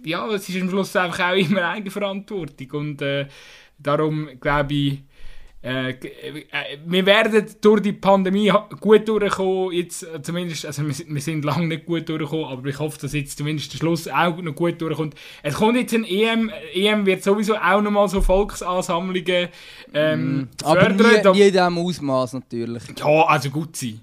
ja, 0.06 0.26
es 0.30 0.48
ist 0.48 0.62
am 0.62 0.70
Schluss 0.70 0.96
einfach 0.96 1.32
auch 1.32 1.36
immer 1.36 1.68
Eigenverantwortung 1.68 2.72
und 2.72 3.02
äh, 3.02 3.28
darum 3.78 4.30
glaube 4.40 4.74
ich, 4.74 5.04
äh, 5.66 5.90
äh, 5.90 6.78
wir 6.86 7.06
werden 7.08 7.44
durch 7.60 7.82
die 7.82 7.94
Pandemie 7.94 8.54
gut 8.80 9.08
durchkommen, 9.08 9.72
jetzt 9.72 10.04
äh, 10.04 10.22
zumindest, 10.22 10.64
also 10.68 10.84
wir, 10.86 10.94
wir, 11.08 11.22
sind 11.22 11.44
lange 11.44 11.66
nicht 11.66 11.88
gut 11.88 12.08
durchgekommen, 12.08 12.46
aber 12.46 12.68
ich 12.68 12.78
hoffe, 12.78 13.00
dass 13.00 13.14
jetzt 13.14 13.40
zumindest 13.40 13.74
der 13.74 13.80
Schluss 13.80 14.08
auch 14.08 14.38
noch 14.44 14.54
gut 14.54 14.80
durchkommt. 14.80 15.16
Es 15.42 15.56
kommt 15.56 15.76
jetzt 15.76 15.96
ein 15.96 16.04
EM, 16.04 16.52
EM 16.72 17.08
wird 17.08 17.24
sowieso 17.24 17.56
auch 17.56 17.82
nochmal 17.82 18.08
so 18.08 18.22
Volksansammlungen 18.22 19.48
ähm, 19.92 20.38
mm, 20.38 20.50
fördern. 20.64 21.02
Aber 21.02 21.34
nie, 21.34 21.40
nie 21.40 21.48
in 21.48 21.52
diesem 21.52 21.78
Ausmaß 21.80 22.34
natürlich. 22.34 22.84
Ja, 23.00 23.26
also 23.26 23.50
gut 23.50 23.76
sein 23.76 24.02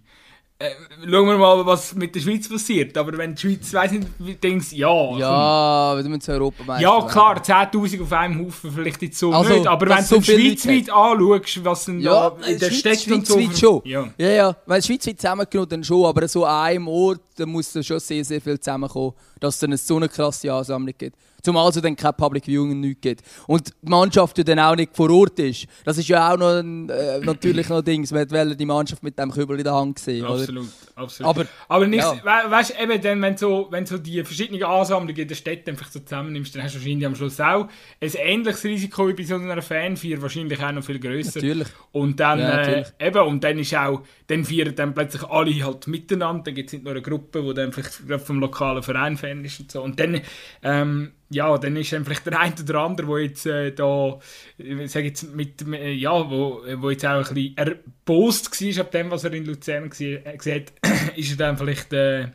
äh, 0.62 1.10
schauen 1.10 1.26
wir 1.26 1.38
mal, 1.38 1.66
was 1.66 1.94
mit 1.94 2.14
der 2.14 2.20
Schweiz 2.20 2.48
passiert. 2.48 2.96
Aber 2.96 3.16
wenn 3.18 3.34
die 3.34 3.40
Schweiz, 3.40 3.72
weiß 3.72 3.92
nicht, 3.92 4.42
denkst 4.42 4.72
ja. 4.72 5.18
Ja, 5.18 5.96
wenn 5.96 6.10
du 6.10 6.18
zu 6.18 6.32
Europa 6.32 6.78
Ja, 6.78 7.00
klar, 7.02 7.42
10.000 7.42 8.02
auf 8.02 8.12
einem 8.12 8.46
Haufen 8.46 8.72
vielleicht 8.72 9.02
nicht 9.02 9.16
so 9.16 9.32
also, 9.32 9.52
nicht. 9.52 9.66
Aber 9.66 9.88
wenn 9.88 9.96
du 9.96 10.02
so 10.02 10.20
schweizweit 10.22 10.90
anschaust, 10.90 11.64
was 11.64 11.84
denn 11.86 12.00
ja, 12.00 12.30
da 12.30 12.46
in 12.46 12.58
der 12.58 12.70
Stadt 12.70 13.06
und 13.08 13.26
so. 13.26 13.40
Schon. 13.52 13.82
Ja. 13.84 14.08
ja, 14.16 14.30
ja. 14.30 14.56
Weil 14.66 14.82
schweizweit 14.82 15.20
zusammengenommen 15.20 15.68
dann 15.68 15.84
schon, 15.84 16.04
aber 16.04 16.28
so 16.28 16.44
an 16.44 16.64
einem 16.64 16.88
Ort 16.88 17.20
da 17.36 17.46
muss 17.46 17.72
da 17.72 17.82
schon 17.82 17.98
sehr, 17.98 18.24
sehr 18.24 18.40
viel 18.40 18.58
zusammenkommen, 18.58 19.12
dass 19.42 19.54
es 19.54 19.60
dann 19.60 19.76
so 19.76 19.96
eine 19.96 20.08
krasse 20.08 20.52
Ansammlung 20.52 20.94
gibt. 20.96 21.16
Zumal 21.42 21.68
es 21.70 21.80
dann 21.80 21.96
kein 21.96 22.14
Public 22.14 22.46
Viewing 22.46 22.78
nichts 22.78 23.00
gibt. 23.00 23.22
Und 23.48 23.72
die 23.82 23.88
Mannschaft 23.88 24.38
ja 24.38 24.44
dann 24.44 24.60
auch 24.60 24.76
nicht 24.76 24.96
vor 24.96 25.10
Ort 25.10 25.40
ist. 25.40 25.66
Das 25.84 25.98
ist 25.98 26.06
ja 26.06 26.32
auch 26.32 26.36
noch 26.36 26.60
ein, 26.60 26.88
äh, 26.88 27.18
natürlich 27.18 27.68
noch 27.68 27.78
ein 27.78 27.84
Ding. 27.84 28.06
Man 28.12 28.30
wollte 28.30 28.56
die 28.56 28.64
Mannschaft 28.64 29.02
mit 29.02 29.18
dem 29.18 29.32
Kübel 29.32 29.58
in 29.58 29.64
der 29.64 29.74
Hand 29.74 29.98
sehen. 29.98 30.24
Absolut, 30.24 30.66
oder? 30.66 31.02
absolut. 31.02 31.28
Aber, 31.28 31.46
Aber 31.66 31.86
nicht, 31.88 32.04
ja. 32.04 32.14
we 32.22 32.50
weißt 32.50 32.70
du, 32.70 32.82
eben 32.82 33.02
dann, 33.02 33.22
wenn, 33.22 33.36
so, 33.36 33.66
wenn 33.70 33.84
so 33.86 33.98
die 33.98 34.22
verschiedenen 34.22 34.62
Ansammlungen 34.62 35.16
in 35.16 35.26
der 35.26 35.34
Stadt 35.34 35.68
einfach 35.68 35.90
so 35.90 35.98
zusammennimmst, 35.98 36.54
dann 36.54 36.62
hast 36.62 36.76
du 36.76 36.78
wahrscheinlich 36.78 37.06
am 37.06 37.16
Schluss 37.16 37.40
auch 37.40 37.66
ein 38.00 38.12
ähnliches 38.14 38.62
Risiko 38.62 39.08
wie 39.08 39.14
bei 39.14 39.24
so 39.24 39.34
einer 39.34 39.62
Fanfeier, 39.62 40.22
wahrscheinlich 40.22 40.62
auch 40.62 40.70
noch 40.70 40.84
viel 40.84 41.00
grösser. 41.00 41.40
Natürlich. 41.40 41.68
Und 41.90 42.20
dann, 42.20 42.38
ja, 42.38 42.62
äh, 42.62 42.84
eben, 43.00 43.26
und 43.26 43.42
dann 43.42 43.58
ist 43.58 43.74
auch, 43.74 44.02
dann 44.28 44.44
feiern 44.44 44.76
dann 44.76 44.94
plötzlich 44.94 45.24
alle 45.24 45.64
halt 45.64 45.88
miteinander. 45.88 46.44
Dann 46.44 46.54
gibt 46.54 46.68
es 46.68 46.74
nicht 46.74 46.84
nur 46.84 46.92
eine 46.92 47.02
Gruppe, 47.02 47.42
die 47.42 47.54
dann 47.54 47.72
vielleicht 47.72 48.24
vom 48.24 48.38
lokalen 48.38 48.84
Verein 48.84 49.16
Fan 49.32 49.38
und 49.60 49.72
so. 49.72 49.82
Und 49.82 49.98
dann, 49.98 50.20
ähm, 50.62 51.12
ja, 51.30 51.56
dann 51.58 51.76
ist 51.76 51.92
dann 51.92 52.04
vielleicht 52.04 52.26
der 52.26 52.38
eine 52.38 52.54
oder 52.60 52.80
andere, 52.80 53.06
der 53.06 53.18
jetzt 53.24 53.46
äh, 53.46 53.72
da, 53.72 54.18
ich 54.58 54.94
jetzt 54.94 55.34
mit, 55.34 55.62
äh, 55.68 55.92
ja, 55.92 56.12
wo, 56.12 56.62
wo 56.76 56.90
jetzt 56.90 57.06
auch 57.06 57.28
ein 57.28 57.34
bisschen 57.34 57.56
erbost 57.56 58.60
war 58.60 58.84
ab 58.84 58.90
dem, 58.90 59.10
was 59.10 59.24
er 59.24 59.32
in 59.32 59.46
Luzern 59.46 59.90
gesehen 59.90 60.22
hat, 60.26 60.72
ist 61.16 61.30
er 61.30 61.36
dann 61.36 61.56
vielleicht, 61.56 61.92
äh, 61.92 62.28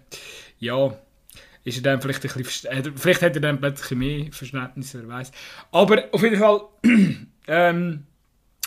ja, 0.60 0.98
ist 1.64 1.78
er 1.78 1.84
dann 1.84 2.02
vielleicht 2.02 2.26
ein 2.26 2.44
bisschen, 2.44 2.72
äh, 2.72 2.84
vielleicht 2.96 3.22
hat 3.22 3.36
er 3.36 3.42
dann 3.42 3.60
plötzlich 3.60 3.98
mehr 3.98 4.32
Verständnis, 4.32 4.96
wer 4.96 5.08
weiß. 5.08 5.32
Aber 5.72 6.06
auf 6.12 6.24
jeden 6.24 6.40
Fall, 6.40 6.62
ähm, 7.48 8.04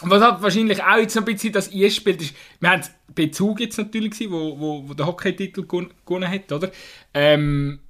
was 0.02 0.22
halt 0.22 0.42
wahrscheinlich 0.42 0.82
auch 0.82 0.96
jetzt 0.96 1.16
ein 1.16 1.24
bisschen 1.24 1.52
das 1.52 1.72
einspielt, 1.72 2.22
ist, 2.22 2.34
wir 2.60 2.70
haben 2.70 2.82
Bezug 3.14 3.60
jetzt 3.60 3.78
natürlich 3.78 4.10
gesehen, 4.10 4.32
wo, 4.32 4.58
wo, 4.58 4.88
wo 4.88 4.94
der 4.94 5.06
Hockey-Titel 5.06 5.66
gewonnen 5.66 6.28
hat, 6.28 6.52
oder? 6.52 6.70
Ähm, 7.12 7.80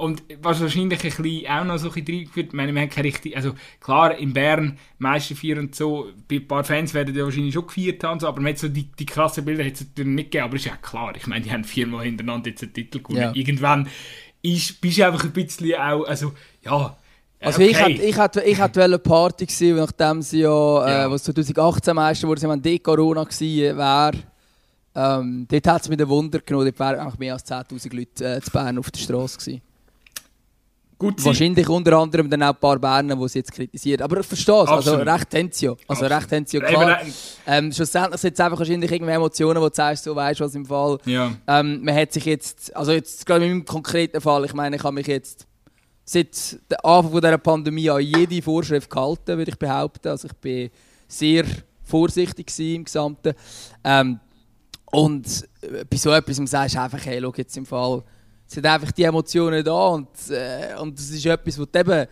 und 0.00 0.22
was 0.42 0.60
wahrscheinlich 0.60 1.04
ein 1.04 1.22
bisschen 1.22 1.46
auch 1.46 1.64
noch 1.64 1.78
so 1.78 1.88
ein 1.88 1.94
bisschen 1.94 2.18
reingeführt, 2.18 2.46
ich 2.48 2.52
meine, 2.52 2.74
wir 2.74 2.80
haben 2.82 2.90
keine 2.90 3.06
richtig, 3.06 3.36
also 3.36 3.52
klar, 3.80 4.16
in 4.16 4.32
Bern, 4.32 4.78
Meisterfeier 4.98 5.58
und 5.58 5.74
so, 5.74 6.08
ein 6.30 6.48
paar 6.48 6.64
Fans 6.64 6.94
werden 6.94 7.14
ja 7.14 7.24
wahrscheinlich 7.24 7.54
schon 7.54 7.66
gefeiert 7.66 8.02
haben, 8.02 8.18
so, 8.20 8.26
aber 8.26 8.40
man 8.40 8.52
hat 8.52 8.58
so 8.58 8.68
die, 8.68 8.84
die 8.84 9.06
krassen 9.06 9.44
Bilder 9.44 9.64
hat 9.64 9.74
es 9.74 9.80
natürlich 9.80 10.10
nicht 10.10 10.30
gegeben, 10.30 10.44
aber 10.44 10.56
ist 10.56 10.64
ja 10.64 10.76
klar, 10.76 11.12
ich 11.16 11.26
meine, 11.26 11.44
die 11.44 11.52
haben 11.52 11.64
viermal 11.64 12.04
hintereinander 12.04 12.50
jetzt 12.50 12.62
einen 12.62 12.72
Titel 12.72 12.98
gewonnen. 12.98 13.20
Ja. 13.20 13.32
Irgendwann 13.34 13.88
ist, 14.42 14.80
bist 14.80 14.98
du 14.98 15.06
einfach 15.06 15.24
ein 15.24 15.32
bisschen 15.32 15.74
auch, 15.74 16.04
also, 16.04 16.32
ja, 16.64 16.96
also 17.42 17.62
okay. 17.62 17.70
ich 17.70 17.78
hätte 17.78 18.02
ich 18.02 18.18
hätte, 18.18 18.42
ich 18.42 18.58
hätte 18.58 18.84
eine 18.84 18.98
Party 18.98 19.46
gewesen, 19.46 19.76
nachdem 19.76 20.20
sie 20.20 20.40
ja, 20.40 20.86
äh, 20.86 20.90
ja. 20.90 21.10
was 21.10 21.24
2018 21.24 21.94
Meister 21.94 22.28
wurde, 22.28 22.42
wenn 22.48 22.60
die 22.60 22.78
Corona 22.78 23.24
gewesen 23.24 23.78
wäre. 23.78 24.12
Ähm, 24.94 25.46
dort 25.48 25.66
hat 25.66 25.82
es 25.82 25.88
mir 25.88 25.98
ein 25.98 26.08
Wunder 26.08 26.40
genommen, 26.40 26.66
dort 26.66 26.78
wären 26.78 27.12
mehr 27.18 27.32
als 27.34 27.46
10'000 27.46 27.96
Leute 27.96 28.36
äh, 28.36 28.40
zu 28.40 28.50
Bern 28.50 28.78
auf 28.78 28.90
der 28.90 29.00
Straße 29.00 29.38
gewesen. 29.38 29.62
Gut 31.00 31.24
Wahrscheinlich 31.24 31.66
unter 31.66 31.96
anderem 31.96 32.28
dann 32.28 32.42
auch 32.42 32.50
ein 32.50 32.60
paar 32.60 32.78
Berner, 32.78 33.16
die 33.16 33.28
sie 33.30 33.38
jetzt 33.38 33.52
kritisieren. 33.52 34.02
Aber 34.02 34.20
ich 34.20 34.26
verstehe 34.26 34.64
es, 34.64 34.68
also 34.68 34.96
recht 34.96 35.34
haben 35.34 35.48
sie 35.50 35.64
ja. 35.64 35.74
Also 35.88 36.04
recht 36.04 36.30
haben 36.30 36.44
sie 36.44 36.58
ja 36.58 36.62
klar. 36.62 36.98
Ähm, 37.46 37.72
schlussendlich 37.72 38.20
sind 38.20 38.34
es 38.34 38.40
einfach 38.40 38.58
wahrscheinlich 38.58 38.92
irgendwie 38.92 39.12
Emotionen, 39.14 39.62
wo 39.62 39.70
du 39.70 39.74
sagst, 39.74 40.04
so 40.04 40.14
weißt 40.14 40.40
du 40.40 40.44
was 40.44 40.54
im 40.54 40.66
Fall. 40.66 40.98
Ja. 41.06 41.32
Ähm, 41.46 41.82
man 41.82 41.96
hat 41.96 42.12
sich 42.12 42.26
jetzt, 42.26 42.76
also 42.76 42.92
jetzt 42.92 43.24
gerade 43.24 43.46
in 43.46 43.50
meinem 43.50 43.64
konkreten 43.64 44.20
Fall, 44.20 44.44
ich 44.44 44.52
meine, 44.52 44.76
ich 44.76 44.84
habe 44.84 44.94
mich 44.94 45.06
jetzt 45.06 45.46
seit 46.04 46.52
dem 46.70 46.76
Anfang 46.82 47.12
dieser 47.12 47.38
Pandemie 47.38 47.88
an 47.88 48.02
jede 48.02 48.42
Vorschrift 48.42 48.90
gehalten, 48.90 49.38
würde 49.38 49.52
ich 49.52 49.58
behaupten. 49.58 50.08
Also 50.08 50.28
ich 50.28 50.34
bin 50.34 50.70
sehr 51.08 51.46
vorsichtig 51.82 52.52
im 52.58 52.84
Gesamten. 52.84 53.32
Ähm, 53.84 54.20
und 54.92 55.48
bei 55.88 55.96
so 55.96 56.10
etwas 56.10 56.36
sagst 56.50 56.74
du 56.74 56.80
einfach, 56.82 57.06
hey, 57.06 57.20
schau 57.22 57.32
jetzt 57.36 57.56
im 57.56 57.64
Fall, 57.64 57.98
es 57.98 58.04
sind 58.54 58.66
einfach 58.66 58.90
die 58.92 59.04
Emotionen 59.04 59.64
da 59.64 59.86
und, 59.88 60.08
äh, 60.30 60.74
und 60.80 60.98
das 60.98 61.10
ist 61.10 61.24
etwas, 61.24 61.58
was 61.58 61.68
du 61.70 61.78
eben 61.78 62.06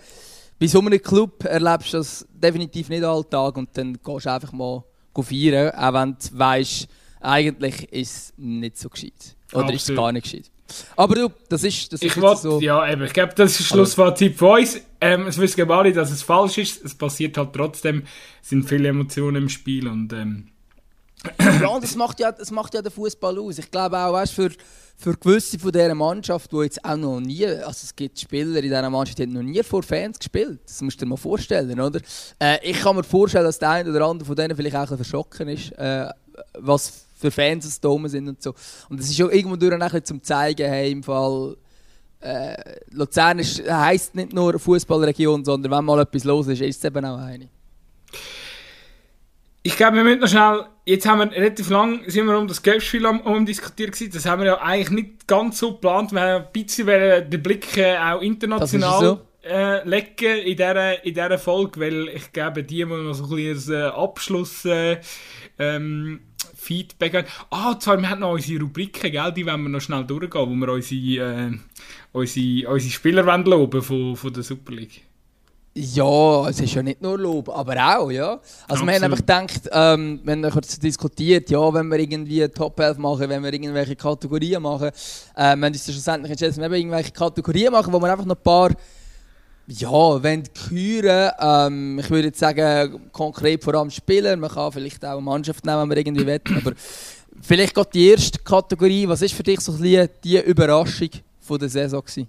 bei 0.60 0.66
so 0.66 0.80
einem 0.80 1.02
Club 1.02 1.44
erlebst 1.44 1.94
das 1.94 2.26
definitiv 2.32 2.88
nicht 2.88 3.04
alltag 3.04 3.56
und 3.56 3.76
dann 3.76 3.94
gehst 3.94 4.26
du 4.26 4.32
einfach 4.32 4.52
mal 4.52 4.84
feiern, 5.20 5.72
auch 5.74 5.94
wenn 5.94 6.12
du 6.12 6.38
weißt, 6.38 6.88
eigentlich 7.20 7.92
ist 7.92 8.16
es 8.16 8.32
nicht 8.36 8.78
so 8.78 8.88
gescheit. 8.88 9.36
Oder 9.52 9.62
Absolut. 9.62 9.74
ist 9.74 9.90
es 9.90 9.96
gar 9.96 10.12
nicht 10.12 10.22
gescheit. 10.24 10.50
Aber 10.96 11.14
du, 11.14 11.28
das 11.48 11.64
ist, 11.64 11.92
das 11.92 12.02
ist 12.02 12.16
ich 12.16 12.22
wollt, 12.22 12.38
so. 12.38 12.60
Ja, 12.60 12.88
eben, 12.88 13.02
ich 13.02 13.12
glaube, 13.12 13.32
das 13.34 13.58
ist 13.58 13.66
Schlussfazit 13.66 14.36
von 14.36 14.60
uns. 14.60 14.80
Ähm, 15.00 15.26
es 15.26 15.38
wissen 15.38 15.68
alle, 15.70 15.92
dass 15.92 16.10
es 16.12 16.22
falsch 16.22 16.58
ist. 16.58 16.84
Es 16.84 16.94
passiert 16.94 17.36
halt 17.36 17.52
trotzdem. 17.52 18.04
Es 18.42 18.50
sind 18.50 18.68
viele 18.68 18.88
Emotionen 18.88 19.42
im 19.42 19.48
Spiel 19.48 19.88
und 19.88 20.12
ähm, 20.12 20.48
ja, 21.40 21.68
und 21.68 21.82
das 21.82 21.96
macht 21.96 22.20
ja, 22.20 22.30
das 22.30 22.50
macht 22.50 22.74
ja 22.74 22.82
den 22.82 22.92
Fußball 22.92 23.38
aus. 23.38 23.58
Ich 23.58 23.70
glaube 23.70 23.98
auch, 23.98 24.12
weißt, 24.12 24.32
für, 24.32 24.50
für 25.00 25.14
gewisse 25.16 25.58
von 25.60 25.70
dieser 25.70 25.94
Mannschaft, 25.94 26.50
die 26.50 26.56
jetzt 26.56 26.84
auch 26.84 26.96
noch 26.96 27.20
nie, 27.20 27.46
also 27.46 27.84
es 27.84 27.94
gibt 27.94 28.18
Spieler 28.18 28.56
in 28.56 28.62
dieser 28.62 28.90
Mannschaft, 28.90 29.18
die 29.18 29.22
haben 29.22 29.32
noch 29.32 29.42
nie 29.42 29.62
vor 29.62 29.84
Fans 29.84 30.18
gespielt. 30.18 30.58
Das 30.66 30.82
musst 30.82 31.00
du 31.00 31.04
dir 31.04 31.10
mal 31.10 31.16
vorstellen, 31.16 31.80
oder? 31.80 32.00
Äh, 32.40 32.58
ich 32.68 32.80
kann 32.80 32.96
mir 32.96 33.04
vorstellen, 33.04 33.44
dass 33.44 33.60
der 33.60 33.70
eine 33.70 33.90
oder 33.90 34.04
andere 34.06 34.26
von 34.26 34.34
denen 34.34 34.56
vielleicht 34.56 34.74
auch 34.74 34.90
ein 34.90 34.96
verschrocken 34.96 35.48
ist, 35.48 35.70
äh, 35.78 36.08
was 36.58 37.04
für 37.16 37.30
Fans 37.30 37.64
es 37.64 37.80
da 37.80 37.90
sind 38.06 38.28
und 38.28 38.42
so. 38.42 38.54
Und 38.88 38.98
es 38.98 39.08
ist 39.08 39.22
auch 39.22 39.30
irgendwo 39.30 39.54
durch 39.54 39.72
ein 39.72 40.04
zum 40.04 40.20
zeigen, 40.20 40.68
hey, 40.68 40.90
im 40.90 41.04
Fall 41.04 41.56
äh, 42.20 42.56
Luzern 42.90 43.38
heisst 43.38 44.16
nicht 44.16 44.32
nur 44.32 44.58
Fußballregion, 44.58 45.44
sondern 45.44 45.70
wenn 45.70 45.84
mal 45.84 46.00
etwas 46.00 46.24
los 46.24 46.48
ist, 46.48 46.60
ist 46.60 46.78
es 46.78 46.84
eben 46.84 47.04
auch 47.04 47.18
eine. 47.18 47.48
Ich 49.68 49.76
glaube, 49.76 49.98
wir 49.98 50.02
müssen 50.02 50.20
noch 50.20 50.28
schnell. 50.28 50.64
Jetzt 50.86 51.06
haben 51.06 51.18
wir 51.18 51.30
relativ 51.30 51.68
lang 51.68 52.00
sind 52.06 52.24
wir 52.26 52.38
um 52.38 52.48
das 52.48 52.62
Gelbspiel 52.62 53.04
um, 53.04 53.20
um 53.20 53.44
diskutiert 53.44 53.92
gewesen. 53.92 54.10
Das 54.14 54.24
haben 54.24 54.40
wir 54.40 54.46
ja 54.46 54.62
eigentlich 54.62 54.90
nicht 54.90 55.26
ganz 55.26 55.58
so 55.58 55.72
geplant. 55.72 56.10
Wir 56.10 56.22
haben 56.22 56.44
ein 56.46 56.52
bisschen 56.52 56.86
den 56.86 57.42
Blick 57.42 57.76
äh, 57.76 57.98
auch 57.98 58.22
international 58.22 59.20
äh, 59.44 59.86
legen 59.86 60.38
in 60.38 60.56
dieser, 60.56 61.04
in 61.04 61.12
dieser 61.12 61.38
Folge, 61.38 61.80
weil 61.80 62.08
ich 62.08 62.32
glaube, 62.32 62.64
die 62.64 62.82
muss 62.86 62.98
noch 62.98 63.12
so 63.12 63.24
ein 63.24 63.44
bisschen 63.44 63.74
äh, 63.74 63.88
Abschluss 63.88 64.64
äh, 64.64 65.00
ähm, 65.58 66.20
Feedback 66.56 67.12
haben. 67.12 67.26
Ah, 67.50 67.78
zwar, 67.78 68.00
wir 68.00 68.08
haben 68.08 68.20
noch 68.20 68.32
unsere 68.32 68.62
Rubriken, 68.62 69.12
gell? 69.12 69.32
die 69.36 69.44
wollen 69.44 69.64
wir 69.64 69.68
noch 69.68 69.82
schnell 69.82 70.04
durchgehen, 70.04 70.48
wo 70.48 70.54
wir 70.54 70.72
unsere, 70.72 71.50
äh, 71.50 71.58
unsere, 72.12 72.72
unsere 72.72 72.90
Spieler 72.90 73.38
loben 73.44 73.82
von, 73.82 74.16
von 74.16 74.32
der 74.32 74.44
Super 74.44 74.72
League. 74.72 75.07
Ja, 75.80 76.48
es 76.48 76.58
ist 76.58 76.74
ja 76.74 76.82
nicht 76.82 77.00
nur 77.00 77.16
Lob, 77.16 77.48
aber 77.48 77.76
auch, 77.76 78.10
ja. 78.10 78.32
Also 78.32 78.42
Absolut. 78.66 78.86
wir 78.88 78.94
haben 78.96 79.04
einfach 79.04 79.18
gedacht, 79.18 79.70
ähm, 79.70 80.20
wenn 80.24 80.40
wir 80.40 80.50
kurz 80.50 80.76
diskutiert, 80.76 81.50
ja, 81.50 81.72
wenn 81.72 81.86
wir 81.86 82.00
irgendwie 82.00 82.48
Top 82.48 82.80
11 82.80 82.98
machen, 82.98 83.28
wenn 83.28 83.44
wir 83.44 83.52
irgendwelche 83.52 83.94
Kategorien 83.94 84.60
machen, 84.60 84.88
äh, 84.88 84.92
wir 85.36 85.46
haben 85.46 85.62
uns 85.62 85.84
schlussendlich 85.84 86.32
entschieden, 86.32 86.56
wenn 86.56 86.72
wir 86.72 86.78
irgendwelche 86.78 87.12
Kategorien 87.12 87.70
machen, 87.70 87.92
wo 87.92 88.00
wir 88.00 88.10
einfach 88.10 88.24
noch 88.24 88.34
ein 88.34 88.42
paar, 88.42 88.70
ja, 89.68 90.20
wenn 90.20 90.42
küren, 90.52 91.30
ähm, 91.38 92.00
ich 92.00 92.10
würde 92.10 92.28
jetzt 92.28 92.40
sagen, 92.40 93.12
konkret 93.12 93.62
vor 93.62 93.76
allem 93.76 93.90
Spieler, 93.90 94.36
man 94.36 94.50
kann 94.50 94.72
vielleicht 94.72 95.04
auch 95.04 95.12
eine 95.12 95.20
Mannschaft 95.20 95.64
nehmen, 95.64 95.82
wenn 95.82 95.88
man 95.88 95.96
irgendwie 95.96 96.26
will, 96.26 96.40
aber 96.56 96.72
vielleicht 97.40 97.76
geht 97.76 97.94
die 97.94 98.08
erste 98.08 98.40
Kategorie, 98.40 99.06
was 99.06 99.22
ist 99.22 99.34
für 99.34 99.44
dich 99.44 99.60
so 99.60 99.70
ein 99.70 99.80
bisschen 99.80 100.08
die 100.24 100.40
Überraschung 100.40 101.10
von 101.38 101.56
der 101.56 101.68
Saison 101.68 102.00
gewesen? 102.00 102.26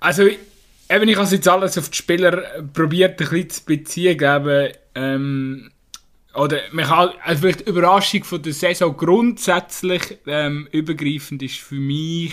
Also 0.00 0.24
eben, 0.94 1.08
ich 1.08 1.16
habe 1.16 1.28
jetzt 1.28 1.48
alles 1.48 1.78
auf 1.78 1.88
die 1.88 1.96
Spieler 1.96 2.42
probiert, 2.72 3.12
ein 3.20 3.28
bisschen 3.28 3.50
zu 3.50 3.64
beziehen, 3.64 4.18
glaube 4.18 4.72
ähm, 4.94 5.70
oder 6.34 6.60
man 6.72 6.86
kann, 6.86 7.10
also 7.22 7.42
vielleicht 7.42 7.60
die 7.60 7.70
Überraschung 7.70 8.24
von 8.24 8.42
der 8.42 8.52
Saison 8.52 8.96
grundsätzlich 8.96 10.18
ähm, 10.26 10.68
übergreifend 10.72 11.42
ist 11.42 11.58
für 11.58 11.74
mich 11.74 12.32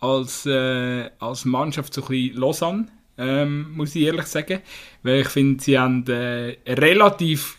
als, 0.00 0.46
äh, 0.46 1.10
als 1.18 1.44
Mannschaft 1.44 1.92
so 1.94 2.02
ein 2.02 2.08
bisschen 2.08 2.36
Lausanne, 2.36 2.88
ähm, 3.18 3.72
muss 3.72 3.94
ich 3.94 4.04
ehrlich 4.04 4.26
sagen, 4.26 4.60
weil 5.02 5.20
ich 5.20 5.28
finde, 5.28 5.62
sie 5.62 5.78
haben 5.78 6.06
äh, 6.08 6.56
relativ 6.66 7.58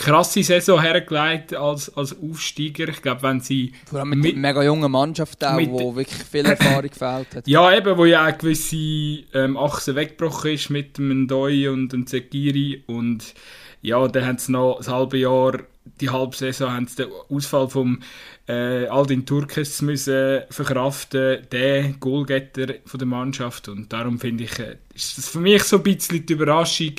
krasse 0.00 0.42
Saison 0.42 0.80
hergelegt 0.80 1.54
als, 1.54 1.94
als 1.94 2.16
Aufsteiger. 2.20 2.88
Ich 2.88 3.02
glaube, 3.02 3.22
wenn 3.22 3.40
sie... 3.40 3.72
Vor 3.84 3.98
allem 3.98 4.10
mit, 4.10 4.18
mit 4.20 4.32
einer 4.32 4.48
mega 4.48 4.62
jungen 4.62 4.90
Mannschaft 4.90 5.44
auch, 5.44 5.56
mit, 5.56 5.70
wo 5.70 5.94
wirklich 5.94 6.22
viel 6.24 6.46
Erfahrung 6.46 6.88
gefällt 6.90 7.36
hat. 7.36 7.46
Ja, 7.50 7.76
eben, 7.76 7.96
wo 7.96 8.04
ja 8.04 8.26
auch 8.26 8.38
gewisse 8.38 8.76
ähm, 9.34 9.56
Achse 9.56 9.94
weggebrochen 9.94 10.52
ist 10.52 10.70
mit 10.70 10.96
dem 10.98 11.24
Ndoi 11.24 11.68
und 11.68 11.92
dem 11.92 12.06
Zekiri 12.06 12.82
und 12.86 13.34
ja, 13.82 14.06
dann 14.08 14.26
haben 14.26 14.38
sie 14.38 14.52
noch 14.52 14.76
das 14.78 14.88
halbe 14.88 15.18
Jahr, 15.18 15.60
die 16.00 16.10
halbe 16.10 16.36
Saison, 16.36 16.72
haben 16.72 16.86
sie 16.86 17.04
den 17.04 17.08
Ausfall 17.28 17.68
vom 17.68 18.00
äh, 18.48 18.86
Aldin 18.86 19.26
Turkes 19.26 19.82
müssen 19.82 20.40
verkraften, 20.50 21.46
der 21.50 21.94
Goalgetter 22.00 22.74
von 22.84 22.98
der 22.98 23.08
Mannschaft 23.08 23.68
und 23.68 23.92
darum 23.92 24.18
finde 24.18 24.44
ich, 24.44 24.58
äh, 24.58 24.76
ist 24.94 25.18
das 25.18 25.28
für 25.28 25.40
mich 25.40 25.62
so 25.64 25.76
ein 25.76 25.82
bisschen 25.82 26.24
die 26.24 26.32
Überraschung, 26.32 26.94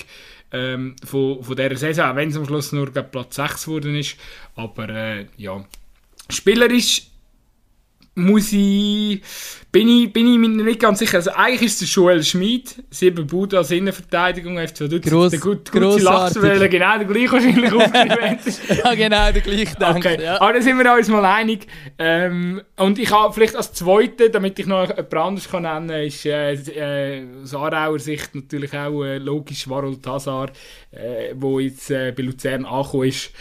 ähm, 0.51 0.95
von, 1.03 1.43
von 1.43 1.55
dieser 1.55 1.75
Saison, 1.75 2.15
wenn 2.15 2.29
es 2.29 2.37
am 2.37 2.45
Schluss 2.45 2.71
nur 2.71 2.91
Platz 2.91 3.35
6 3.35 3.65
geworden 3.65 3.95
ist. 3.95 4.17
Aber 4.55 4.89
äh, 4.89 5.25
ja, 5.37 5.63
spielerisch 6.29 7.03
muss 8.15 8.51
ich, 8.51 9.21
bin 9.71 9.87
ich, 9.87 10.11
bin 10.11 10.31
ich 10.31 10.37
mir 10.37 10.49
nicht 10.49 10.79
ganz 10.79 10.99
sicher. 10.99 11.17
Also 11.17 11.31
eigentlich 11.31 11.71
ist 11.71 11.81
es 11.81 11.95
Joel 11.95 12.23
Schmid, 12.23 12.83
sieben 12.89 13.25
Bude 13.25 13.57
als 13.57 13.71
Innenverteidigung, 13.71 14.57
FC 14.57 14.79
Dutzend, 14.79 15.05
Gross, 15.05 15.31
der 15.31 15.39
gut, 15.39 15.71
gute 15.71 15.97
Lachswelle, 15.99 16.67
genau 16.67 16.97
der 16.97 17.05
gleiche 17.05 17.31
wahrscheinlich 17.31 17.73
aufgeschrieben. 17.73 18.79
ja, 18.83 18.93
genau, 18.95 19.31
der 19.31 19.41
gleiche, 19.41 19.75
danke. 19.79 20.09
Okay. 20.09 20.23
Ja. 20.23 20.41
Aber 20.41 20.53
da 20.53 20.61
sind 20.61 20.77
wir 20.77 20.93
uns 20.93 21.07
mal 21.07 21.23
einig. 21.23 21.67
Ähm, 21.97 22.61
und 22.75 22.99
ich 22.99 23.11
habe 23.11 23.33
vielleicht 23.33 23.55
als 23.55 23.71
Zweite, 23.71 24.29
damit 24.29 24.59
ich 24.59 24.65
noch 24.65 24.89
jemand 24.89 25.13
anderes 25.13 25.49
kann 25.49 25.63
nennen 25.63 25.87
kann, 25.87 26.03
ist 26.03 26.25
äh, 26.25 26.53
äh, 26.53 27.25
aus 27.41 27.55
Aarauer 27.55 27.99
Sicht 27.99 28.35
natürlich 28.35 28.73
auch 28.73 29.03
äh, 29.03 29.19
logisch 29.19 29.69
Warol 29.69 29.95
Tazar, 30.01 30.49
äh, 30.91 31.33
wo 31.35 31.59
jetzt 31.59 31.89
äh, 31.91 32.11
bei 32.11 32.23
Luzern 32.23 32.65
angekommen 32.65 33.07
ist 33.07 33.31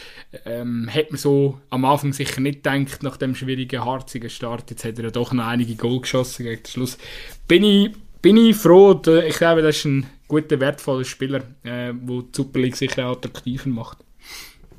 ähm, 0.45 0.89
hat 0.93 1.11
man 1.11 1.19
so 1.19 1.59
am 1.71 1.85
Anfang 1.85 2.13
sicher 2.13 2.41
nicht 2.41 2.63
gedacht, 2.63 3.03
nach 3.03 3.17
dem 3.17 3.35
schwierigen, 3.35 3.85
harzigen 3.85 4.31
Start. 4.31 4.71
Jetzt 4.71 4.85
hat 4.85 4.99
er 4.99 5.05
ja 5.05 5.11
doch 5.11 5.33
noch 5.33 5.47
einige 5.47 5.75
Goal 5.75 6.01
geschossen 6.01 6.20
gegen 6.37 6.63
den 6.63 6.67
Schluss. 6.67 6.99
Bin 7.47 7.65
ich, 7.65 7.93
bin 8.23 8.37
ich 8.37 8.57
froh, 8.57 9.01
ich 9.27 9.37
glaube, 9.37 9.63
das 9.63 9.77
ist 9.77 9.85
ein 9.87 10.07
guter, 10.29 10.61
wertvoller 10.61 11.05
Spieler, 11.05 11.39
äh, 11.63 11.93
der 11.93 11.93
die 11.93 12.29
Super 12.33 12.59
League 12.61 12.77
sicher 12.77 13.07
attraktiver 13.07 13.69
macht. 13.69 13.99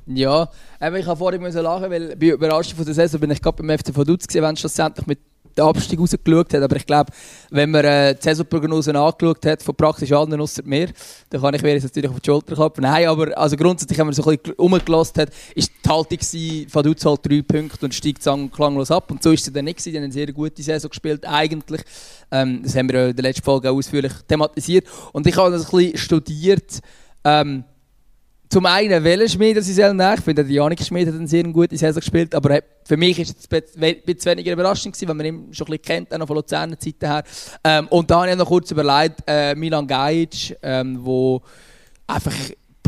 Ja, 0.08 0.50
ich 1.00 1.06
habe 1.06 1.18
vorhin 1.18 1.42
lachen, 1.42 1.92
weil 1.92 2.16
bei 2.16 2.28
Überraschung 2.28 2.76
von 2.76 2.86
der 2.86 2.94
Saison 2.94 3.20
bin 3.20 3.32
ich 3.32 3.42
gerade 3.42 3.62
beim 3.62 3.78
FC 3.78 3.96
Vaduz 3.96 4.26
gesehen, 4.26 4.44
wenn 4.44 4.58
schlussendlich 4.58 5.06
mit 5.08 5.20
den 5.58 5.66
Abstieg 5.66 6.00
rausgeschaut 6.00 6.54
hat. 6.54 6.62
Aber 6.62 6.76
ich 6.76 6.86
glaube, 6.86 7.12
wenn 7.50 7.72
man 7.72 7.86
äh, 7.86 8.16
die 8.16 8.22
Saisonprognosen 8.22 8.96
angeschaut 8.96 9.46
hat, 9.46 9.64
von 9.64 9.76
praktisch 9.76 10.12
allen 10.12 10.40
außer 10.40 10.64
mir, 10.64 10.90
dann 11.30 11.42
kann 11.42 11.54
ich 11.54 11.62
mir 11.62 11.74
jetzt 11.74 11.84
natürlich 11.84 12.10
auf 12.10 12.20
die 12.20 12.30
Schulter 12.30 12.56
klappen. 12.56 12.82
Nein, 12.82 13.08
aber 13.08 13.38
also 13.38 13.56
grundsätzlich, 13.56 13.98
wenn 13.98 14.08
man 14.08 14.14
so 14.14 14.24
ein 14.24 14.38
bisschen 14.38 14.56
umgelassen 14.56 15.22
hat, 15.22 15.30
ist 15.56 15.72
die 15.84 15.90
Haltung 15.90 16.18
gewesen, 16.18 16.68
Vaduz 16.72 17.06
halt 17.06 17.20
drei 17.24 17.42
Punkte 17.42 17.86
und 17.86 17.94
steigt 17.94 18.24
klanglos 18.54 18.92
ab. 18.92 19.12
Und 19.12 19.24
so 19.24 19.32
ist 19.32 19.48
es 19.48 19.54
dann 19.54 19.66
nicht 19.66 19.78
gewesen. 19.78 19.92
Die 19.92 19.98
haben 19.98 20.04
eine 20.06 20.14
sehr 20.14 20.32
gute 20.32 20.62
Saison 20.62 20.90
gespielt, 20.90 21.26
eigentlich. 21.28 21.82
Ähm, 22.32 22.62
das 22.64 22.76
haben 22.76 22.90
wir 22.90 23.10
in 23.10 23.16
der 23.16 23.24
letzten 23.24 23.44
Folge 23.44 23.70
auch 23.70 23.76
ausführlich 23.76 24.14
thematisiert. 24.28 24.88
Und 25.12 25.28
ich 25.28 25.36
habe 25.36 25.52
das 25.52 25.66
ein 25.66 25.78
bisschen 25.78 25.98
studiert, 25.98 26.82
ähm, 27.24 27.64
zum 28.52 28.66
einen 28.66 29.02
Wellenschmied, 29.02 29.56
das 29.56 29.68
ist 29.70 29.76
sehr 29.76 29.94
nach. 29.94 30.18
Ich 30.18 30.26
finde, 30.26 30.42
Janik 30.44 30.84
Schmid 30.84 31.08
hat 31.08 31.16
eine 31.16 31.26
sehr 31.26 31.44
gute 31.44 31.78
Saison 31.78 32.02
gespielt, 32.02 32.36
aber 32.36 32.60
für 32.84 32.98
mich 32.98 33.18
ist 33.18 33.40
es 33.40 33.50
ein 33.50 33.96
bisschen 34.06 34.32
weniger 34.32 34.52
überraschend 34.52 34.94
gewesen, 34.94 35.08
weil 35.08 35.16
man 35.16 35.26
ihn 35.26 35.54
schon 35.54 35.68
ein 35.68 35.72
bisschen 35.72 35.82
kennt, 35.84 36.14
auch 36.14 36.18
noch 36.18 36.28
von 36.28 36.36
Luzerner 36.36 36.78
Zeiten 36.78 37.06
her. 37.06 37.24
Ähm, 37.64 37.88
und 37.88 38.12
dann 38.12 38.20
habe 38.20 38.32
ich 38.32 38.36
noch 38.36 38.48
kurz 38.48 38.70
überlegt, 38.72 39.22
äh, 39.26 39.56
Milan 39.56 39.88
Gajic, 39.88 40.58
ähm, 40.64 41.00
wo 41.02 41.42
einfach 42.08 42.34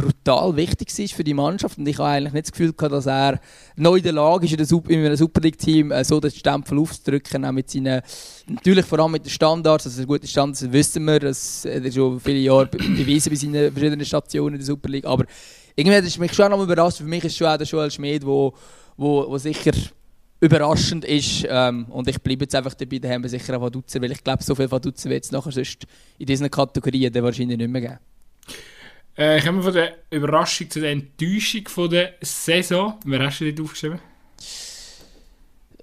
brutal 0.04 0.56
wichtig 0.56 0.98
ist 1.00 1.14
für 1.14 1.24
die 1.24 1.34
Mannschaft. 1.34 1.78
Und 1.78 1.88
ich 1.88 1.98
habe 1.98 2.10
eigentlich 2.10 2.34
nicht 2.34 2.46
das 2.46 2.52
Gefühl 2.52 2.74
gehabt, 2.74 2.94
dass 2.94 3.06
er 3.06 3.40
neu 3.76 3.98
in 3.98 4.04
der 4.04 4.14
Lage 4.14 4.46
ist, 4.46 4.72
in 4.72 5.06
einem 5.06 5.16
Super 5.16 5.42
League-Team 5.42 5.92
äh, 5.92 6.04
so 6.04 6.20
den 6.20 6.32
Stempel 6.32 6.80
aufzudrücken, 6.80 7.46
auch 7.46 7.52
mit 7.52 7.70
seinen, 7.70 8.02
natürlich 8.48 8.86
vor 8.86 9.00
allem 9.00 9.12
mit 9.12 9.26
den 9.26 9.30
Standards, 9.30 9.86
also 9.86 10.06
gute 10.06 10.28
Standards 10.28 10.72
wissen 10.72 11.06
wir, 11.06 11.20
das 11.20 11.66
hat 11.66 11.84
er 11.84 11.92
schon 11.92 12.20
viele 12.20 12.40
Jahre 12.40 12.68
bewiesen 12.68 13.30
bei 13.30 13.36
seinen 13.36 13.72
verschiedenen 13.72 14.06
Stationen 14.06 14.56
in 14.56 14.60
der 14.60 14.66
Super 14.66 14.90
League, 14.90 15.06
aber 15.06 15.26
irgendwie 15.76 15.98
hat 15.98 16.06
es 16.06 16.18
mich 16.18 16.34
schon 16.34 16.52
noch 16.52 16.62
überrascht, 16.62 16.98
für 16.98 17.04
mich 17.04 17.24
ist 17.24 17.38
schon 17.38 17.48
auch 17.48 17.58
der 17.58 17.68
Joel 17.68 17.90
Schmid, 17.90 18.26
wo, 18.26 18.54
wo, 18.98 19.28
wo 19.28 19.38
sicher 19.38 19.72
überraschend 20.44 21.06
ist. 21.06 21.46
Ähm, 21.48 21.86
und 21.86 22.08
ich 22.08 22.22
bleibe 22.22 22.44
jetzt 22.44 22.54
einfach 22.54 22.74
dabei, 22.74 23.00
da 23.00 23.10
haben 23.10 23.24
wir 23.24 23.30
sicher 23.30 23.58
auch 23.58 23.62
Vaduz, 23.62 23.96
weil 23.96 24.12
ich 24.12 24.24
glaube, 24.24 24.44
so 24.44 24.54
viel 24.54 24.70
Vaduz 24.70 25.06
wird 25.06 25.24
es 25.24 25.32
nachher 25.32 25.52
sonst 25.52 25.86
in 26.18 26.26
diesen 26.26 26.52
Kategorien 26.52 27.14
wahrscheinlich 27.16 27.58
nicht 27.58 27.70
mehr 27.70 27.82
geben. 27.82 28.00
Äh, 29.16 29.42
kommen 29.42 29.60
wir 29.60 29.64
von 29.64 29.74
der 29.74 29.98
Überraschung 30.10 30.70
zu 30.70 30.80
der 30.80 30.92
Enttäuschung 30.92 31.68
von 31.68 31.90
der 31.90 32.16
Saison. 32.22 33.00
Wer 33.06 33.24
hast 33.24 33.42
du 33.42 33.52
dort 33.52 33.66
aufgeschrieben? 33.66 34.00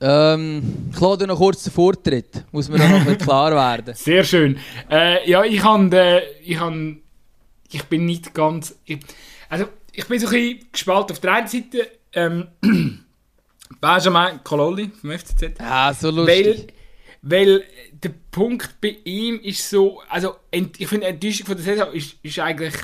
Ähm, 0.00 0.90
ich 0.92 1.00
lade 1.00 1.26
noch 1.26 1.36
kurz 1.36 1.62
den 1.62 1.72
Vortritt. 1.72 2.44
Muss 2.50 2.68
mir 2.68 2.78
noch 2.78 3.18
klar 3.18 3.52
werden. 3.52 3.94
Sehr 3.96 4.24
schön. 4.24 4.58
Äh, 4.90 5.28
ja, 5.30 5.44
ich 5.44 5.62
habe, 5.62 6.22
ich 6.42 6.58
habe, 6.58 6.96
ich 7.70 7.84
bin 7.84 8.06
nicht 8.06 8.34
ganz, 8.34 8.76
ich, 8.84 8.98
also 9.48 9.66
ich 9.92 10.06
bin 10.08 10.18
so 10.18 10.26
ein 10.26 10.32
bisschen 10.32 10.66
gespalten. 10.72 11.12
Auf 11.12 11.20
der 11.20 11.32
einen 11.32 11.48
Seite 11.48 11.88
ähm, 12.14 12.48
Benjamin 13.80 14.40
Cololli 14.42 14.90
vom 15.00 15.10
FCZ. 15.10 15.60
Ah, 15.60 15.94
so 15.94 16.10
lustig. 16.10 16.74
Weil, 17.22 17.46
weil 17.50 17.64
der 17.92 18.12
Punkt 18.32 18.80
bei 18.80 18.96
ihm 19.04 19.38
ist 19.38 19.70
so, 19.70 20.02
also 20.08 20.34
ich 20.50 20.88
finde, 20.88 21.06
Enttäuschung 21.06 21.46
von 21.46 21.56
der 21.56 21.64
Saison 21.64 21.92
ist, 21.92 22.16
ist 22.24 22.38
eigentlich 22.40 22.74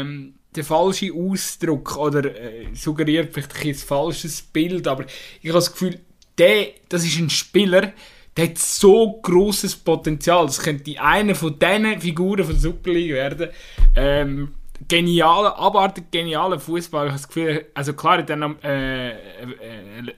ähm, 0.00 0.34
der 0.54 0.64
falsche 0.64 1.12
Ausdruck 1.12 1.96
oder 1.96 2.24
äh, 2.24 2.66
suggeriert 2.74 3.32
vielleicht 3.32 3.64
ein, 3.64 3.74
falsches 3.74 4.42
Bild, 4.42 4.86
aber 4.86 5.04
ich 5.40 5.48
habe 5.48 5.58
das 5.58 5.72
Gefühl, 5.72 6.00
der, 6.38 6.68
das 6.88 7.04
ist 7.04 7.18
ein 7.18 7.30
Spieler, 7.30 7.92
der 8.36 8.48
hat 8.48 8.58
so 8.58 9.20
großes 9.22 9.76
Potenzial. 9.76 10.46
Das 10.46 10.60
könnte 10.60 11.00
eine 11.00 11.34
von 11.34 11.58
diesen 11.58 12.00
Figuren 12.00 12.44
von 12.44 12.56
Super 12.56 12.90
League 12.90 13.12
werden. 13.12 13.50
Ähm, 13.94 14.54
genialer, 14.88 15.56
abartig 15.56 16.10
genialer 16.10 16.58
Fußball. 16.58 17.06
Ich 17.06 17.12
habe 17.12 17.20
das 17.20 17.28
Gefühl, 17.28 17.66
also 17.74 17.92
klar, 17.94 18.28
er 18.28 18.40
hat 18.40 18.64
äh, 18.64 19.10
äh, 19.10 19.14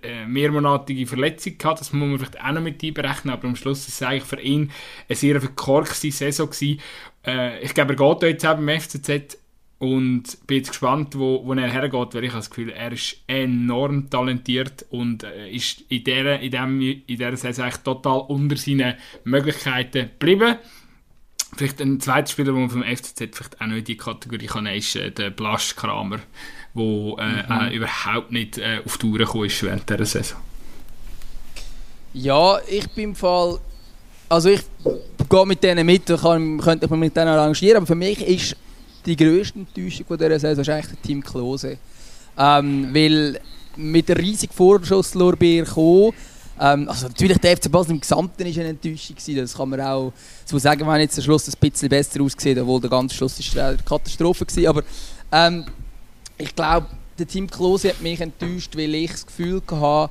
äh, 0.02 0.26
mehrmonatige 0.26 1.06
Verletzung 1.06 1.58
gehabt, 1.58 1.80
das 1.80 1.92
muss 1.92 2.08
man 2.08 2.18
vielleicht 2.18 2.42
auch 2.42 2.52
noch 2.52 2.62
mit 2.62 2.82
einberechnen, 2.82 3.34
aber 3.34 3.48
am 3.48 3.56
Schluss 3.56 3.86
war 3.86 3.88
es 3.88 4.02
eigentlich 4.02 4.24
für 4.24 4.40
ihn 4.40 4.72
eine 5.08 5.16
sehr 5.16 5.40
verkorkste 5.40 6.10
Saison. 6.10 6.48
Äh, 7.26 7.60
ich 7.60 7.74
glaube, 7.74 7.94
er 7.94 8.14
geht 8.14 8.30
jetzt 8.30 8.46
auch 8.46 8.56
beim 8.56 8.80
FCZ 8.80 9.38
und 9.78 10.46
bin 10.46 10.58
jetzt 10.58 10.70
gespannt, 10.70 11.18
wo, 11.18 11.44
wo 11.44 11.52
er 11.52 11.70
hergeht, 11.70 12.14
weil 12.14 12.24
ich 12.24 12.30
habe 12.30 12.38
das 12.38 12.48
Gefühl, 12.48 12.70
er 12.70 12.92
ist 12.92 13.16
enorm 13.26 14.08
talentiert 14.08 14.86
und 14.90 15.22
äh, 15.22 15.50
ist 15.50 15.82
in 15.88 16.02
dieser, 16.02 16.40
in, 16.40 16.50
dem, 16.50 16.80
in 16.80 17.04
dieser 17.06 17.36
Saison 17.36 17.64
eigentlich 17.64 17.82
total 17.82 18.20
unter 18.20 18.56
seinen 18.56 18.94
Möglichkeiten 19.24 20.10
geblieben. 20.18 20.56
Vielleicht 21.56 21.80
ein 21.80 22.00
zweiter 22.00 22.28
Spieler, 22.28 22.52
den 22.52 22.60
man 22.62 22.70
vom 22.70 22.82
FCZ 22.82 23.18
vielleicht 23.18 23.60
auch 23.60 23.66
noch 23.66 23.76
in 23.76 23.84
die 23.84 23.96
Kategorie 23.96 24.46
kann, 24.46 24.66
ist 24.66 24.96
äh, 24.96 25.10
der 25.10 25.30
Blasch 25.30 25.76
Kramer, 25.76 26.20
der 26.74 26.82
äh, 26.82 26.86
mhm. 26.86 27.18
äh, 27.18 27.76
überhaupt 27.76 28.32
nicht 28.32 28.56
äh, 28.56 28.80
auf 28.84 28.96
die 28.96 29.06
Uhr 29.06 29.18
gekommen 29.18 29.44
ist 29.44 29.62
während 29.62 29.88
dieser 29.88 30.06
Saison. 30.06 30.38
Ja, 32.14 32.58
ich 32.68 32.88
bin 32.90 33.10
im 33.10 33.14
Fall... 33.14 33.58
Also 34.28 34.48
ich 34.48 34.62
gehe 35.28 35.46
mit 35.46 35.62
denen 35.62 35.86
mit, 35.86 36.06
kann, 36.06 36.58
könnte 36.58 36.86
ich 36.86 36.90
mich 36.90 36.98
mit 36.98 37.16
denen 37.16 37.28
arrangieren, 37.28 37.76
aber 37.76 37.86
für 37.86 37.94
mich 37.94 38.20
ist 38.26 38.56
die 39.06 39.16
grösste 39.16 39.60
Enttäuschung 39.60 40.06
von 40.06 40.18
dieser 40.18 40.38
Saison 40.38 40.74
eigentlich 40.74 40.86
der 40.86 41.02
Team 41.02 41.22
Klose. 41.22 41.78
Ähm, 42.38 42.88
weil 42.92 43.40
mit 43.76 44.08
der 44.08 44.18
riesigen 44.18 44.52
Vorschusslorbeer 44.52 45.64
kommen, 45.64 46.12
ähm, 46.58 46.88
also 46.88 47.08
natürlich 47.08 47.38
der 47.38 47.56
FC 47.56 47.70
Basel 47.70 47.92
im 47.92 48.00
Gesamten 48.00 48.38
war 48.38 48.46
eine 48.46 48.68
Enttäuschung 48.68 49.16
gewesen, 49.16 49.36
das 49.36 49.54
kann 49.54 49.68
man 49.68 49.80
auch 49.80 50.12
so 50.44 50.58
sagen, 50.58 50.80
wir 50.80 50.86
haben 50.86 51.00
jetzt 51.00 51.18
am 51.18 51.24
Schluss 51.24 51.48
ein 51.48 51.54
bisschen 51.60 51.88
besser 51.88 52.20
ausgesehen, 52.20 52.58
obwohl 52.60 52.80
der 52.80 52.90
ganze 52.90 53.14
Schluss 53.14 53.38
ist 53.38 53.56
eine 53.56 53.76
Katastrophe 53.78 54.46
war, 54.46 54.70
aber 54.70 54.82
ähm, 55.32 55.66
ich 56.38 56.54
glaube, 56.54 56.86
der 57.18 57.26
Team 57.26 57.48
Klose 57.48 57.90
hat 57.90 58.00
mich 58.02 58.20
enttäuscht, 58.20 58.76
weil 58.76 58.94
ich 58.94 59.10
das 59.10 59.26
Gefühl 59.26 59.62
hatte, 59.70 60.10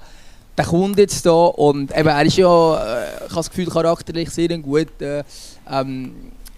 der 0.57 0.65
kommt 0.65 0.97
jetzt 0.97 1.25
da 1.25 1.31
und 1.31 1.95
eben, 1.95 2.07
er 2.07 2.25
ist 2.25 2.37
ja, 2.37 2.47
äh, 2.47 3.15
ich 3.15 3.21
habe 3.23 3.35
das 3.35 3.49
Gefühl, 3.49 3.67
charakterlich 3.67 4.29
sehr 4.29 4.57
gut. 4.57 5.01
Äh, 5.01 5.23
ähm, 5.69 6.13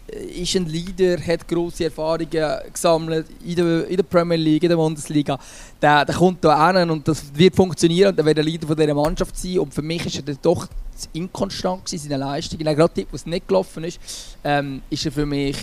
ist 0.07 0.55
ein 0.55 0.65
Leader, 0.65 1.17
hat 1.21 1.47
grosse 1.47 1.85
Erfahrungen 1.85 2.29
gesammelt 2.71 3.27
in 3.45 3.55
der, 3.55 3.87
in 3.87 3.97
der 3.97 4.03
Premier 4.03 4.37
League, 4.37 4.63
in 4.63 4.69
der 4.69 4.77
Bundesliga. 4.77 5.37
Der, 5.81 6.05
der 6.05 6.15
kommt 6.15 6.43
da 6.43 6.71
hin 6.71 6.89
und 6.89 7.07
das 7.07 7.23
wird 7.33 7.55
funktionieren 7.55 8.11
und 8.11 8.19
er 8.19 8.25
wird 8.25 8.37
der 8.37 8.43
Leader 8.43 8.67
von 8.67 8.75
dieser 8.75 8.93
Mannschaft 8.93 9.37
sein. 9.37 9.59
Und 9.59 9.73
für 9.73 9.81
mich 9.81 10.05
ist 10.05 10.27
er 10.27 10.35
doch 10.35 10.67
inkonstant 11.13 11.91
in 11.91 11.99
seinen 11.99 12.19
Leistungen. 12.19 12.63
Gerade 12.63 12.91
dort, 12.95 13.07
wo 13.11 13.15
es 13.15 13.25
nicht 13.25 13.47
gelaufen 13.47 13.83
ist, 13.83 13.99
ähm, 14.43 14.81
ist 14.89 15.05
er 15.05 15.11
für 15.11 15.25
mich 15.25 15.57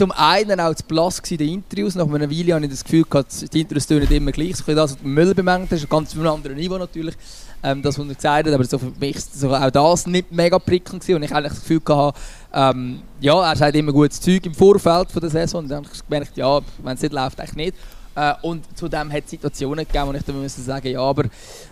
zum 0.00 0.12
einen 0.12 0.58
auch 0.60 0.74
zu 0.74 0.82
Blass 0.84 1.20
gewesen, 1.20 1.36
die 1.36 1.52
Interviews. 1.52 1.94
Nach 1.94 2.06
einer 2.06 2.30
Weile 2.30 2.54
habe 2.54 2.64
ich 2.64 2.70
das 2.70 2.82
Gefühl 2.82 3.04
gehabt, 3.04 3.52
die 3.52 3.60
Interviews 3.60 3.86
nicht 3.86 4.10
immer 4.10 4.32
gleich. 4.32 4.56
So 4.56 4.74
das, 4.74 4.92
was 4.92 5.02
Müller 5.02 5.34
bemerkt 5.34 5.70
ist, 5.72 5.90
ganz 5.90 6.12
auf 6.12 6.18
einem 6.18 6.32
anderen 6.32 6.56
Niveau 6.56 6.78
natürlich, 6.78 7.14
ähm, 7.62 7.82
das, 7.82 7.98
was 7.98 8.08
er 8.08 8.14
gesagt 8.14 8.46
hat. 8.46 8.54
Aber 8.54 8.64
so 8.64 8.78
für 8.78 8.92
mich 8.98 9.20
so 9.20 9.54
auch 9.54 9.70
das 9.70 10.06
nicht 10.06 10.32
mega 10.32 10.58
prickelnd. 10.58 11.06
Und 11.06 11.22
ich 11.22 11.34
eigentlich 11.34 11.52
das 11.52 11.60
Gefühl 11.60 11.80
gehabt, 11.80 12.18
ähm, 12.54 13.02
ja, 13.20 13.46
er 13.46 13.54
sagt 13.54 13.76
immer 13.76 13.92
gutes 13.92 14.22
Zeug 14.22 14.46
im 14.46 14.54
Vorfeld 14.54 15.12
von 15.12 15.20
der 15.20 15.28
Saison. 15.28 15.64
Und 15.64 15.70
dann 15.70 15.84
habe 15.84 15.94
ich 15.94 16.08
gemerkt, 16.08 16.34
ja, 16.34 16.60
wenn 16.82 16.94
es 16.94 17.02
nicht 17.02 17.12
läuft, 17.12 17.38
eigentlich 17.38 17.56
nicht. 17.56 17.74
Äh, 18.14 18.32
und 18.40 18.64
zudem 18.78 19.12
hat 19.12 19.24
es 19.24 19.30
Situationen 19.32 19.84
gegeben, 19.84 20.08
wo 20.08 20.12
ich 20.14 20.22
dann 20.22 20.40
müssen 20.40 20.64
sagen 20.64 20.88
ja, 20.88 21.02
aber 21.02 21.24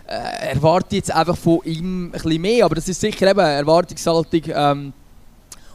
äh, 0.05 0.51
erwarte 0.53 0.97
jetzt 0.97 1.11
einfach 1.11 1.35
von 1.35 1.61
ihm 1.63 2.05
ein 2.05 2.11
bisschen 2.11 2.41
mehr. 2.43 2.65
Aber 2.65 2.75
das 2.75 2.87
ist 2.87 3.01
sicher 3.01 3.27
eben 3.27 3.39
Erwartungshaltung. 3.39 4.41
Ähm, 4.49 4.93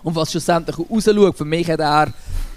und 0.04 0.14
was 0.14 0.30
schlussendlich 0.30 0.78
rausschaut, 0.78 1.36
für 1.36 1.44
mich 1.44 1.68
hat 1.68 1.80
er 1.80 2.12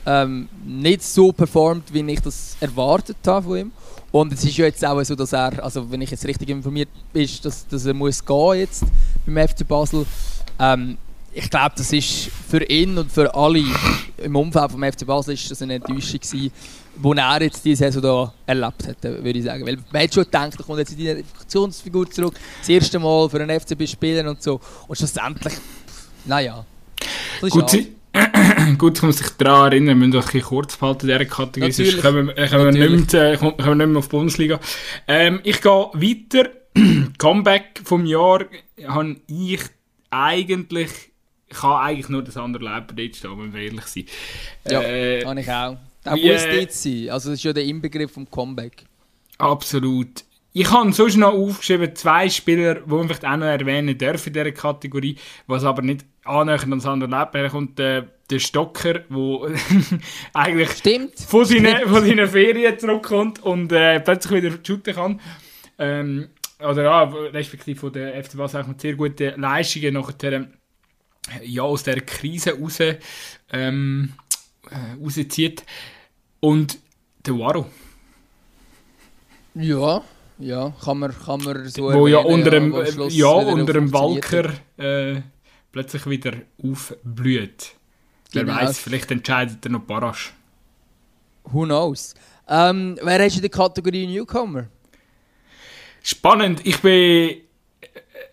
ähm, 0.07 0.47
nicht 0.65 1.03
so 1.03 1.33
performt, 1.33 1.93
wie 1.93 1.99
ich 2.11 2.21
das 2.21 2.55
erwartet 2.61 3.17
habe 3.27 3.45
von 3.45 3.57
ihm. 3.57 3.71
Und 4.09 4.31
es 4.31 4.43
ist 4.45 4.55
ja 4.55 4.65
jetzt 4.65 4.83
auch 4.85 5.03
so, 5.03 5.15
dass 5.15 5.33
er, 5.33 5.61
also 5.61 5.91
wenn 5.91 6.01
ich 6.01 6.09
jetzt 6.09 6.25
richtig 6.25 6.49
informiert 6.49 6.87
bin, 7.11 7.29
dass, 7.43 7.67
dass 7.67 7.85
er 7.85 7.93
muss 7.93 8.25
gehen 8.25 8.55
jetzt 8.55 8.85
beim 9.25 9.47
FC 9.47 9.67
Basel. 9.67 10.05
Ähm, 10.59 10.97
ich 11.33 11.49
glaube, 11.49 11.73
das 11.77 11.91
ist 11.91 12.31
für 12.49 12.63
ihn 12.63 12.97
und 12.97 13.11
für 13.11 13.31
alle 13.35 13.63
im 14.17 14.35
Umfeld 14.35 14.71
vom 14.71 14.81
FC 14.81 15.05
Basel 15.05 15.33
ist 15.33 15.51
das 15.51 15.61
eine 15.61 15.75
Enttäuschung 15.75 16.19
gewesen, 16.21 16.51
die 16.95 17.17
er 17.17 17.41
jetzt 17.43 17.63
diese 17.63 17.83
Saison 17.83 18.01
da 18.01 18.33
erlebt 18.47 18.87
hat, 18.87 19.03
würde 19.03 19.37
ich 19.37 19.43
sagen. 19.43 19.65
Weil 19.65 19.77
man 19.91 20.03
hat 20.03 20.13
schon 20.13 20.23
gedacht, 20.23 20.55
er 20.57 20.65
kommt 20.65 20.79
jetzt 20.79 20.93
in 20.93 20.97
die 20.97 21.23
Funktionsfigur 21.35 22.09
zurück, 22.09 22.33
das 22.59 22.69
erste 22.69 22.97
Mal 22.97 23.29
für 23.29 23.41
einen 23.41 23.59
FCB 23.59 23.85
spielen 23.87 24.27
und 24.27 24.41
so. 24.41 24.59
Und 24.87 24.95
schlussendlich, 24.95 25.53
naja. 26.25 26.65
Gut, 27.41 27.87
Gut, 28.77 29.01
muss 29.03 29.17
sich 29.17 29.29
daran 29.31 29.71
erinnern, 29.71 29.99
wir 29.99 30.07
müssen 30.07 30.17
uns 30.17 30.33
ein 30.33 30.41
kurz 30.41 30.77
behalten 30.77 31.09
in 31.09 31.17
dieser 31.17 31.29
Kategorie, 31.29 31.71
sonst 31.71 32.01
kommen, 32.01 32.27
wir, 32.27 32.47
kommen, 32.47 32.75
wir 32.75 32.89
nicht 32.89 33.13
mehr, 33.13 33.33
äh, 33.33 33.37
kommen 33.37 33.55
wir 33.57 33.75
nicht 33.75 33.87
mehr 33.87 33.97
auf 33.97 34.07
die 34.07 34.11
Bundesliga. 34.11 34.59
Ähm, 35.07 35.39
ich 35.43 35.61
gehe 35.61 35.71
weiter. 35.71 36.49
Comeback 37.17 37.81
vom 37.83 38.05
Jahr 38.05 38.45
habe 38.87 39.15
ich 39.27 39.61
eigentlich, 40.09 40.91
ich 41.47 41.57
kann 41.57 41.81
eigentlich 41.81 42.09
nur 42.09 42.23
das 42.23 42.37
andere 42.37 42.63
dort 42.63 43.15
stehen, 43.15 43.39
wenn 43.39 43.53
wir 43.53 43.61
ehrlich 43.61 43.85
sind. 43.85 44.09
Ja, 44.69 44.81
äh, 44.81 45.21
kann 45.21 45.37
ich 45.37 45.49
auch. 45.49 45.77
Der 46.05 46.11
muss 46.13 46.45
äh, 46.45 46.67
sein, 46.69 47.09
also 47.09 47.29
das 47.29 47.39
ist 47.39 47.43
ja 47.43 47.53
der 47.53 47.65
Inbegriff 47.65 48.11
vom 48.11 48.29
Comeback. 48.29 48.83
Absolut. 49.37 50.23
Ich 50.59 50.71
habe 50.71 50.91
sonst 50.91 51.17
noch 51.17 51.33
aufgeschrieben, 51.33 51.95
zwei 51.95 52.27
Spieler, 52.29 52.73
die 52.73 52.79
ich 52.79 53.05
vielleicht 53.05 53.25
auch 53.25 53.37
noch 53.37 53.45
erwähnen 53.45 53.95
dürfen 53.95 54.29
in 54.29 54.33
dieser 54.33 54.51
Kategorie, 54.51 55.15
was 55.45 55.63
aber 55.63 55.83
nicht 55.83 56.03
annähernd 56.23 56.71
ans 56.71 56.85
andere 56.87 57.11
Leben 57.11 57.51
kommt. 57.51 57.77
Der, 57.77 58.07
der 58.27 58.39
Stocker, 58.39 58.95
der 58.95 59.55
eigentlich 60.33 60.71
Stimmt. 60.71 61.19
Von, 61.19 61.45
seinen, 61.45 61.87
von 61.87 62.03
seinen 62.03 62.27
Ferien 62.27 62.79
zurückkommt 62.79 63.37
und 63.43 63.71
äh, 63.71 63.99
plötzlich 63.99 64.43
wieder 64.43 64.57
shooten 64.65 64.95
kann. 64.95 65.21
Ähm, 65.77 66.29
oder 66.59 66.83
ja, 66.85 67.03
respektive 67.03 67.79
von 67.79 67.93
der 67.93 68.23
FC 68.23 68.35
Basel 68.35 68.63
mit 68.63 68.81
sehr 68.81 68.95
guten 68.95 69.39
Leistungen 69.39 69.93
nachher 69.93 70.47
ja, 71.43 71.61
aus 71.61 71.83
dieser 71.83 72.01
Krise 72.01 72.59
raus, 72.59 72.79
ähm, 73.51 74.13
äh, 74.71 75.03
rauszieht. 75.03 75.63
Und 76.39 76.79
der 77.27 77.37
Waro. 77.37 77.69
Ja, 79.53 80.03
ja, 80.39 80.73
kann 80.83 80.99
man, 80.99 81.15
kann 81.17 81.43
man 81.43 81.67
so 81.67 81.93
Wo 81.93 82.07
ja 82.07 82.19
unter 82.19 82.51
dem, 82.51 82.73
ja, 82.73 83.07
ja 83.07 83.27
unter 83.27 83.73
dem 83.73 83.91
Walker 83.91 84.51
äh, 84.77 85.21
plötzlich 85.71 86.07
wieder 86.07 86.33
aufblüht. 86.63 87.73
Wer 88.31 88.43
genau. 88.43 88.57
weiß, 88.57 88.79
vielleicht 88.79 89.09
entscheidet 89.11 89.65
er 89.65 89.71
noch 89.71 89.81
Barasch. 89.81 90.33
Who 91.45 91.63
knows? 91.63 92.13
Ähm, 92.47 92.97
wer 93.01 93.23
hast 93.23 93.33
du 93.33 93.37
in 93.37 93.41
der 93.41 93.49
Kategorie 93.49 94.07
Newcomer? 94.07 94.67
Spannend. 96.03 96.65
Ich 96.65 96.79
bin, 96.81 97.41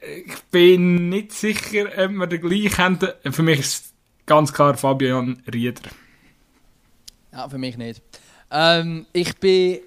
ich 0.01 0.43
bin 0.51 1.09
nicht 1.09 1.33
sicher, 1.33 1.87
ob 1.97 2.11
wir 2.13 2.27
den 2.27 2.41
gleichen 2.41 2.79
haben. 2.79 2.99
Für 3.33 3.43
mich 3.43 3.61
ist 3.61 3.95
ganz 4.27 4.53
klar 4.53 4.77
Fabian 4.77 5.43
Rieder. 5.53 5.91
Ja, 7.33 7.49
für 7.49 7.59
mich 7.59 7.77
nicht. 7.77 8.03
Ähm, 8.51 9.07
ich 9.13 9.37
bin 9.39 9.81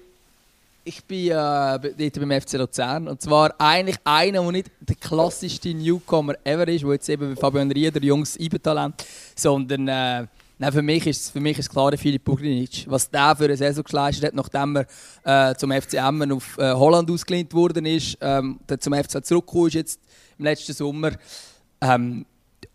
ich 0.88 1.04
bin 1.04 1.26
äh, 1.26 1.30
dort 1.30 2.14
beim 2.14 2.40
FC 2.40 2.54
Luzern. 2.54 3.08
Und 3.08 3.20
zwar 3.20 3.54
eigentlich 3.58 3.98
einer, 4.04 4.42
der 4.42 4.52
nicht 4.52 4.70
der 4.80 4.96
klassischste 4.96 5.74
Newcomer 5.74 6.34
ever 6.44 6.66
ist, 6.66 6.82
der 6.82 6.92
jetzt 6.92 7.08
eben 7.08 7.30
wie 7.30 7.36
Fabian 7.36 7.70
Rieder, 7.70 8.02
junges 8.02 8.36
Ibertalent, 8.36 9.04
sondern 9.36 9.88
äh, 9.88 10.26
Nein, 10.60 10.72
für 10.72 10.82
mich 10.82 11.06
ist 11.06 11.30
für 11.30 11.38
mich 11.38 11.56
ist 11.56 11.70
klar 11.70 11.96
Filip 11.96 12.24
Bugrinic. 12.24 12.84
Was 12.88 13.08
der 13.08 13.36
für 13.36 13.44
eine 13.44 13.56
Saison 13.56 13.84
geleistet 13.84 14.24
hat, 14.24 14.34
nachdem 14.34 14.76
er 15.22 15.50
äh, 15.50 15.54
zum 15.54 15.70
FC 15.70 15.94
Emmen 15.94 16.32
auf 16.32 16.58
äh, 16.58 16.72
Holland 16.72 17.08
ausgelehnt 17.12 17.54
worden 17.54 17.86
ist, 17.86 18.18
ähm, 18.20 18.58
der 18.68 18.80
zum 18.80 18.92
FC 18.92 19.24
zurückgekommen 19.24 19.68
ist 19.68 19.74
jetzt 19.74 20.00
im 20.36 20.46
letzten 20.46 20.72
Sommer. 20.72 21.12
Ähm, 21.80 22.26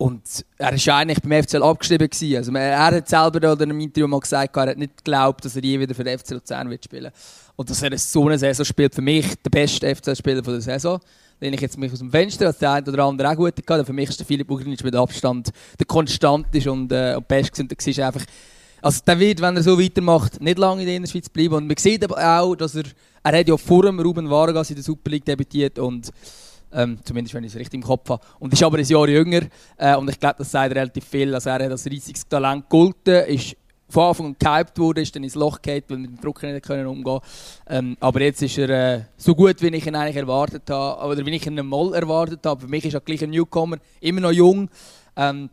und 0.04 0.22
er 0.58 0.74
war 0.74 0.98
eigentlich 0.98 1.22
beim 1.22 1.44
FCL 1.44 1.64
abgeschrieben. 1.64 2.10
Gewesen. 2.10 2.36
Also 2.36 2.52
er 2.52 2.78
hat 2.78 3.08
selber 3.08 3.42
in 3.54 3.62
einem 3.62 3.80
Interview 3.80 4.06
mal 4.06 4.20
gesagt, 4.20 4.54
er 4.58 4.68
hat 4.68 4.78
nicht 4.78 4.98
geglaubt, 4.98 5.46
dass 5.46 5.56
er 5.56 5.64
je 5.64 5.80
wieder 5.80 5.96
für 5.96 6.04
den 6.04 6.20
FC 6.20 6.32
Luzern 6.32 6.70
wird 6.70 6.84
spielen 6.84 7.10
Und 7.56 7.70
dass 7.70 7.82
er 7.82 7.98
so 7.98 8.28
eine 8.28 8.38
Saison 8.38 8.66
spielt, 8.66 8.94
für 8.94 9.02
mich 9.02 9.26
der 9.42 9.50
beste 9.50 9.96
FCL-Spieler 9.96 10.42
der 10.42 10.60
Saison. 10.60 11.00
Den 11.40 11.54
ich 11.54 11.62
jetzt 11.62 11.78
mich 11.78 11.94
aus 11.94 12.00
dem 12.00 12.12
Fenster, 12.12 12.48
als 12.48 12.58
der 12.58 12.74
eine 12.74 12.92
oder 12.92 13.06
andere 13.06 13.30
auch 13.30 13.36
gut 13.38 13.54
hatte. 13.58 13.86
Für 13.86 13.94
mich 13.94 14.10
ist 14.10 14.20
der 14.20 14.26
Philipp 14.26 14.52
Ugrinic 14.52 14.84
mit 14.84 14.94
Abstand 14.94 15.52
der 15.80 15.86
konstant 15.86 16.54
ist 16.54 16.68
und, 16.68 16.92
äh, 16.92 17.16
und 17.16 17.26
best 17.26 17.58
und 17.62 17.72
ist 17.72 18.00
einfach 18.02 18.26
also 18.82 19.00
der 19.08 19.18
wird, 19.18 19.40
wenn 19.40 19.56
er 19.56 19.64
so 19.64 19.80
weitermacht, 19.80 20.42
nicht 20.42 20.58
lange 20.58 20.82
in 20.82 20.88
der 20.88 20.98
Innerschweiz 20.98 21.30
bleiben. 21.30 21.54
Und 21.54 21.68
man 21.68 21.78
sieht 21.78 22.04
aber 22.04 22.42
auch, 22.42 22.56
dass 22.56 22.76
er, 22.76 22.84
er 23.24 23.40
hat 23.40 23.48
ja 23.48 23.56
vor 23.56 23.84
dem 23.84 23.98
Ruben 24.02 24.30
Vargas 24.30 24.70
in 24.70 24.76
der 24.76 24.84
Super 24.84 25.12
League 25.12 25.24
debütiert 25.24 25.80
und 25.80 26.12
ähm, 26.74 26.98
zumindest 27.04 27.34
wenn 27.34 27.44
ich 27.44 27.54
es 27.54 27.60
richtig 27.60 27.76
im 27.76 27.84
Kopf 27.84 28.10
habe. 28.10 28.24
Und 28.40 28.54
ist 28.54 28.64
aber 28.64 28.78
ein 28.78 28.86
Jahr 28.86 29.08
jünger. 29.08 29.42
Äh, 29.78 29.96
und 29.96 30.10
ich 30.10 30.20
glaube, 30.20 30.36
das 30.40 30.52
sagt 30.52 30.76
relativ 30.76 31.06
viel. 31.06 31.34
Also 31.34 31.50
er 31.50 31.56
hat 31.56 31.72
als 31.72 31.86
riesiges 31.86 32.28
Talent 32.28 32.70
gegolten, 32.70 33.26
ist 33.26 33.56
von 33.94 34.08
Anfang 34.08 34.26
an 34.28 34.36
gehypt 34.40 34.80
wurde, 34.80 35.02
ist 35.02 35.16
dann 35.16 35.24
ins 35.24 35.36
Loch 35.36 35.62
gefallen, 35.62 35.84
weil 35.88 35.98
wir 35.98 36.02
mit 36.02 36.18
dem 36.18 36.22
Druck 36.22 36.42
nicht 36.42 36.66
können 36.66 36.88
umgehen 36.88 37.20
ähm, 37.68 37.96
Aber 38.00 38.22
jetzt 38.22 38.42
ist 38.42 38.58
er 38.58 38.70
äh, 38.70 39.02
so 39.18 39.36
gut, 39.36 39.62
wie 39.62 39.68
ich 39.68 39.86
ihn 39.86 39.96
eigentlich 39.96 40.16
erwartet 40.16 40.68
habe, 40.70 41.08
oder 41.08 41.26
wie 41.26 41.36
ich 41.36 41.46
ihn 41.46 41.56
mal 41.68 41.94
erwartet 41.94 42.40
habe. 42.44 42.62
Für 42.62 42.68
mich 42.68 42.86
ist 42.86 42.96
er 42.96 43.02
gleich 43.02 43.24
ein 43.24 43.30
Newcomer, 43.30 43.78
immer 44.02 44.22
noch 44.22 44.32
jung. 44.32 44.68
Ähm, 45.16 45.50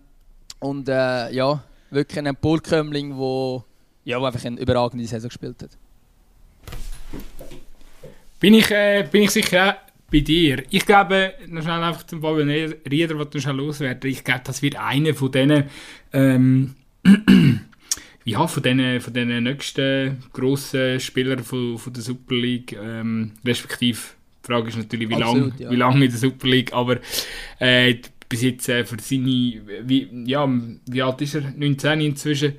und 0.61 0.89
äh, 0.89 1.31
ja, 1.33 1.63
wirklich 1.91 2.27
ein 2.27 2.35
Polkömmling, 2.37 3.17
der 3.17 3.65
ja, 4.05 4.23
einfach 4.23 4.45
eine 4.45 4.59
überragende 4.59 5.07
Saison 5.07 5.29
gespielt 5.29 5.63
hat. 5.63 5.71
Bin 8.39 8.55
ich, 8.55 8.71
äh, 8.71 9.07
bin 9.11 9.23
ich 9.25 9.31
sicher 9.31 9.77
bei 10.11 10.21
dir. 10.21 10.63
Ich 10.71 10.87
glaube, 10.87 11.35
noch 11.47 11.63
schnell 11.63 11.83
einfach 11.83 12.05
zum 12.05 12.21
Fabian 12.21 12.49
Rieder, 12.91 13.19
was 13.19 13.31
du 13.31 13.41
schon 13.41 13.57
loswerden. 13.57 14.11
Ich 14.11 14.25
glaube, 14.25 14.43
das 14.45 14.63
wird 14.63 14.77
einer 14.77 15.15
von 15.15 15.31
diesen, 15.31 15.65
ähm, 16.13 16.75
ja, 18.25 18.47
von 18.47 18.63
diesen, 18.63 19.01
von 19.01 19.13
diesen 19.13 19.43
nächsten 19.43 20.19
grossen 20.33 21.01
Spielern 21.01 21.45
von, 21.45 21.79
von 21.79 21.93
der 21.93 22.03
Super 22.03 22.35
League, 22.35 22.77
ähm, 22.81 23.33
respektive, 23.45 23.99
die 24.43 24.47
Frage 24.47 24.69
ist 24.69 24.79
natürlich, 24.79 25.09
wie 25.09 25.15
lange 25.15 25.53
ja. 25.59 25.71
lang 25.71 26.03
in 26.03 26.11
der 26.11 26.19
Super 26.19 26.49
League, 26.49 26.73
aber 26.73 26.99
äh, 27.59 27.97
bis 28.29 28.43
jetzt 28.43 28.69
äh, 28.69 28.85
für 28.85 28.97
seine, 29.01 29.61
wie, 29.85 30.09
ja, 30.25 30.49
wie 30.87 31.03
alt 31.03 31.21
ist 31.21 31.35
er? 31.35 31.53
19 31.57 32.01
inzwischen 32.01 32.55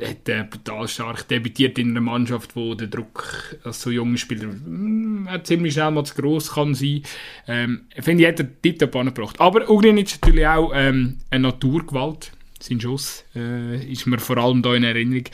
hat 0.00 0.28
äh, 0.28 0.44
brutal 0.44 0.88
stark 0.88 1.28
debütiert 1.28 1.78
in 1.78 1.90
einer 1.90 2.00
Mannschaft, 2.00 2.54
wo 2.54 2.74
der 2.74 2.88
Druck 2.88 3.58
als 3.64 3.80
so 3.80 3.90
junger 3.90 4.18
Spieler 4.18 4.48
mh, 4.48 5.32
hm, 5.32 5.44
ziemlich 5.44 5.74
schnell 5.74 5.90
mal 5.90 6.04
zu 6.04 6.14
gross 6.14 6.52
kann 6.52 6.74
sein. 6.74 7.02
Ähm, 7.46 7.82
Finde 8.00 8.22
ich, 8.22 8.28
hat 8.28 8.40
er 8.40 8.62
tiptop 8.62 8.94
angebracht. 8.96 9.40
Aber 9.40 9.68
Ugrinic 9.70 10.06
ist 10.06 10.22
natürlich 10.22 10.46
auch 10.46 10.72
ähm, 10.74 11.18
eine 11.30 11.48
Naturgewalt. 11.48 12.32
sein 12.60 12.80
Schuss 12.80 13.24
äh, 13.34 13.90
ist 13.90 14.06
mir 14.06 14.18
vor 14.18 14.36
allem 14.36 14.62
da 14.62 14.74
in 14.74 14.84
Erinnerung. 14.84 15.24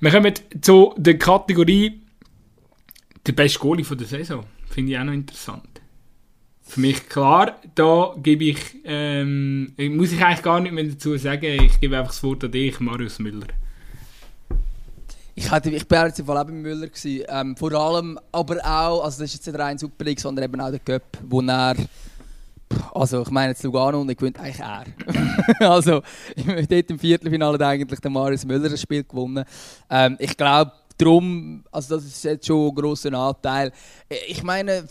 Wir 0.00 0.10
kommen 0.10 0.34
zu 0.60 0.94
der 0.96 1.18
Kategorie 1.18 2.00
der 3.26 3.32
beste 3.32 3.58
Goalie 3.58 3.84
der 3.84 4.06
Saison. 4.06 4.44
Finde 4.68 4.92
ich 4.92 4.98
auch 4.98 5.04
noch 5.04 5.12
interessant. 5.12 5.68
Für 6.62 6.80
mich 6.80 7.08
klar, 7.08 7.60
da 7.74 8.14
gebe 8.16 8.44
ich, 8.44 8.58
ähm, 8.84 9.74
muss 9.76 10.12
ich 10.12 10.24
eigentlich 10.24 10.42
gar 10.42 10.60
nicht 10.60 10.72
mehr 10.72 10.84
dazu 10.84 11.16
sagen, 11.18 11.44
ich 11.44 11.80
gebe 11.80 11.98
einfach 11.98 12.12
das 12.12 12.22
Wort 12.22 12.44
an 12.44 12.52
dich, 12.52 12.80
Marius 12.80 13.18
Müller. 13.18 13.48
Ich, 15.34 15.50
hatte, 15.50 15.70
ich 15.70 15.86
bin 15.88 15.98
jetzt 15.98 16.20
im 16.20 16.26
Fall 16.26 16.38
auch 16.38 16.44
bei 16.44 16.52
Müller. 16.52 16.86
Gewesen. 16.88 17.24
Ähm, 17.28 17.56
vor 17.56 17.72
allem, 17.72 18.18
aber 18.30 18.56
auch, 18.58 19.04
also 19.04 19.22
das 19.22 19.30
ist 19.30 19.34
jetzt 19.34 19.46
nicht 19.46 19.58
rein 19.58 19.78
Super 19.78 20.04
League, 20.04 20.20
sondern 20.20 20.44
eben 20.44 20.60
auch 20.60 20.70
der 20.70 20.80
Cup, 20.80 21.18
wo 21.28 21.40
er 21.40 21.74
also 22.94 23.22
ich 23.22 23.30
meine 23.30 23.50
jetzt 23.50 23.62
Lugano 23.62 24.00
und 24.00 24.10
ich 24.10 24.16
gewinnt 24.16 24.38
eigentlich 24.38 24.60
er. 24.60 24.84
also 25.70 26.02
dort 26.36 26.90
im 26.90 26.98
Viertelfinale 26.98 27.66
eigentlich 27.66 28.00
der 28.00 28.10
Marius 28.10 28.44
Müller 28.44 28.68
das 28.68 28.80
Spiel 28.80 29.04
gewonnen. 29.04 29.44
Ähm, 29.90 30.16
ich 30.18 30.36
glaube 30.36 30.72
darum, 30.98 31.64
also 31.70 31.96
das 31.96 32.04
ist 32.04 32.24
jetzt 32.24 32.46
schon 32.46 32.68
ein 32.68 32.74
grosser 32.74 33.12
Anteil. 33.12 33.72
Ich 34.28 34.42
meine, 34.42 34.84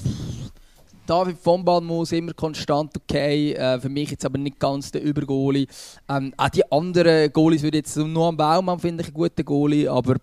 David 1.05 1.37
von 1.39 1.63
muss 1.85 2.11
immer 2.11 2.33
konstant 2.33 2.95
okay. 2.97 3.53
Äh, 3.53 3.79
für 3.79 3.89
mich 3.89 4.11
jetzt 4.11 4.25
aber 4.25 4.37
nicht 4.37 4.59
ganz 4.59 4.91
der 4.91 5.03
Übergoalie. 5.03 5.67
Ähm, 6.07 6.33
auch 6.37 6.49
die 6.49 6.69
anderen 6.71 7.31
Goalies 7.33 7.63
würde 7.63 7.77
jetzt 7.77 7.97
nur 7.97 8.27
am 8.27 8.37
Baumann 8.37 8.79
finde 8.79 9.01
ich 9.01 9.07
einen 9.07 9.15
guten 9.15 9.45
Goalie, 9.45 9.89
aber 9.89 10.15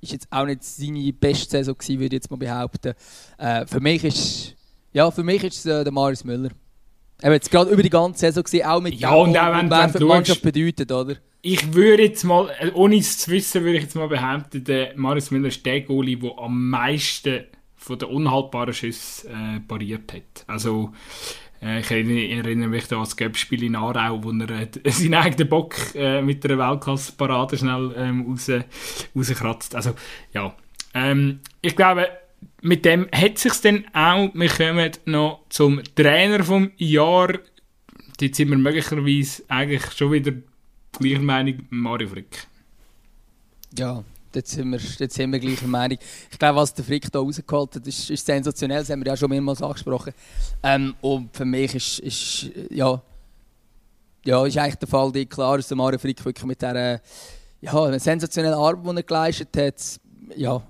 ist 0.00 0.12
jetzt 0.12 0.28
auch 0.30 0.46
nicht 0.46 0.64
seine 0.64 1.12
beste 1.12 1.50
Saison 1.50 1.76
gewesen, 1.76 2.00
würde 2.00 2.16
ich 2.16 2.22
jetzt 2.22 2.30
mal 2.30 2.36
behaupten. 2.36 2.94
Äh, 3.38 3.66
für 3.66 3.80
mich 3.80 4.04
ist 4.04 4.54
ja, 4.92 5.10
für 5.10 5.22
mich 5.22 5.44
ist 5.44 5.58
es 5.58 5.66
äh, 5.66 5.84
der 5.84 5.92
Marius 5.92 6.24
Müller. 6.24 6.50
Er 7.20 7.32
jetzt 7.32 7.50
gerade 7.50 7.70
über 7.70 7.82
die 7.82 7.90
ganze 7.90 8.20
Saison 8.20 8.44
gesehen, 8.44 8.66
auch 8.66 8.80
mit 8.80 8.94
ja, 8.94 9.12
und 9.12 9.36
auch 9.36 9.56
wenn, 9.56 9.70
wenn 9.70 9.90
für 9.90 9.98
die 9.98 10.04
Mannschaft 10.04 10.42
bedeutet, 10.42 10.90
oder? 10.90 11.16
Ich 11.42 11.74
würde 11.74 12.04
jetzt 12.04 12.24
mal, 12.24 12.50
äh, 12.60 12.70
ohne 12.72 12.96
es 12.96 13.18
zu 13.18 13.30
wissen, 13.30 13.62
würde 13.62 13.78
ich 13.78 13.84
jetzt 13.84 13.96
mal 13.96 14.08
behaupten, 14.08 14.64
der 14.64 14.96
Marius 14.96 15.30
Müller 15.30 15.48
ist 15.48 15.64
der 15.66 15.82
Goalie, 15.82 16.16
der 16.16 16.38
am 16.38 16.70
meisten 16.70 17.44
von 17.76 17.98
den 17.98 18.08
unhaltbaren 18.08 18.72
Schüssen 18.72 19.30
äh, 19.30 19.60
pariert 19.60 20.12
hat. 20.12 20.44
Also, 20.46 20.92
ich 21.60 21.90
erinnere 21.90 22.68
mich 22.68 22.86
da 22.86 22.96
an 22.96 23.02
das 23.02 23.16
Göppspiel 23.16 23.64
in 23.64 23.76
Aarau, 23.76 24.22
wo 24.22 24.30
er 24.30 24.50
äh, 24.50 24.68
seinen 24.90 25.14
eigenen 25.14 25.48
Bock 25.48 25.74
äh, 25.94 26.22
mit 26.22 26.44
einer 26.44 26.58
Weltklasse-Parade 26.58 27.58
schnell 27.58 27.92
ähm, 27.96 28.26
raus, 28.28 28.50
rauskratzt. 29.14 29.74
Also, 29.74 29.94
ja. 30.32 30.54
Ähm, 30.94 31.40
ich 31.60 31.74
glaube, 31.74 32.08
mit 32.62 32.84
dem 32.84 33.08
hat 33.12 33.38
sich 33.38 33.54
dann 33.60 33.84
auch. 33.92 34.30
Wir 34.34 34.48
kommen 34.48 34.90
noch 35.06 35.44
zum 35.48 35.82
Trainer 35.94 36.44
vom 36.44 36.70
Jahr. 36.76 37.38
Jetzt 38.20 38.36
sind 38.36 38.50
wir 38.50 38.58
möglicherweise 38.58 39.44
eigentlich 39.48 39.92
schon 39.92 40.12
wieder 40.12 40.32
gleicher 40.92 41.20
Meinung, 41.20 41.66
Mario 41.70 42.08
Frick. 42.08 42.46
Ja, 43.76 44.04
jetzt 44.34 44.50
sind 44.50 44.70
wir, 44.70 44.78
jetzt 44.78 45.14
sind 45.14 45.32
wir 45.32 45.38
gleicher 45.38 45.66
Meinung. 45.66 45.98
Ich 46.30 46.38
glaube, 46.38 46.56
was 46.56 46.74
der 46.74 46.84
Frick 46.84 47.10
da 47.10 47.18
rausgeholt 47.18 47.76
hat, 47.76 47.86
ist, 47.86 48.10
ist 48.10 48.26
sensationell. 48.26 48.80
Das 48.80 48.90
haben 48.90 49.00
wir 49.00 49.06
ja 49.06 49.16
schon 49.16 49.30
mehrmals 49.30 49.62
angesprochen. 49.62 50.12
Ähm, 50.62 50.94
und 51.00 51.36
für 51.36 51.44
mich 51.44 51.74
ist, 51.74 51.98
ist, 52.00 52.50
ja, 52.70 53.00
ja, 54.24 54.46
ist 54.46 54.58
eigentlich 54.58 54.74
der 54.76 54.88
Fall, 54.88 55.12
die 55.12 55.26
klar, 55.26 55.56
dass 55.56 55.68
der 55.68 55.76
Mario 55.76 55.98
Frick 55.98 56.24
wirklich 56.24 56.44
mit 56.44 56.60
dieser 56.60 57.00
ja, 57.60 57.98
sensationellen 57.98 58.58
Arbeit, 58.58 58.84
die 58.84 58.96
er 58.96 59.02
geleistet 59.02 59.56
hat, 59.56 60.00
ja, 60.36 60.62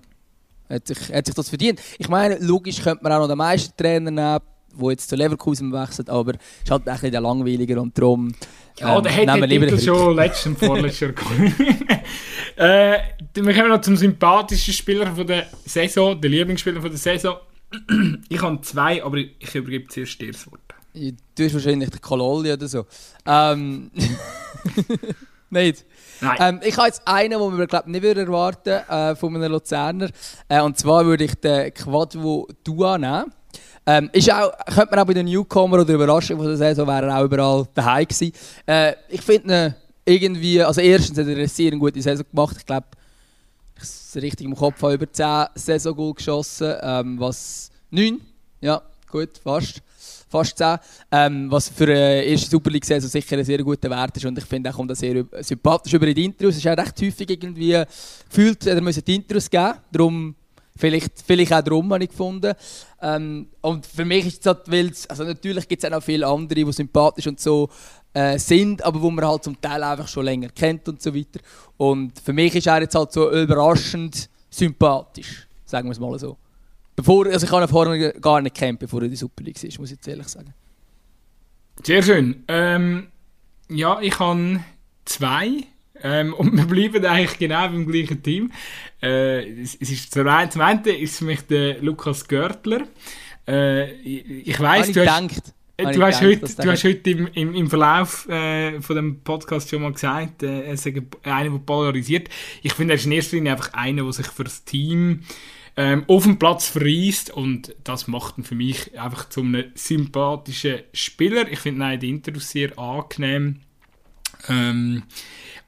hat 0.68 0.86
sich, 0.86 1.12
hat 1.12 1.26
sich 1.26 1.34
das 1.34 1.48
verdient. 1.48 1.80
Ich 1.98 2.08
meine, 2.08 2.38
logisch 2.38 2.82
könnte 2.82 3.02
man 3.02 3.12
auch 3.12 3.20
noch 3.20 3.28
den 3.28 3.38
Meistertrainer 3.38 4.10
nehmen, 4.10 4.40
der 4.80 4.90
jetzt 4.90 5.08
zu 5.08 5.16
Leverkusen 5.16 5.72
wechselt, 5.72 6.10
aber 6.10 6.34
es 6.34 6.64
ist 6.64 6.70
halt 6.70 6.88
ein 6.88 7.00
bisschen 7.00 7.22
langweiliger 7.22 7.80
und 7.80 7.96
darum. 7.98 8.32
Ja, 8.78 8.96
ähm, 8.96 9.02
der 9.02 9.12
hätte 9.12 9.46
den 9.46 9.60
Titel 9.60 9.78
schon 9.78 10.16
letzten 10.16 10.56
vorletztes 10.58 11.10
äh, 12.56 12.98
Wir 13.34 13.54
kommen 13.54 13.68
noch 13.68 13.80
zum 13.80 13.96
sympathischen 13.96 14.74
Spieler 14.74 15.14
von 15.14 15.26
der 15.26 15.46
Saison, 15.64 16.20
der 16.20 16.30
Lieblingsspieler 16.30 16.80
von 16.80 16.90
der 16.90 16.98
Saison. 16.98 17.36
ich 18.28 18.40
habe 18.40 18.60
zwei, 18.62 19.02
aber 19.02 19.18
ich 19.18 19.54
übergebe 19.54 19.88
zuerst 19.88 20.20
dir 20.20 20.32
das 20.32 20.50
Wort. 20.50 20.60
Du 20.94 21.44
hast 21.44 21.54
wahrscheinlich 21.54 21.90
den 21.90 22.00
Kololli 22.00 22.52
oder 22.52 22.66
so. 22.66 22.86
Ähm. 23.26 23.90
Nicht? 25.50 25.86
Ähm, 26.38 26.60
ich 26.62 26.76
habe 26.76 26.88
jetzt 26.88 27.02
einen, 27.06 27.30
den 27.30 27.56
man 27.56 27.66
glaub, 27.66 27.86
nicht 27.86 28.02
würde 28.02 28.22
erwarten 28.22 28.80
äh, 28.88 29.16
von 29.16 29.34
einem 29.34 29.52
Luzerner. 29.52 30.10
Äh, 30.48 30.60
und 30.60 30.78
zwar 30.78 31.06
würde 31.06 31.24
ich 31.24 31.34
den 31.36 31.72
Quadvo 31.72 32.48
Dua 32.64 32.98
nehmen. 32.98 33.32
Ähm, 33.90 34.10
ist 34.12 34.30
auch, 34.30 34.52
könnte 34.66 34.90
man 34.90 34.98
auch 34.98 35.06
bei 35.06 35.14
den 35.14 35.24
Newcomer 35.24 35.80
oder 35.80 35.94
Überraschung 35.94 36.36
von 36.36 36.46
der 36.46 36.58
Saison 36.58 36.86
wäre 36.86 37.06
er 37.06 37.18
auch 37.18 37.24
überall 37.24 37.66
daheim 37.72 38.06
gewesen. 38.06 38.32
Äh, 38.66 38.92
ich 39.08 39.22
finde 39.22 39.76
irgendwie, 40.04 40.62
also 40.62 40.82
erstens 40.82 41.16
hat 41.16 41.26
er 41.26 41.36
eine 41.36 41.48
sehr 41.48 41.70
gute 41.70 42.02
Saison 42.02 42.26
gemacht. 42.30 42.56
Ich 42.58 42.66
glaube, 42.66 42.86
ich 43.76 43.82
es 43.82 44.14
richtig 44.16 44.46
im 44.46 44.54
Kopf 44.54 44.82
habe, 44.82 44.92
über 44.92 45.10
10 45.10 45.46
Saison-Goal 45.54 46.12
geschossen, 46.12 46.74
ähm, 46.82 47.18
was 47.18 47.70
9, 47.90 48.20
ja, 48.60 48.82
gut, 49.10 49.38
fast 49.42 49.80
fast 50.28 50.58
10. 50.58 50.76
Ähm, 51.10 51.50
was 51.50 51.70
für 51.70 51.84
eine 51.84 52.24
erste 52.24 52.50
Super 52.50 52.70
League-Saison 52.70 53.08
sicher 53.08 53.38
ein 53.38 53.44
sehr 53.44 53.62
guter 53.62 53.88
Wert 53.88 54.14
ist. 54.18 54.26
Und 54.26 54.36
ich 54.36 54.44
finde, 54.44 54.68
er 54.68 54.74
kommt 54.74 54.94
sehr 54.94 55.24
sympathisch 55.40 55.94
über 55.94 56.12
die 56.12 56.26
Intros. 56.26 56.56
Es 56.56 56.58
ist 56.58 56.68
auch 56.68 56.76
recht 56.76 57.00
häufig 57.00 57.30
irgendwie 57.30 57.82
gefühlt, 58.28 58.66
er 58.66 58.82
müssen 58.82 59.02
die 59.02 59.14
Intros 59.14 59.48
geben. 59.48 59.74
Darum, 59.90 60.34
vielleicht, 60.78 61.22
vielleicht 61.26 61.52
auch 61.52 61.62
darum 61.62 61.92
habe 61.92 62.04
ich 62.04 62.10
gefunden. 62.10 62.54
Ähm, 63.02 63.48
und 63.60 63.84
für 63.84 64.04
mich 64.04 64.26
ist 64.26 64.40
es 64.40 64.46
halt, 64.46 64.62
weil 64.66 64.92
also 65.08 65.24
natürlich 65.24 65.68
gibt 65.68 65.82
es 65.82 65.90
auch 65.90 65.94
noch 65.94 66.02
viele 66.02 66.26
andere, 66.26 66.64
die 66.64 66.72
sympathisch 66.72 67.26
und 67.26 67.40
so 67.40 67.68
äh, 68.14 68.38
sind, 68.38 68.82
aber 68.82 69.02
wo 69.02 69.10
man 69.10 69.26
halt 69.26 69.44
zum 69.44 69.60
Teil 69.60 69.82
einfach 69.82 70.08
schon 70.08 70.24
länger 70.24 70.48
kennt 70.48 70.88
und 70.88 71.02
so 71.02 71.14
weiter. 71.14 71.40
Und 71.76 72.18
für 72.18 72.32
mich 72.32 72.54
ist 72.54 72.66
er 72.66 72.80
jetzt 72.80 72.94
halt 72.94 73.12
so 73.12 73.30
überraschend 73.30 74.30
sympathisch, 74.50 75.46
sagen 75.64 75.88
wir 75.88 75.92
es 75.92 76.00
mal 76.00 76.18
so. 76.18 76.36
Bevor, 76.96 77.26
also 77.26 77.46
ich 77.46 77.52
habe 77.52 77.64
ihn 77.64 77.68
vorher 77.68 78.12
gar 78.14 78.40
nicht 78.40 78.56
kennt, 78.56 78.80
bevor 78.80 79.02
er 79.02 79.08
die 79.08 79.16
Super 79.16 79.44
League 79.44 79.62
ist, 79.62 79.78
muss 79.78 79.90
ich 79.90 79.96
jetzt 79.96 80.08
ehrlich 80.08 80.28
sagen. 80.28 80.52
Sehr 81.84 82.02
schön. 82.02 82.42
Ähm, 82.48 83.08
ja, 83.68 84.00
ich 84.00 84.18
habe 84.18 84.60
zwei. 85.04 85.64
Ähm, 86.02 86.34
und 86.34 86.56
wir 86.56 86.64
bleiben 86.64 87.04
eigentlich 87.04 87.38
genau 87.38 87.68
beim 87.68 87.86
gleichen 87.86 88.22
Team. 88.22 88.52
Äh, 89.02 89.60
es, 89.60 89.76
es 89.80 89.90
ist 89.90 90.12
zum 90.12 90.28
einen, 90.28 90.50
zum 90.50 90.62
einen 90.62 90.84
ist 90.84 91.18
für 91.18 91.24
mich 91.24 91.42
der 91.42 91.80
Lukas 91.80 92.26
Görtler. 92.26 92.86
Äh, 93.46 93.92
ich, 94.02 94.48
ich 94.48 94.60
weiss, 94.60 94.92
du 94.92 95.06
hast, 95.06 95.28
gedacht. 95.28 95.54
Äh, 95.76 95.92
du, 95.92 96.02
hast 96.02 96.20
heute, 96.20 96.40
du 96.40 96.70
hast 96.70 96.84
heute 96.84 97.10
im, 97.10 97.28
im, 97.34 97.54
im 97.54 97.70
Verlauf 97.70 98.28
äh, 98.28 98.80
von 98.80 98.96
dem 98.96 99.20
Podcast 99.20 99.70
schon 99.70 99.82
mal 99.82 99.92
gesagt, 99.92 100.42
äh, 100.42 100.64
er 100.66 100.72
ist 100.72 100.86
einer, 100.86 101.50
der 101.50 101.58
polarisiert. 101.58 102.28
Ich 102.62 102.74
finde, 102.74 102.94
er 102.94 102.96
ist 102.96 103.06
in 103.06 103.12
erster 103.12 103.36
Linie 103.36 103.52
einfach 103.52 103.72
einer, 103.74 104.02
der 104.02 104.12
sich 104.12 104.26
für 104.26 104.44
das 104.44 104.64
Team 104.64 105.20
ähm, 105.76 106.04
auf 106.08 106.24
dem 106.24 106.40
Platz 106.40 106.68
verreist 106.68 107.30
und 107.30 107.76
das 107.84 108.08
macht 108.08 108.36
ihn 108.36 108.44
für 108.44 108.56
mich 108.56 108.98
einfach 108.98 109.28
zu 109.28 109.40
einem 109.40 109.66
sympathischen 109.76 110.80
Spieler. 110.92 111.50
Ich 111.50 111.60
finde 111.60 111.92
ihn 111.92 112.00
die 112.00 112.10
Interviews 112.10 112.50
sehr 112.50 112.76
angenehm. 112.76 113.60
Ähm, 114.48 115.02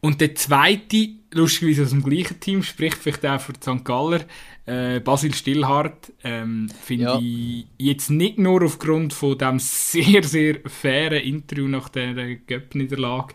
und 0.00 0.20
der 0.20 0.34
zweite, 0.34 1.08
lustigerweise 1.32 1.82
aus 1.82 1.90
dem 1.90 2.02
gleichen 2.02 2.40
Team, 2.40 2.62
spricht 2.62 2.96
vielleicht 2.96 3.26
auch 3.26 3.40
für 3.40 3.52
St. 3.54 3.84
Galler, 3.84 4.20
äh, 4.66 5.00
Basil 5.00 5.34
Stillhardt, 5.34 6.12
ähm, 6.22 6.70
finde 6.82 7.04
ja. 7.04 7.18
ich 7.18 7.66
jetzt 7.76 8.10
nicht 8.10 8.38
nur 8.38 8.62
aufgrund 8.62 9.12
von 9.12 9.36
dem 9.36 9.58
sehr, 9.58 10.22
sehr 10.22 10.58
fairen 10.66 11.22
Interview 11.22 11.66
nach 11.68 11.88
der 11.88 12.36
Göpp-Niederlage, 12.36 13.34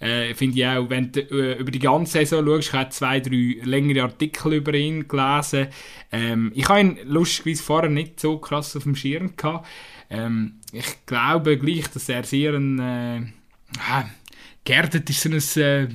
äh, 0.00 0.34
finde 0.34 0.58
ich 0.58 0.66
auch, 0.66 0.90
wenn 0.90 1.12
du 1.12 1.20
äh, 1.20 1.58
über 1.60 1.70
die 1.70 1.78
ganze 1.78 2.12
Saison 2.12 2.44
schaust, 2.44 2.68
ich 2.68 2.72
habe 2.72 2.90
zwei, 2.90 3.20
drei 3.20 3.58
längere 3.62 4.02
Artikel 4.02 4.54
über 4.54 4.74
ihn 4.74 5.06
gelesen. 5.06 5.68
Ähm, 6.10 6.52
ich 6.54 6.68
habe 6.68 6.80
ihn 6.80 6.98
lustigerweise 7.04 7.62
vorher 7.62 7.90
nicht 7.90 8.18
so 8.18 8.38
krass 8.38 8.76
auf 8.76 8.82
dem 8.82 8.96
Schirm 8.96 9.36
gehabt. 9.36 9.66
Ähm, 10.10 10.54
ich 10.72 11.06
glaube 11.06 11.56
gleich, 11.58 11.88
dass 11.88 12.08
er 12.08 12.24
sehr 12.24 12.54
ein... 12.54 12.78
Äh, 12.78 13.16
äh, 13.18 14.04
geerdet 14.64 15.08
ist 15.10 15.20
so 15.20 15.28
ein... 15.30 15.62
Äh, 15.62 15.88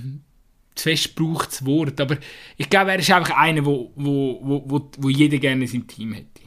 zu 0.78 0.84
fest 0.90 1.16
gebrauchtes 1.16 1.66
Wort, 1.66 2.00
aber 2.00 2.18
ich 2.56 2.70
glaube, 2.70 2.92
er 2.92 3.00
ist 3.00 3.12
einfach 3.12 3.36
einer, 3.36 3.66
wo, 3.66 3.92
wo, 3.96 4.40
wo, 4.42 4.64
wo, 4.66 4.92
wo 4.98 5.10
jeder 5.10 5.38
gerne 5.38 5.64
in 5.64 5.68
seinem 5.68 5.88
Team 5.88 6.14
hätte. 6.14 6.42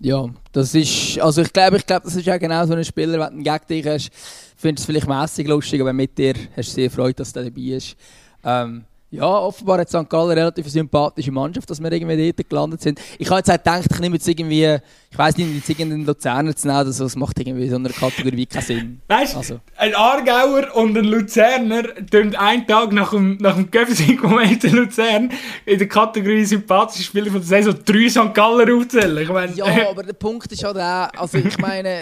Ja, 0.00 0.28
das 0.50 0.74
ist, 0.74 1.20
also 1.20 1.42
ich 1.42 1.52
glaube, 1.52 1.76
ich 1.76 1.86
glaube, 1.86 2.04
das 2.04 2.16
ist 2.16 2.26
ja 2.26 2.36
genau 2.36 2.66
so 2.66 2.74
ein 2.74 2.84
Spieler, 2.84 3.20
wenn 3.20 3.38
du 3.38 3.44
gegen 3.44 3.66
dich 3.68 3.86
hast, 3.86 4.10
findest 4.56 4.88
du 4.88 4.92
es 4.92 5.04
vielleicht 5.04 5.08
mäßig 5.08 5.46
lustig, 5.46 5.80
aber 5.80 5.92
mit 5.92 6.18
dir 6.18 6.34
hast 6.56 6.70
du 6.70 6.74
sehr 6.74 6.90
Freude, 6.90 7.14
dass 7.14 7.32
er 7.36 7.44
dabei 7.44 7.60
ist. 7.60 7.96
Ähm, 8.42 8.84
ja, 9.12 9.26
offenbar 9.26 9.78
hat 9.78 9.90
St. 9.90 10.08
Gallen 10.08 10.30
eine 10.30 10.40
relativ 10.40 10.66
sympathische 10.70 11.30
Mannschaft, 11.30 11.68
dass 11.68 11.82
wir 11.82 11.92
irgendwie 11.92 12.32
dort 12.32 12.48
gelandet 12.48 12.80
sind. 12.80 12.98
Ich 13.18 13.28
habe 13.28 13.40
jetzt 13.40 13.50
auch 13.50 13.58
gedacht, 13.58 13.86
ich 13.92 14.00
nehme 14.00 14.16
jetzt 14.16 14.26
irgendwie, 14.26 14.78
ich 15.10 15.18
weiß 15.18 15.36
nicht, 15.36 15.54
jetzt 15.54 15.68
irgendeinen 15.68 16.06
Luzerner 16.06 16.56
zu 16.56 16.66
nehmen, 16.66 16.78
also 16.78 17.04
das 17.04 17.14
macht 17.14 17.38
irgendwie 17.38 17.68
so 17.68 17.76
einer 17.76 17.90
Kategorie 17.90 18.46
keinen 18.46 18.62
Sinn. 18.62 19.02
Weißt 19.08 19.34
du, 19.34 19.38
also. 19.38 19.60
ein 19.76 19.94
Aargauer 19.94 20.74
und 20.76 20.96
ein 20.96 21.04
Luzerner 21.04 21.82
tun 22.10 22.34
einen 22.34 22.66
Tag 22.66 22.92
nach 22.92 23.10
dem, 23.10 23.36
nach 23.36 23.54
dem 23.54 23.70
Göffsing-Moment 23.70 24.64
in 24.64 24.72
Luzern 24.76 25.30
in 25.66 25.78
der 25.78 25.88
Kategorie 25.88 26.46
sympathische 26.46 27.04
Spieler 27.04 27.26
von 27.26 27.34
der 27.34 27.42
Saison 27.42 27.74
drei 27.84 28.08
St. 28.08 28.32
Galler 28.32 28.74
aufzählen. 28.74 29.18
Ich 29.18 29.28
mein, 29.28 29.54
ja, 29.54 29.90
aber 29.90 30.04
der 30.04 30.14
Punkt 30.14 30.50
ist 30.50 30.64
halt 30.64 30.78
auch, 30.78 31.20
also 31.20 31.36
ich 31.36 31.58
meine 31.58 31.98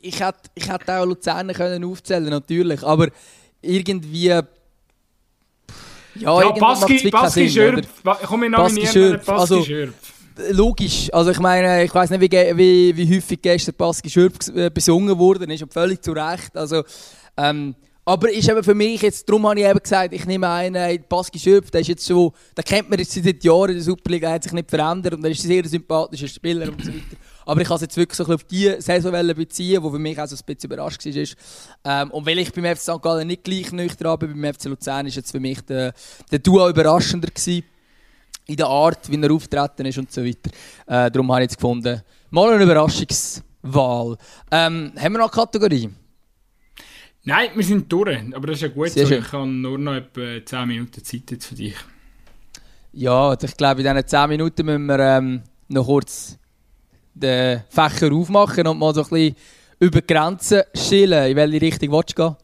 ich 0.00 0.18
hätte, 0.18 0.48
ich 0.54 0.66
hätte 0.66 0.98
auch 0.98 1.04
Luzern 1.04 1.52
können 1.52 1.84
aufzählen 1.84 2.30
natürlich, 2.30 2.82
aber 2.82 3.08
irgendwie... 3.60 4.40
Ja, 6.14 6.42
ja 6.42 6.50
Baski, 6.50 7.10
Baski 7.10 7.48
Schürpf, 7.48 7.88
komm 8.24 8.44
ich 8.44 8.50
nominieren, 8.50 9.20
Baski 9.24 9.30
also, 9.32 9.62
Schürpf. 9.62 9.94
Logisch, 10.52 11.12
also 11.12 11.30
ich 11.30 11.38
meine, 11.38 11.84
ich 11.84 11.94
weiß 11.94 12.10
nicht, 12.10 12.20
wie, 12.20 12.30
wie, 12.30 12.96
wie 12.96 13.16
häufig 13.16 13.42
gestern 13.42 13.74
Baski 13.76 14.08
Schürpf 14.08 14.48
äh, 14.54 14.70
besungen 14.70 15.18
wurde, 15.18 15.52
ist 15.52 15.64
völlig 15.72 16.02
zu 16.02 16.12
Recht, 16.12 16.56
also... 16.56 16.82
Ähm, 17.36 17.74
aber 18.04 18.32
ist 18.32 18.48
eben 18.48 18.64
für 18.64 18.74
mich 18.74 19.02
jetzt, 19.02 19.28
darum 19.28 19.46
habe 19.46 19.60
ich 19.60 19.66
eben 19.66 19.78
gesagt, 19.78 20.12
ich 20.12 20.24
nehme 20.26 20.48
einen, 20.48 21.04
Baski 21.08 21.38
Schöpf, 21.38 21.70
der 21.70 21.82
ist 21.82 21.88
jetzt 21.88 22.06
schon, 22.06 22.32
den 22.56 22.64
kennt 22.64 22.90
man 22.90 22.98
jetzt 22.98 23.12
seit 23.12 23.44
Jahren 23.44 23.68
in 23.68 23.76
der 23.76 23.84
Superliga, 23.84 24.30
hat 24.30 24.42
sich 24.42 24.52
nicht 24.52 24.68
verändert 24.68 25.14
und 25.14 25.24
er 25.24 25.30
ist 25.30 25.44
ein 25.44 25.48
sehr 25.48 25.64
sympathischer 25.68 26.26
Spieler 26.26 26.68
und 26.68 26.82
so 26.84 26.88
weiter. 26.88 27.16
Aber 27.46 27.60
ich 27.60 27.68
kann 27.68 27.76
es 27.76 27.82
jetzt 27.82 27.96
wirklich 27.96 28.16
so 28.16 28.24
auf 28.24 28.44
die 28.44 28.74
Saison 28.78 29.12
beziehen, 29.34 29.82
die 29.82 29.90
für 29.90 29.98
mich 29.98 30.20
auch 30.20 30.26
so 30.26 30.36
ein 30.36 30.42
bisschen 30.46 30.70
überrascht 30.70 31.04
war. 31.04 32.02
Ähm, 32.02 32.10
und 32.10 32.26
weil 32.26 32.38
ich 32.38 32.52
beim 32.52 32.64
FC 32.64 32.82
St. 32.82 33.02
Gallen 33.02 33.26
nicht 33.26 33.44
gleich 33.44 33.72
nüchtern 33.72 34.18
bin, 34.18 34.40
beim 34.40 34.54
FC 34.54 34.64
Luzern 34.64 35.06
ist 35.06 35.16
jetzt 35.16 35.30
für 35.30 35.40
mich 35.40 35.60
der, 35.62 35.92
der 36.30 36.38
Duo 36.38 36.68
überraschender 36.68 37.28
gewesen. 37.28 37.64
In 38.46 38.56
der 38.56 38.66
Art, 38.66 39.10
wie 39.10 39.20
er 39.20 39.30
auftreten 39.30 39.86
ist 39.86 39.98
und 39.98 40.10
so 40.10 40.24
weiter. 40.24 40.50
Äh, 40.86 41.10
darum 41.10 41.30
habe 41.30 41.42
ich 41.42 41.50
jetzt 41.50 41.56
gefunden, 41.56 42.02
mal 42.30 42.52
eine 42.52 42.64
Überraschungswahl. 42.64 44.16
Ähm, 44.50 44.92
haben 44.96 45.12
wir 45.12 45.18
noch 45.18 45.32
eine 45.32 45.44
Kategorie? 45.44 45.90
Nein, 47.24 47.50
wir 47.54 47.64
sind 47.64 47.90
durch. 47.92 48.18
Aber 48.34 48.46
das 48.46 48.56
ist 48.56 48.62
ja 48.62 48.68
gut 48.68 48.90
so. 48.90 49.00
Ich 49.00 49.32
habe 49.32 49.46
nur 49.46 49.78
noch 49.78 49.94
etwa 49.94 50.44
10 50.44 50.68
Minuten 50.68 51.04
Zeit 51.04 51.30
jetzt 51.30 51.46
für 51.46 51.54
dich. 51.54 51.76
Ja, 52.92 53.36
ich 53.40 53.56
glaube, 53.56 53.82
in 53.82 53.86
diesen 53.86 54.06
10 54.08 54.28
Minuten 54.28 54.66
müssen 54.66 54.86
wir 54.86 54.98
ähm, 54.98 55.42
noch 55.68 55.86
kurz 55.86 56.38
den 57.14 57.62
Fächer 57.68 58.12
aufmachen 58.12 58.66
und 58.66 58.78
mal 58.78 58.94
so 58.94 59.02
ein 59.02 59.08
bisschen 59.08 59.36
über 59.78 60.00
Grenzen 60.02 60.62
schillen. 60.74 61.30
In 61.30 61.36
welche 61.36 61.60
Richtung 61.60 61.92
willst 61.92 62.18
du 62.18 62.22
gehen? 62.22 62.36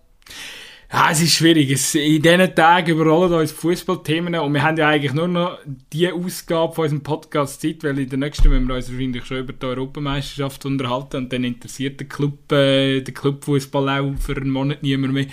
Ja, 0.92 1.10
es 1.10 1.20
ist 1.20 1.32
schwierig. 1.32 1.70
Es, 1.70 1.94
in 1.96 2.22
diesen 2.22 2.54
Tagen 2.54 2.92
überrollen 2.92 3.32
uns 3.32 3.50
Fußballthemen 3.50 4.36
und 4.36 4.54
wir 4.54 4.62
haben 4.62 4.76
ja 4.76 4.88
eigentlich 4.88 5.12
nur 5.12 5.26
noch 5.26 5.58
die 5.92 6.10
Ausgabe 6.10 6.72
von 6.74 6.84
unserem 6.84 7.02
Podcast 7.02 7.60
Zeit, 7.60 7.82
weil 7.82 7.98
in 7.98 8.08
der 8.08 8.18
nächsten 8.18 8.48
müssen 8.48 8.68
wir 8.68 8.76
uns 8.76 8.90
wahrscheinlich 8.90 9.24
schon 9.24 9.38
über 9.38 9.52
die 9.52 9.66
Europameisterschaft 9.66 10.64
unterhalten 10.64 11.16
und 11.16 11.32
dann 11.32 11.42
interessiert 11.42 11.98
der 11.98 12.08
Club, 12.08 12.52
äh, 12.52 13.00
der 13.00 13.12
Clubfußball 13.12 13.88
auch 13.88 14.14
für 14.20 14.36
einen 14.36 14.50
Monat 14.50 14.82
niemand 14.82 15.12
mehr. 15.12 15.26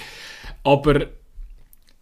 Aber 0.63 1.05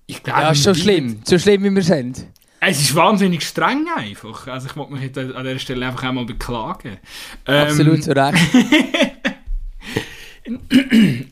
ich 0.07 0.23
glaube... 0.23 0.41
Ja, 0.41 0.51
ist 0.51 0.63
schon 0.63 0.75
schlimm. 0.75 1.21
So 1.25 1.37
schlimm, 1.37 1.63
wie 1.65 1.75
wir 1.75 1.83
sind. 1.83 2.25
Es 2.63 2.79
ist 2.79 2.95
wahnsinnig 2.95 3.43
streng 3.43 3.87
einfach. 3.95 4.47
Also 4.47 4.67
ich 4.67 4.75
wollte 4.75 4.93
mich 4.93 5.01
jetzt 5.01 5.17
an 5.17 5.43
dieser 5.43 5.57
Stelle 5.57 5.87
einfach 5.87 6.03
einmal 6.03 6.25
beklagen. 6.25 6.99
Absolut 7.43 7.95
ähm, 7.95 8.01
zu 8.03 8.15
Recht. 8.15 8.37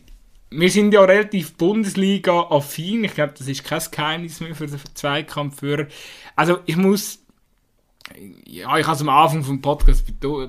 wir 0.49 0.71
sind 0.71 0.91
ja 0.91 1.03
relativ 1.03 1.53
Bundesliga-affin. 1.53 3.03
Ich 3.03 3.13
glaube, 3.13 3.35
das 3.37 3.47
ist 3.47 3.63
kein 3.63 3.81
Geheimnis 3.91 4.39
mehr 4.39 4.55
für 4.55 4.65
den 4.65 4.79
Zweikampfführer. 4.95 5.85
Also 6.35 6.61
ich 6.65 6.77
muss, 6.77 7.19
ja, 8.45 8.77
ich 8.77 8.85
habe 8.85 8.95
es 8.95 9.01
am 9.01 9.09
Anfang 9.09 9.43
vom 9.43 9.61
Podcast 9.61 10.05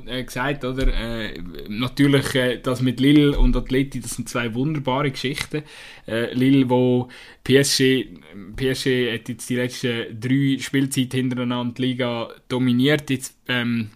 äh, 0.06 0.24
gesagt, 0.24 0.64
oder? 0.64 0.88
Äh, 0.88 1.42
natürlich, 1.68 2.34
äh, 2.34 2.58
das 2.58 2.80
mit 2.80 3.00
Lille 3.00 3.38
und 3.38 3.56
Atleti, 3.56 4.00
das 4.00 4.12
sind 4.12 4.28
zwei 4.28 4.54
wunderbare 4.54 5.10
Geschichten. 5.10 5.62
Äh, 6.06 6.32
Lille, 6.34 6.68
wo 6.68 7.08
PSG, 7.44 8.08
PSG 8.56 9.12
hat 9.12 9.28
jetzt 9.28 9.48
die 9.50 9.56
letzten 9.56 10.20
drei 10.20 10.56
Spielzeiten 10.58 11.20
hintereinander 11.20 11.74
die 11.74 11.82
Liga 11.82 12.28
dominiert. 12.48 13.10
Jetzt 13.10 13.36
ähm, 13.48 13.90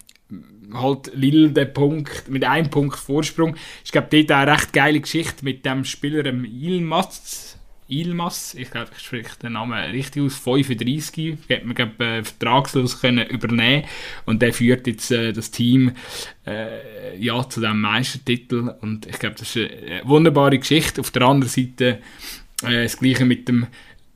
halt 0.72 1.10
Lille 1.14 1.50
den 1.50 1.72
Punkt, 1.72 2.28
mit 2.28 2.44
einem 2.44 2.70
Punkt 2.70 2.96
Vorsprung. 2.96 3.56
Ich 3.84 3.92
glaube, 3.92 4.08
dort 4.10 4.30
eine 4.30 4.52
recht 4.52 4.72
geile 4.72 5.00
Geschichte 5.00 5.44
mit 5.44 5.64
dem 5.64 5.84
Spieler 5.84 6.22
dem 6.22 6.44
Ilmaz. 6.44 7.58
Ilmas, 7.88 8.54
ich 8.54 8.70
glaube, 8.70 8.90
ich 8.96 9.02
spreche 9.02 9.38
den 9.42 9.52
Namen 9.52 9.72
richtig 9.90 10.22
aus, 10.22 10.36
35, 10.38 11.36
hat 11.50 11.64
man 11.64 11.74
glaub, 11.74 12.00
äh, 12.00 12.24
vertragslos 12.24 13.00
können 13.00 13.26
übernehmen 13.28 13.84
und 14.24 14.40
der 14.40 14.52
führt 14.52 14.86
jetzt 14.86 15.10
äh, 15.10 15.32
das 15.32 15.50
Team 15.50 15.92
äh, 16.46 17.18
ja, 17.18 17.48
zu 17.48 17.60
diesem 17.60 17.80
Meistertitel 17.80 18.74
und 18.80 19.06
ich 19.06 19.18
glaube, 19.18 19.36
das 19.38 19.54
ist 19.54 19.70
eine 19.70 20.02
wunderbare 20.04 20.58
Geschichte. 20.58 21.00
Auf 21.00 21.10
der 21.10 21.22
anderen 21.22 21.50
Seite 21.50 22.00
äh, 22.62 22.84
das 22.84 22.96
gleiche 22.96 23.24
mit 23.24 23.48
dem 23.48 23.66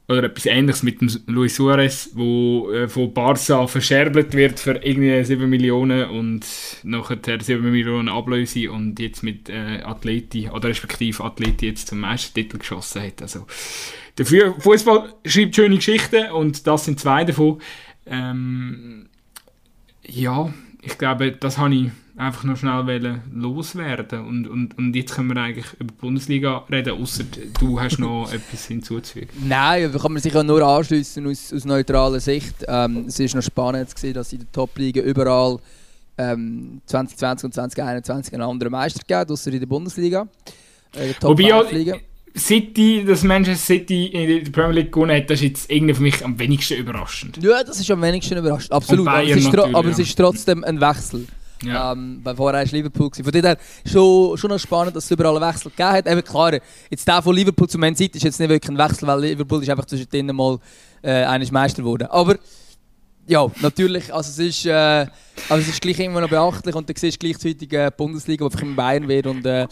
oder 0.09 0.25
etwas 0.25 0.47
ähnliches 0.47 0.83
mit 0.83 1.03
dem 1.03 1.11
Luis 1.27 1.57
Suarez, 1.57 2.11
wo 2.15 2.71
äh, 2.73 2.89
von 2.89 3.13
Barca 3.13 3.67
verscherbelt 3.67 4.33
wird 4.33 4.59
für 4.59 4.83
irgendwie 4.83 5.23
7 5.23 5.49
Millionen 5.49 6.09
und 6.09 6.47
nachher 6.83 7.19
7 7.41 7.71
Millionen 7.71 8.09
Ablöse 8.09 8.73
und 8.73 8.99
jetzt 8.99 9.23
mit 9.23 9.51
äh, 9.51 9.83
Atleti, 9.83 10.49
oder 10.49 10.71
respektive 10.71 11.23
Atleti 11.23 11.67
jetzt 11.67 11.89
zum 11.89 12.01
Meistertitel 12.01 12.57
geschossen 12.57 13.03
hat. 13.03 13.21
Also 13.21 13.47
der 14.17 14.27
Fußball 14.27 15.13
schreibt 15.27 15.55
schöne 15.55 15.77
Geschichten 15.77 16.31
und 16.33 16.67
das 16.67 16.87
sind 16.87 16.99
zwei 16.99 17.25
davon. 17.25 17.61
Ähm, 18.07 19.11
ja, 20.07 20.53
ich 20.81 20.97
glaube, 20.97 21.33
das 21.33 21.59
habe 21.59 21.75
ich 21.75 21.91
einfach 22.19 22.45
noch 22.45 22.57
schnell 22.57 23.21
loswerden 23.33 24.27
und, 24.27 24.49
und, 24.49 24.77
und 24.77 24.95
jetzt 24.95 25.15
können 25.15 25.29
wir 25.29 25.41
eigentlich 25.41 25.67
über 25.75 25.93
die 25.93 26.01
Bundesliga 26.01 26.65
reden, 26.71 27.01
außer 27.01 27.25
du 27.61 27.81
hast 27.81 27.99
noch 27.99 28.29
etwas 28.33 28.67
hinzuzufügen. 28.67 29.29
Nein, 29.47 29.91
da 29.93 29.99
kann 29.99 30.13
man 30.13 30.21
sich 30.21 30.35
ja 30.35 30.43
nur 30.43 30.63
anschließen 30.63 31.27
aus, 31.27 31.53
aus 31.53 31.65
neutraler 31.65 32.21
Sicht. 32.21 32.65
Ähm, 32.67 33.05
es 33.07 33.21
ist 33.21 33.35
noch 33.35 33.43
spannend 33.43 33.97
sehen, 33.97 34.15
dass 34.15 34.33
in 34.33 34.41
der 34.41 34.53
Top-Liga 34.53 35.01
überall 35.01 35.59
ähm, 36.19 36.81
2020 36.87 37.45
und 37.45 37.55
2021 37.55 38.35
einen 38.35 38.43
anderen 38.43 38.73
Meister 38.73 39.01
gibt, 39.07 39.31
außer 39.31 39.53
in 39.53 39.61
der 39.61 39.67
Bundesliga. 39.67 40.27
Äh, 40.95 41.15
Wobei 41.21 41.43
ja, 41.43 41.63
City, 42.37 43.05
dass 43.07 43.23
Manchester 43.23 43.75
City 43.75 44.07
in 44.07 44.45
der 44.45 44.51
Premier 44.51 44.81
League 44.81 44.93
gewonnen 44.93 45.17
hat, 45.17 45.31
das 45.31 45.41
ist 45.41 45.43
jetzt 45.43 45.71
irgendwie 45.71 45.95
für 45.95 46.03
mich 46.03 46.25
am 46.25 46.39
wenigsten 46.39 46.75
überraschend. 46.75 47.39
Ja, 47.43 47.63
das 47.65 47.81
ist 47.81 47.91
am 47.91 48.03
wenigsten 48.03 48.39
überraschend, 48.39 48.73
absolut. 48.73 49.09
Aber 49.09 49.25
es, 49.25 49.37
ist 49.37 49.57
aber 49.57 49.89
es 49.89 49.99
ist 49.99 50.17
trotzdem 50.17 50.65
ein 50.65 50.81
Wechsel. 50.81 51.27
Ja. 51.63 51.93
Ähm, 51.93 52.21
weil 52.23 52.37
vorher 52.37 52.61
war 52.61 52.73
Liverpool. 52.73 53.11
Gewesen. 53.11 53.25
Von 53.25 53.43
daher 53.43 53.59
schon, 53.85 54.37
schon 54.37 54.51
noch 54.51 54.59
spannend, 54.59 54.97
dass 54.97 55.05
es 55.05 55.11
überall 55.11 55.37
einen 55.37 55.53
Wechsel 55.53 55.71
gegeben 55.71 55.89
hat. 55.91 56.07
Eben 56.07 56.25
klar, 56.25 56.59
jetzt 56.91 57.07
der 57.07 57.23
von 57.23 57.35
Liverpool 57.35 57.69
zu 57.69 57.79
Man 57.79 57.97
City 57.97 58.19
ist 58.19 58.25
jetzt 58.25 58.41
nicht 58.41 58.49
wirklich 58.49 58.71
ein 58.71 58.79
Wechsel, 58.79 59.07
weil 59.09 59.21
Liverpool 59.21 59.63
ist 59.63 59.71
einfach 59.71 59.87
zwischendrin 59.87 60.27
mal 60.35 60.59
äh, 61.03 61.25
eines 61.25 61.51
Meister 61.51 61.83
geworden. 61.83 62.09
Aber 62.11 62.37
ja, 63.27 63.47
natürlich, 63.61 64.13
also 64.13 64.31
es 64.31 64.39
ist, 64.39 64.67
äh, 64.67 65.07
also 65.49 65.61
es 65.61 65.69
ist 65.69 65.83
gleich 65.83 65.99
immer 66.01 66.21
noch 66.21 66.31
beachtlich 66.31 66.75
und 66.75 66.89
du 66.89 66.95
siehst 66.97 67.21
gleichzeitig 67.21 67.73
äh, 67.73 67.91
Bundesliga, 67.95 68.45
die 68.45 68.53
einfach 68.53 68.63
immer 68.63 68.77
Bayern 68.77 69.07
wird 69.07 69.27
und 69.27 69.45
äh, 69.45 69.67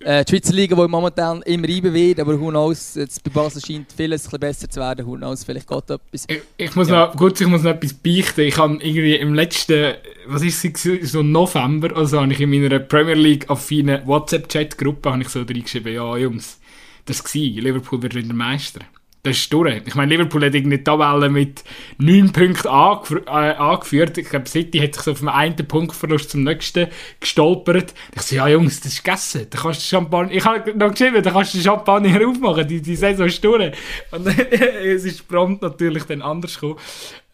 äh, 0.00 0.24
die 0.24 0.30
Schweizer 0.30 0.52
Liga, 0.52 0.76
die 0.76 0.88
momentan 0.88 1.42
immer 1.42 1.68
reiben 1.68 1.92
wird, 1.92 2.20
aber 2.20 2.38
who 2.38 2.48
knows, 2.48 2.94
jetzt 2.94 3.22
bei 3.24 3.30
Basel 3.30 3.62
scheint 3.64 3.92
vieles 3.92 4.32
ein 4.32 4.40
besser 4.40 4.68
zu 4.68 4.80
werden, 4.80 5.06
who 5.06 5.16
knows, 5.16 5.44
vielleicht 5.44 5.68
geht 5.68 5.90
etwas. 5.90 6.24
Ich, 6.28 6.40
ich 6.56 6.74
muss 6.76 6.88
ja. 6.88 7.06
noch, 7.06 7.16
gut, 7.16 7.40
ich 7.40 7.46
muss 7.46 7.62
noch 7.62 7.72
etwas 7.72 7.94
beichten. 7.94 8.42
Ich 8.42 8.56
habe 8.56 8.74
irgendwie 8.74 9.16
im 9.16 9.34
letzten, 9.34 9.94
was 10.26 10.42
ist 10.42 10.64
es, 10.64 11.10
so 11.12 11.22
November, 11.22 11.96
also 11.96 12.20
habe 12.20 12.32
ich 12.32 12.40
in 12.40 12.50
meiner 12.50 12.78
Premier 12.78 13.14
League 13.14 13.50
affinen 13.50 14.06
WhatsApp-Chat-Gruppe 14.06 15.10
habe 15.10 15.22
ich 15.22 15.28
so 15.28 15.40
reingeschrieben, 15.40 15.92
ja 15.92 16.16
Jungs, 16.16 16.58
das 17.06 17.24
war, 17.24 17.42
Liverpool 17.42 18.02
wird 18.02 18.14
wieder 18.14 18.34
Meister. 18.34 18.80
Das 19.24 19.36
ist 19.36 19.52
durch. 19.52 19.82
Ich 19.84 19.94
meine, 19.96 20.14
Liverpool 20.14 20.44
hat 20.44 20.54
irgendwie 20.54 20.78
die 20.78 20.84
Tabelle 20.84 21.28
mit 21.28 21.64
9 21.98 22.32
Punkten 22.32 22.68
angef 22.68 23.10
äh, 23.26 23.30
angeführt. 23.30 24.16
Ich 24.16 24.28
glaube, 24.28 24.48
City 24.48 24.78
hat 24.78 24.94
sich 24.94 25.02
so 25.02 25.14
vom 25.14 25.28
einen 25.28 25.56
Punktverlust 25.56 26.30
zum 26.30 26.44
nächsten 26.44 26.86
gestolpert. 27.18 27.94
Ich 28.14 28.22
so, 28.22 28.36
ja 28.36 28.46
Jungs, 28.46 28.80
das 28.80 28.92
ist 28.92 29.04
gegessen. 29.04 29.46
Da 29.50 29.58
kannst 29.58 29.80
du 29.80 29.84
Champagner... 29.96 30.32
Ich 30.32 30.44
habe 30.44 30.72
noch 30.74 30.92
geschrieben, 30.92 31.20
da 31.22 31.32
kannst 31.32 31.52
du 31.54 31.58
Champagner 31.58 32.26
aufmachen. 32.28 32.68
Die, 32.68 32.80
die 32.80 32.94
Saison 32.94 33.26
ist 33.26 33.42
durch. 33.42 33.72
Und 34.12 34.26
es 34.52 35.04
ist 35.04 35.26
prompt 35.26 35.62
natürlich 35.62 36.04
dann 36.04 36.22
anders 36.22 36.54
gekommen. 36.54 36.78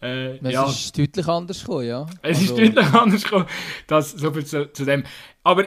Äh, 0.00 0.36
es 0.38 0.52
ja. 0.52 0.64
ist 0.64 0.98
deutlich 0.98 1.28
anders 1.28 1.60
gekommen, 1.60 1.86
ja. 1.86 2.06
Es 2.22 2.38
also. 2.38 2.42
ist 2.44 2.58
deutlich 2.58 2.94
anders 2.94 3.24
gekommen. 3.24 3.46
Das, 3.86 4.10
so 4.12 4.32
viel 4.32 4.46
zu, 4.46 4.72
zu 4.72 4.84
dem. 4.86 5.04
Aber... 5.42 5.66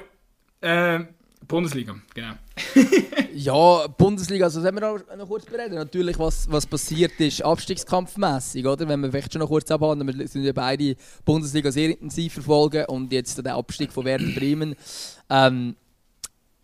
Äh, 0.61 1.01
Bundesliga, 1.47 1.95
genau. 2.13 2.33
ja, 3.33 3.87
Bundesliga, 3.87 4.45
also 4.45 4.61
sollen 4.61 4.75
wir 4.75 4.81
noch, 4.81 5.17
noch 5.17 5.27
kurz 5.27 5.45
bereden. 5.45 5.75
Natürlich, 5.75 6.19
was, 6.19 6.51
was 6.51 6.65
passiert 6.65 7.17
ist, 7.19 7.41
abstiegskampfmäßig, 7.41 8.65
oder? 8.65 8.87
Wenn 8.87 8.99
wir 8.99 9.11
vielleicht 9.11 9.31
schon 9.31 9.39
noch 9.39 9.47
kurz 9.47 9.71
abhandeln, 9.71 10.17
wir 10.19 10.27
sind 10.27 10.43
ja 10.43 10.51
beide 10.51 10.95
Bundesliga 11.23 11.71
sehr 11.71 11.89
intensiv 11.89 12.33
verfolgen 12.33 12.85
und 12.85 13.13
jetzt 13.13 13.43
der 13.45 13.55
Abstieg 13.55 13.93
von 13.93 14.03
Werder 14.03 14.25
Bremen. 14.35 14.75
Ähm, 15.29 15.75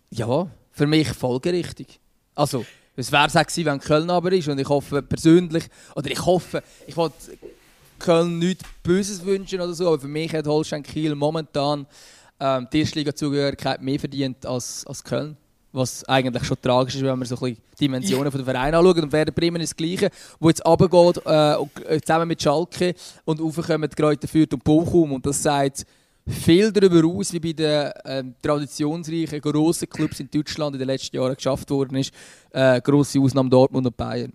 ja, 0.09 0.47
für 0.71 0.87
mich 0.87 1.07
folgerichtig. 1.09 1.99
Also, 2.35 2.65
es 2.95 3.11
wäre 3.11 3.27
es 3.27 3.33
gewesen, 3.33 3.65
wenn 3.65 3.79
Köln 3.79 4.09
aber 4.09 4.31
ist 4.33 4.47
und 4.47 4.59
ich 4.59 4.67
hoffe 4.67 5.01
persönlich, 5.01 5.65
oder 5.95 6.11
ich 6.11 6.25
hoffe, 6.25 6.61
ich 6.87 6.97
wollte 6.97 7.15
Köln 7.99 8.39
nichts 8.39 8.63
Böses 8.83 9.23
wünschen 9.23 9.61
oder 9.61 9.73
so, 9.73 9.87
aber 9.87 9.99
für 9.99 10.07
mich 10.07 10.33
hat 10.33 10.45
Holstein 10.45 10.83
Kiel 10.83 11.15
momentan 11.15 11.87
ähm, 12.39 12.67
die 12.71 12.81
Erstliga-Zugehörigkeit 12.81 13.81
mehr 13.81 13.99
verdient 13.99 14.45
als, 14.45 14.85
als 14.87 15.03
Köln. 15.03 15.37
Was 15.71 16.03
eigentlich 16.07 16.43
schon 16.43 16.61
tragisch 16.61 16.95
ist, 16.95 17.03
wenn 17.03 17.17
man 17.17 17.27
so 17.27 17.35
ein 17.35 17.39
bisschen 17.39 17.57
Dimensionen 17.79 18.31
von 18.31 18.43
der 18.43 18.53
Vereine 18.53 18.77
anschaut. 18.77 18.99
Und 18.99 19.11
Werder 19.11 19.31
Bremen 19.31 19.59
ist 19.61 19.71
das 19.71 19.75
Gleiche, 19.77 20.09
wo 20.39 20.49
jetzt 20.49 20.63
runtergeht, 20.63 21.25
äh, 21.25 21.53
äh, 21.95 22.01
zusammen 22.01 22.27
mit 22.27 22.41
Schalke 22.41 22.93
und 23.25 23.41
raufkommen 23.41 23.89
Kräuter 23.89 24.27
führt 24.27 24.53
und 24.53 24.63
Bochum. 24.63 25.13
Und 25.13 25.25
das 25.25 25.41
sagt, 25.41 25.85
viel 26.27 26.71
darüber 26.71 27.07
aus, 27.07 27.33
wie 27.33 27.39
bei 27.39 27.53
den 27.53 27.91
äh, 28.03 28.23
traditionsreichen 28.41 29.41
grossen 29.41 29.89
Clubs 29.89 30.19
in 30.19 30.29
Deutschland 30.29 30.75
in 30.75 30.79
den 30.79 30.87
letzten 30.87 31.15
Jahren 31.15 31.35
geschafft 31.35 31.69
worden 31.71 31.97
ist. 31.97 32.13
Äh, 32.51 32.79
grosse 32.81 33.19
Ausnahme 33.19 33.49
Dortmund 33.49 33.87
und 33.87 33.97
Bayern. 33.97 34.33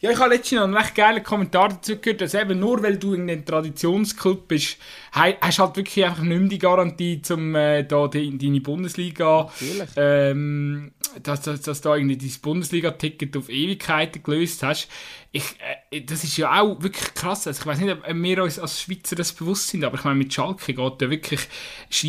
Ja, 0.00 0.10
ich 0.10 0.18
habe 0.18 0.34
letztens 0.34 0.58
noch 0.58 0.64
einen 0.64 0.76
recht 0.76 0.94
geilen 0.94 1.22
Kommentar 1.22 1.68
dazu 1.68 1.96
gehört, 1.96 2.20
dass 2.20 2.34
eben 2.34 2.58
nur 2.58 2.82
weil 2.82 2.96
du 2.96 3.14
in 3.14 3.30
einem 3.30 3.44
Traditionsclub 3.44 4.48
bist, 4.48 4.78
hast 5.12 5.58
du 5.58 5.62
halt 5.62 5.76
wirklich 5.76 6.04
einfach 6.04 6.22
nicht 6.24 6.40
mehr 6.40 6.48
die 6.48 6.58
Garantie, 6.58 7.22
um 7.30 7.54
äh, 7.54 7.84
da 7.84 8.08
die, 8.08 8.36
deine 8.36 8.60
Bundesliga, 8.60 9.48
ähm, 9.96 10.92
dass, 11.22 11.42
dass, 11.42 11.62
dass 11.62 11.80
du 11.80 11.88
da 11.88 11.96
irgendwie 11.96 12.16
dein 12.16 12.40
Bundesliga-Ticket 12.40 13.36
auf 13.36 13.48
Ewigkeiten 13.48 14.22
gelöst 14.22 14.62
hast 14.62 14.88
ich, 15.34 15.44
äh, 15.90 16.02
das 16.02 16.24
ist 16.24 16.36
ja 16.36 16.60
auch 16.60 16.82
wirklich 16.82 17.14
krass. 17.14 17.46
Also 17.46 17.60
ich 17.60 17.66
weiß 17.66 17.80
nicht, 17.80 17.90
ob 17.90 18.06
wir 18.06 18.42
uns 18.42 18.58
als 18.58 18.82
Schweizer 18.82 19.16
das 19.16 19.32
bewusst 19.32 19.68
sind, 19.68 19.82
aber 19.82 19.96
ich 19.96 20.04
meine, 20.04 20.16
mit 20.16 20.32
Schalke 20.32 20.74
geht 20.74 21.00
der 21.00 21.10
wirklich, 21.10 21.40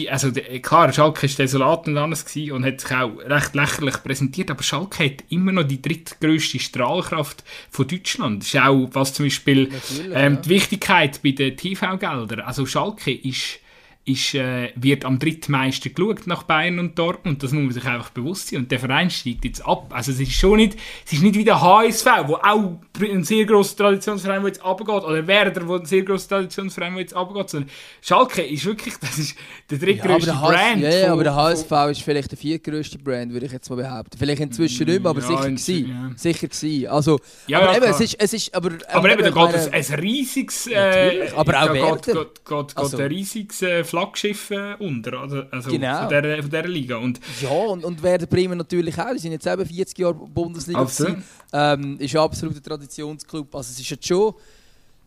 also 0.10 0.30
der, 0.30 0.60
klar, 0.62 0.92
Schalke 0.92 1.30
war 1.30 1.36
desolat 1.36 1.88
und 1.88 1.98
alles 1.98 2.26
und 2.52 2.66
hat 2.66 2.82
sich 2.82 2.92
auch 2.92 3.18
recht 3.20 3.56
lächerlich 3.56 4.04
präsentiert, 4.04 4.52
aber 4.52 4.62
Schalke 4.62 5.06
hat 5.06 5.24
immer 5.30 5.54
noch 5.54 5.64
die 5.64 5.82
drittgrößte 5.82 6.60
Strahlkraft 6.60 7.46
von 7.72 7.88
Deutschland. 7.88 8.44
Das 8.44 8.54
ist 8.54 8.60
auch, 8.60 8.90
was 8.92 9.14
zum 9.14 9.26
Beispiel 9.26 9.70
ähm, 10.14 10.42
die 10.42 10.50
Wichtigkeit 10.50 11.24
bei 11.24 11.32
den 11.32 11.56
TV-Geldern, 11.56 12.42
also 12.42 12.66
Schalke 12.66 13.14
ist 13.14 13.60
ist, 14.06 14.34
äh, 14.34 14.74
wird 14.76 15.06
am 15.06 15.18
drittmeisten 15.18 15.94
geschaut 15.94 16.28
nach 16.28 16.44
Bayern 16.44 16.78
und 16.80 17.00
Dortmund. 17.00 17.42
Das 17.42 17.54
muss 17.54 17.64
man 17.64 17.72
sich 17.72 17.86
einfach 17.86 18.10
bewusst 18.10 18.50
sein. 18.50 18.60
Und 18.60 18.72
der 18.72 18.80
Verein 18.80 19.10
steigt 19.10 19.46
jetzt 19.46 19.66
ab. 19.66 19.92
Also 19.92 20.12
es 20.12 20.20
ist 20.20 20.34
schon 20.34 20.58
nicht, 20.58 20.78
es 21.06 21.14
ist 21.14 21.24
nicht 21.24 21.36
wie 21.36 21.46
der 21.46 21.62
HSV, 21.62 22.06
wo 22.26 22.36
auch 22.36 22.80
ein 23.00 23.24
sehr 23.24 23.46
grosser 23.46 23.78
Traditionsverein, 23.78 24.42
der 24.42 24.50
jetzt 24.50 24.64
abgeht, 24.64 24.90
oder 24.90 25.26
Werder, 25.26 25.66
wo 25.68 25.76
ein 25.76 25.86
sehr 25.86 26.04
grosser 26.04 26.30
Traditionsverein, 26.30 26.94
der 26.94 27.02
jetzt 27.02 27.16
abgeht, 27.16 27.50
sondern 27.50 27.70
Schalke 28.02 28.42
ist 28.42 28.66
wirklich, 28.66 28.96
das 28.98 29.18
ist 29.18 29.38
der 29.70 29.78
drittgrößte 29.78 30.32
ja, 30.32 30.48
Brand. 30.48 30.82
Ja, 30.82 30.90
ja, 30.90 31.14
aber 31.14 31.24
der 31.24 31.36
HSV 31.36 31.72
ist 31.92 32.02
vielleicht 32.02 32.32
der 32.32 32.38
viertgrößte 32.38 32.98
Brand, 33.00 33.32
würde 33.32 33.46
ich 33.46 33.54
jetzt 33.54 33.70
mal 33.70 33.78
behaupten. 33.78 34.18
Vielleicht 34.18 34.42
inzwischen 34.42 34.86
nicht 34.86 35.02
mehr, 35.02 35.12
aber 35.12 35.22
ja, 35.22 35.28
sicher 35.28 35.50
gewesen. 35.50 35.90
Ja. 35.90 36.12
Sicher 36.18 36.48
gewesen. 36.50 36.88
Also, 36.88 37.20
ja, 37.48 37.62
aber 37.62 37.78
eben, 37.78 37.86
es 37.86 38.02
ist, 38.02 38.16
es 38.20 38.34
ist, 38.34 38.54
aber... 38.54 38.72
Aber 38.92 39.14
eben, 39.14 39.24
da 39.24 39.30
geht 39.30 39.56
ein, 39.56 39.74
ein 39.74 40.00
riesiges... 40.00 40.68
Äh, 40.68 41.30
aber 41.38 41.64
auch 41.64 41.74
Werder. 41.74 41.96
Geht, 41.96 42.14
geht, 42.14 42.46
geht, 42.46 42.78
also, 42.78 42.98
ein 42.98 43.08
riesiges... 43.08 43.62
Äh, 43.62 43.86
Flaggschiff 43.94 44.50
äh, 44.50 44.76
unter, 44.80 45.20
also, 45.20 45.44
also 45.52 45.70
genau. 45.70 46.00
von, 46.00 46.10
dieser, 46.10 46.42
von 46.42 46.50
dieser 46.50 46.68
Liga. 46.68 46.98
Und, 46.98 47.20
ja, 47.40 47.50
und, 47.50 47.86
und 47.86 48.02
Werder 48.02 48.26
Bremen 48.26 48.58
natürlich 48.58 48.98
auch, 49.00 49.12
die 49.14 49.20
sind 49.20 49.34
jetzt 49.34 49.46
eben 49.46 49.64
40 49.64 50.00
Jahre 50.00 50.16
Bundesliga 50.16 50.80
also. 50.80 51.10
ähm, 51.54 52.00
ist 52.00 52.16
ein 52.16 52.64
Traditionsclub, 52.64 53.54
also 53.56 53.70
es 53.72 53.80
ist 53.80 53.90
jetzt 53.92 54.08
schon... 54.08 54.34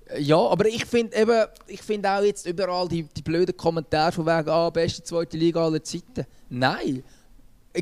Äh, 0.06 0.22
ja, 0.22 0.36
aber 0.36 0.66
ich 0.66 0.84
finde 0.84 1.16
eben, 1.16 1.46
ich 1.66 1.82
finde 1.82 2.08
auch 2.08 2.22
jetzt 2.22 2.46
überall 2.46 2.86
die, 2.86 3.02
die 3.02 3.22
blöden 3.22 3.56
Kommentare 3.56 4.12
von 4.12 4.24
wegen, 4.24 4.48
ah, 4.50 4.70
beste 4.70 5.02
zweite 5.02 5.36
Liga 5.36 5.64
aller 5.64 5.82
Zeiten. 5.82 6.24
Nein, 6.48 7.02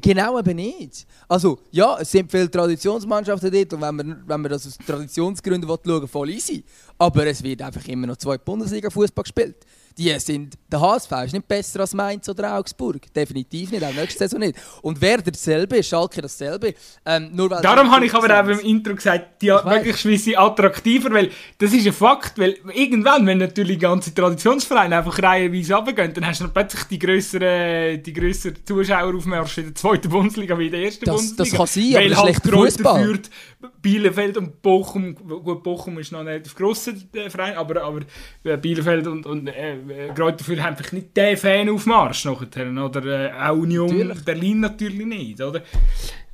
Genau 0.00 0.40
eben 0.40 0.56
nicht. 0.56 1.06
Also, 1.28 1.60
ja, 1.70 1.98
es 2.00 2.10
sind 2.10 2.28
viele 2.28 2.50
Traditionsmannschaften 2.50 3.48
dort 3.52 3.74
und 3.74 3.80
wenn 3.80 3.94
man, 3.94 4.22
wenn 4.26 4.40
man 4.40 4.50
das 4.50 4.66
aus 4.66 4.76
Traditionsgründen 4.84 5.68
schauen 5.68 6.08
voll 6.08 6.30
easy. 6.30 6.64
Aber 6.98 7.24
es 7.26 7.40
wird 7.44 7.62
einfach 7.62 7.86
immer 7.86 8.08
noch 8.08 8.16
zwei 8.16 8.36
Bundesliga-Fußball 8.38 9.22
gespielt 9.22 9.64
die 9.96 10.18
sind, 10.18 10.54
der 10.70 10.80
HSV 10.80 11.12
ist 11.26 11.32
nicht 11.32 11.46
besser 11.46 11.80
als 11.80 11.94
Mainz 11.94 12.28
oder 12.28 12.56
Augsburg. 12.56 13.12
Definitiv 13.14 13.70
nicht, 13.70 13.84
auch 13.84 13.92
nächste 13.92 14.18
Saison 14.20 14.40
nicht. 14.40 14.56
Und 14.82 15.00
wer 15.00 15.18
dasselbe 15.18 15.76
ist, 15.76 15.88
Schalke 15.88 16.20
dasselbe. 16.20 16.74
Ähm, 17.06 17.30
nur 17.32 17.50
weil 17.50 17.62
Darum 17.62 17.90
habe 17.90 18.06
ich 18.06 18.14
aber 18.14 18.40
auch 18.40 18.48
im 18.48 18.58
Intro 18.60 18.94
gesagt, 18.94 19.40
die 19.42 19.50
möglichst 19.50 20.02
sind 20.02 20.36
attraktiver, 20.36 21.12
weil 21.12 21.30
das 21.58 21.72
ist 21.72 21.86
ein 21.86 21.92
Fakt, 21.92 22.38
weil 22.38 22.56
irgendwann, 22.72 23.26
wenn 23.26 23.38
natürlich 23.38 23.78
ganze 23.78 24.12
Traditionsvereine 24.14 24.98
einfach 24.98 25.22
reihenweise 25.22 25.74
runtergehen, 25.74 26.12
dann 26.12 26.26
hast 26.26 26.40
du 26.40 26.48
plötzlich 26.48 26.84
die 26.84 26.98
grösseren, 26.98 28.02
die 28.02 28.12
grösseren 28.12 28.56
Zuschaueraufmärsche 28.64 29.60
in 29.60 29.66
der 29.68 29.74
zweiten 29.76 30.08
Bundesliga 30.08 30.58
wie 30.58 30.66
in 30.66 30.72
der 30.72 30.82
ersten 30.82 31.04
das, 31.04 31.14
Bundesliga. 31.14 31.44
Das 31.44 31.74
kann 31.74 31.82
sein, 31.82 31.94
weil 31.94 32.14
aber 32.14 32.22
halt 32.22 32.42
Fußball. 32.42 33.04
führt 33.04 33.30
Bielefeld 33.80 34.36
und 34.36 34.62
Bochum, 34.62 35.14
gut, 35.14 35.62
Bochum 35.62 35.98
ist 35.98 36.12
noch 36.12 36.22
nicht 36.22 36.46
auf 36.46 36.54
grossen 36.54 37.08
äh, 37.14 37.30
Verein, 37.30 37.56
aber, 37.56 37.82
aber 37.82 38.00
äh, 38.44 38.56
Bielefeld 38.56 39.06
und, 39.06 39.26
und 39.26 39.48
äh, 39.48 39.76
gerade 40.14 40.36
dafür 40.36 40.62
haben 40.62 40.76
vielleicht 40.76 40.92
nicht 40.92 41.16
den 41.16 41.36
Fan 41.36 41.68
auf 41.68 41.86
Marsch 41.86 42.24
nachher, 42.24 42.84
oder 42.84 43.04
äh, 43.04 43.32
auch 43.32 43.56
Union 43.56 43.88
natürlich. 43.88 44.24
Berlin 44.24 44.60
natürlich 44.60 45.06
nicht, 45.06 45.40
oder? 45.40 45.62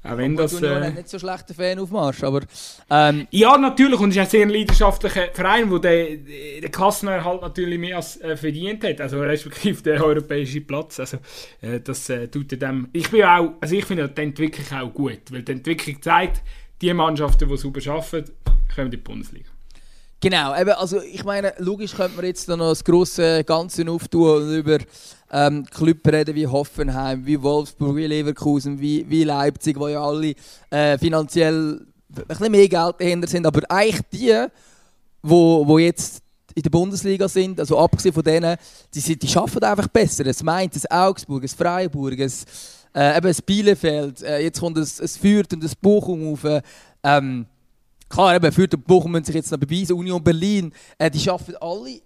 Auch 0.03 0.17
wenn 0.17 0.35
das, 0.35 0.55
Union 0.55 0.83
äh, 0.83 0.87
hat 0.87 0.95
nicht 0.95 1.09
so 1.11 1.19
schlechter 1.19 1.53
Fan 1.53 1.79
auf 1.79 1.91
Marsch, 1.91 2.25
aber... 2.25 2.41
Ähm, 2.89 3.27
ja, 3.31 3.59
natürlich, 3.59 4.01
und 4.01 4.11
es 4.11 4.17
ist 4.17 4.23
ein 4.23 4.29
sehr 4.31 4.47
leidenschaftlicher 4.47 5.29
Verein, 5.35 5.71
wo 5.71 5.77
der, 5.77 6.17
der 6.17 6.71
Klassenerhalt 6.71 7.43
natürlich 7.43 7.79
mehr 7.79 7.97
als 7.97 8.19
äh, 8.23 8.35
verdient 8.35 8.83
hat, 8.83 9.01
also 9.01 9.21
respektive 9.21 9.83
der 9.83 10.03
europäische 10.03 10.63
Platz, 10.63 11.01
also 11.01 11.19
äh, 11.61 11.81
das 11.81 12.09
äh, 12.09 12.29
tut 12.29 12.51
dem... 12.53 12.89
Ich 12.95 13.11
bin 13.11 13.25
auch, 13.25 13.53
also 13.61 13.75
ich 13.75 13.85
finde 13.85 14.09
die 14.09 14.23
Entwicklung 14.23 14.81
auch 14.81 14.95
gut, 14.95 15.21
weil 15.31 15.43
die 15.43 15.53
Entwicklung 15.53 16.01
zeigt, 16.01 16.41
die 16.81 16.95
Mannschaften, 16.95 17.47
die 17.47 17.57
super 17.59 17.93
arbeiten, 17.93 18.33
kommen 18.75 18.87
in 18.87 18.91
die 18.93 18.97
Bundesliga. 18.97 19.51
Genau, 20.23 20.55
eben, 20.55 20.73
also 20.73 21.01
ich 21.01 21.25
meine, 21.25 21.55
logisch 21.59 21.95
könnte 21.95 22.17
man 22.17 22.27
jetzt 22.27 22.47
noch 22.47 22.59
das 22.59 22.85
grosse 22.85 23.43
Ganze 23.43 23.91
auftun 23.91 24.43
und 24.43 24.55
über 24.55 24.77
ähm, 25.33 25.65
Clubs 25.65 26.07
reden 26.13 26.35
wie 26.35 26.47
Hoffenheim, 26.47 27.25
wie 27.25 27.41
Wolfsburg, 27.41 27.97
wie 27.97 28.07
Leverkusen, 28.07 28.79
wie, 28.79 29.09
wie 29.09 29.25
Leipzig, 29.25 29.79
wo 29.79 29.89
ja 29.89 30.03
alle 30.03 30.35
äh, 30.69 30.99
finanziell 30.99 31.87
ein 32.15 32.25
bisschen 32.27 32.53
mehr 32.53 32.69
Geld 32.69 32.97
dahinter 32.99 33.29
sind, 33.29 33.47
aber 33.47 33.63
eigentlich 33.71 34.03
die, 34.13 34.47
wo, 35.23 35.67
wo 35.67 35.79
jetzt 35.79 36.23
in 36.55 36.63
der 36.63 36.71
Bundesliga 36.71 37.27
sind, 37.27 37.59
also 37.59 37.79
abgesehen 37.79 38.13
von 38.13 38.23
denen, 38.25 38.57
die, 38.93 39.19
die 39.19 39.29
schaffen 39.29 39.63
einfach 39.63 39.89
besser. 39.89 40.27
Es 40.27 40.43
meint 40.43 40.77
es 40.77 40.91
Augsburg, 40.91 41.45
es 41.45 41.55
Freiburg, 41.55 42.19
es, 42.19 42.45
äh, 42.95 43.17
eben 43.17 43.29
es 43.29 43.41
Bielefeld, 43.41 44.23
äh, 44.23 44.41
jetzt 44.41 44.61
kommt 44.61 44.77
es, 44.77 45.01
es 45.01 45.17
Fürth 45.17 45.55
und 45.55 45.65
es 45.65 45.75
Bochum 45.75 46.35
auf. 46.35 46.45
Äh, 46.45 46.61
ähm, 47.03 47.47
Klar, 48.11 48.35
eben, 48.35 48.51
für 48.51 48.67
den 48.67 48.83
Bochum 48.83 49.13
müssen 49.13 49.25
sich 49.25 49.37
jetzt 49.37 49.53
noch 49.53 49.59
beweisen, 49.59 49.93
Union 49.93 50.23
Berlin, 50.23 50.73
äh, 50.99 51.09
die 51.09 51.21
schaffen 51.21 51.55
alle, 51.61 52.01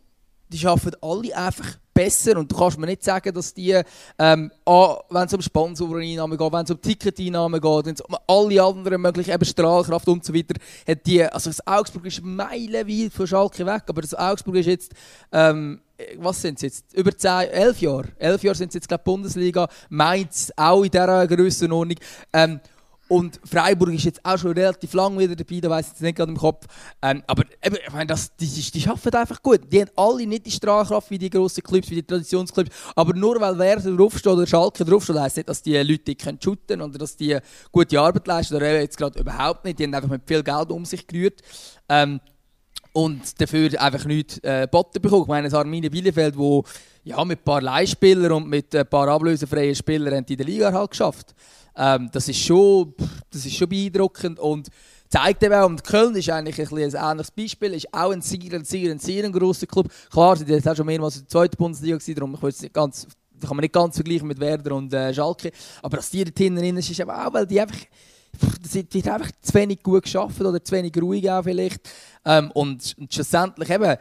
die 0.48 0.58
schaffen 0.58 0.92
alle 1.00 1.34
einfach 1.34 1.78
besser 1.94 2.36
und 2.36 2.52
du 2.52 2.56
kannst 2.56 2.78
mir 2.78 2.86
nicht 2.86 3.02
sagen, 3.02 3.32
dass 3.32 3.54
die, 3.54 3.80
ähm, 4.18 4.52
wenn 4.66 5.26
es 5.26 5.32
um 5.32 5.40
Sponsoreneinnahmen 5.40 6.36
geht, 6.36 6.52
wenn 6.52 6.64
es 6.64 6.70
um 6.70 6.82
Ticketeinnahmen 6.82 7.58
geht, 7.58 7.86
wenn 7.86 7.94
es 7.94 8.02
um 8.02 8.16
alle 8.26 8.62
anderen 8.62 9.00
möglichen, 9.00 9.32
eben 9.32 9.44
Strahlkraft 9.46 10.06
und 10.08 10.22
so 10.22 10.34
weiter, 10.34 10.56
hat 10.86 11.06
die, 11.06 11.24
also 11.24 11.48
das 11.48 11.66
Augsburg 11.66 12.04
ist 12.04 12.22
meilenweit 12.22 13.12
von 13.12 13.26
Schalke 13.26 13.64
weg, 13.64 13.84
aber 13.86 14.02
das 14.02 14.12
Augsburg 14.14 14.56
ist 14.56 14.66
jetzt, 14.66 14.92
ähm, 15.32 15.80
was 16.18 16.42
sind 16.42 16.58
sie 16.58 16.66
jetzt? 16.66 16.92
Über 16.92 17.16
10, 17.16 17.48
11 17.50 17.80
Jahre. 17.80 18.08
11 18.18 18.42
Jahre 18.42 18.56
sind 18.56 18.72
sie 18.72 18.78
jetzt, 18.78 18.88
glaube 18.88 19.04
Bundesliga. 19.04 19.68
Mainz 19.88 20.52
auch 20.56 20.82
in 20.82 20.90
dieser 20.90 21.26
Grössenordnung. 21.28 21.98
Ähm, 22.32 22.60
und 23.08 23.38
Freiburg 23.44 23.92
ist 23.92 24.04
jetzt 24.04 24.24
auch 24.24 24.38
schon 24.38 24.52
relativ 24.52 24.94
lang 24.94 25.18
wieder 25.18 25.36
dabei, 25.36 25.60
da 25.60 25.68
weiß 25.68 25.86
ich 25.86 25.92
jetzt 25.92 26.02
nicht 26.02 26.16
gerade 26.16 26.32
im 26.32 26.38
Kopf. 26.38 26.66
Ähm, 27.02 27.22
aber 27.26 27.44
eben, 27.62 27.76
ich 27.76 27.92
meine, 27.92 28.06
das, 28.06 28.34
die, 28.36 28.46
die 28.46 28.88
arbeiten 28.88 29.16
einfach 29.16 29.42
gut. 29.42 29.60
Die 29.70 29.82
haben 29.82 29.90
alle 29.94 30.26
nicht 30.26 30.46
die 30.46 30.50
Strahlkraft 30.50 31.10
wie 31.10 31.18
die 31.18 31.28
grossen 31.28 31.62
Clubs, 31.62 31.90
wie 31.90 31.96
die 31.96 32.02
Traditionsclubs. 32.02 32.70
Aber 32.96 33.14
nur 33.14 33.38
weil 33.40 33.58
Werder 33.58 33.94
draufsteht 33.94 34.32
oder 34.32 34.46
Schalke 34.46 34.84
draufsteht, 34.84 35.18
heisst 35.18 35.36
nicht, 35.36 35.48
dass 35.48 35.60
die 35.60 35.76
Leute 35.76 36.14
können 36.14 36.38
shooten 36.42 36.80
oder 36.80 36.96
dass 36.96 37.16
die 37.16 37.36
gute 37.70 38.00
Arbeit 38.00 38.26
leisten. 38.26 38.54
Oder 38.54 38.80
jetzt 38.80 38.96
gerade 38.96 39.20
überhaupt 39.20 39.64
nicht. 39.66 39.78
Die 39.78 39.84
haben 39.84 39.94
einfach 39.94 40.08
mit 40.08 40.22
viel 40.26 40.42
Geld 40.42 40.70
um 40.70 40.84
sich 40.86 41.06
gerührt. 41.06 41.42
Ähm, 41.90 42.20
und 42.94 43.40
dafür 43.40 43.68
einfach 43.82 44.04
nichts 44.06 44.38
äh, 44.38 44.62
geboten 44.62 45.02
bekommen. 45.02 45.22
Ich 45.22 45.28
meine, 45.28 45.48
das 45.48 45.54
Arminia 45.54 45.90
Bielefeld, 45.90 46.38
wo 46.38 46.64
ja, 47.02 47.22
mit 47.24 47.40
ein 47.40 47.44
paar 47.44 47.60
Leihspielern 47.60 48.32
und 48.32 48.48
mit 48.48 48.74
ein 48.74 48.86
paar 48.86 49.08
ablösefreien 49.08 49.74
Spielern 49.74 50.24
die 50.24 50.34
in 50.34 50.38
der 50.38 50.46
Liga 50.46 50.72
halt 50.72 50.90
geschafft. 50.90 51.34
Ähm, 51.76 52.08
das, 52.12 52.28
ist 52.28 52.38
schon, 52.38 52.94
das 53.30 53.46
ist 53.46 53.56
schon 53.56 53.68
beeindruckend 53.68 54.38
und 54.38 54.68
zeigt 55.08 55.42
eben 55.42 55.62
und 55.64 55.84
Köln 55.84 56.14
ist 56.16 56.30
eigentlich 56.30 56.60
ein, 56.60 56.78
ein 56.78 56.94
ähnliches 56.94 57.30
Beispiel, 57.30 57.74
ist 57.74 57.92
auch 57.92 58.12
ein 58.12 58.20
sehr, 58.20 58.64
sehr, 58.64 58.98
sehr 58.98 59.30
grosser 59.30 59.66
Club. 59.66 59.88
Klar, 60.10 60.36
sie 60.36 60.44
sind 60.44 60.68
auch 60.68 60.76
schon 60.76 60.86
mehrmals 60.86 61.16
in 61.16 61.22
der 61.22 61.28
zweiten 61.28 61.56
Bundesliga 61.56 61.96
gewesen, 61.96 62.14
darum 62.14 62.34
ich 62.34 62.60
nicht 62.62 62.74
ganz, 62.74 63.06
kann 63.40 63.56
man 63.56 63.62
nicht 63.62 63.74
ganz 63.74 63.94
vergleichen 63.96 64.28
mit 64.28 64.40
Werder 64.40 64.74
und 64.74 64.92
äh, 64.92 65.12
Schalke, 65.12 65.50
aber 65.82 65.98
dass 65.98 66.10
die 66.10 66.24
da 66.24 66.30
hinten 66.36 66.76
ist, 66.78 66.90
ist 66.90 67.00
eben 67.00 67.10
auch, 67.10 67.32
weil 67.32 67.46
die 67.46 67.60
einfach 67.60 67.78
das 68.62 68.74
wird 68.74 69.08
einfach 69.08 69.30
zu 69.40 69.54
wenig 69.54 69.82
gut 69.82 70.02
geschafft 70.02 70.40
oder 70.40 70.62
zu 70.62 70.72
wenig 70.72 70.92
ruhig 71.00 71.30
auch 71.30 71.44
vielleicht. 71.44 71.88
Ähm, 72.24 72.50
und, 72.52 72.94
und 72.98 73.14
schlussendlich 73.14 73.70
eben, 73.70 73.96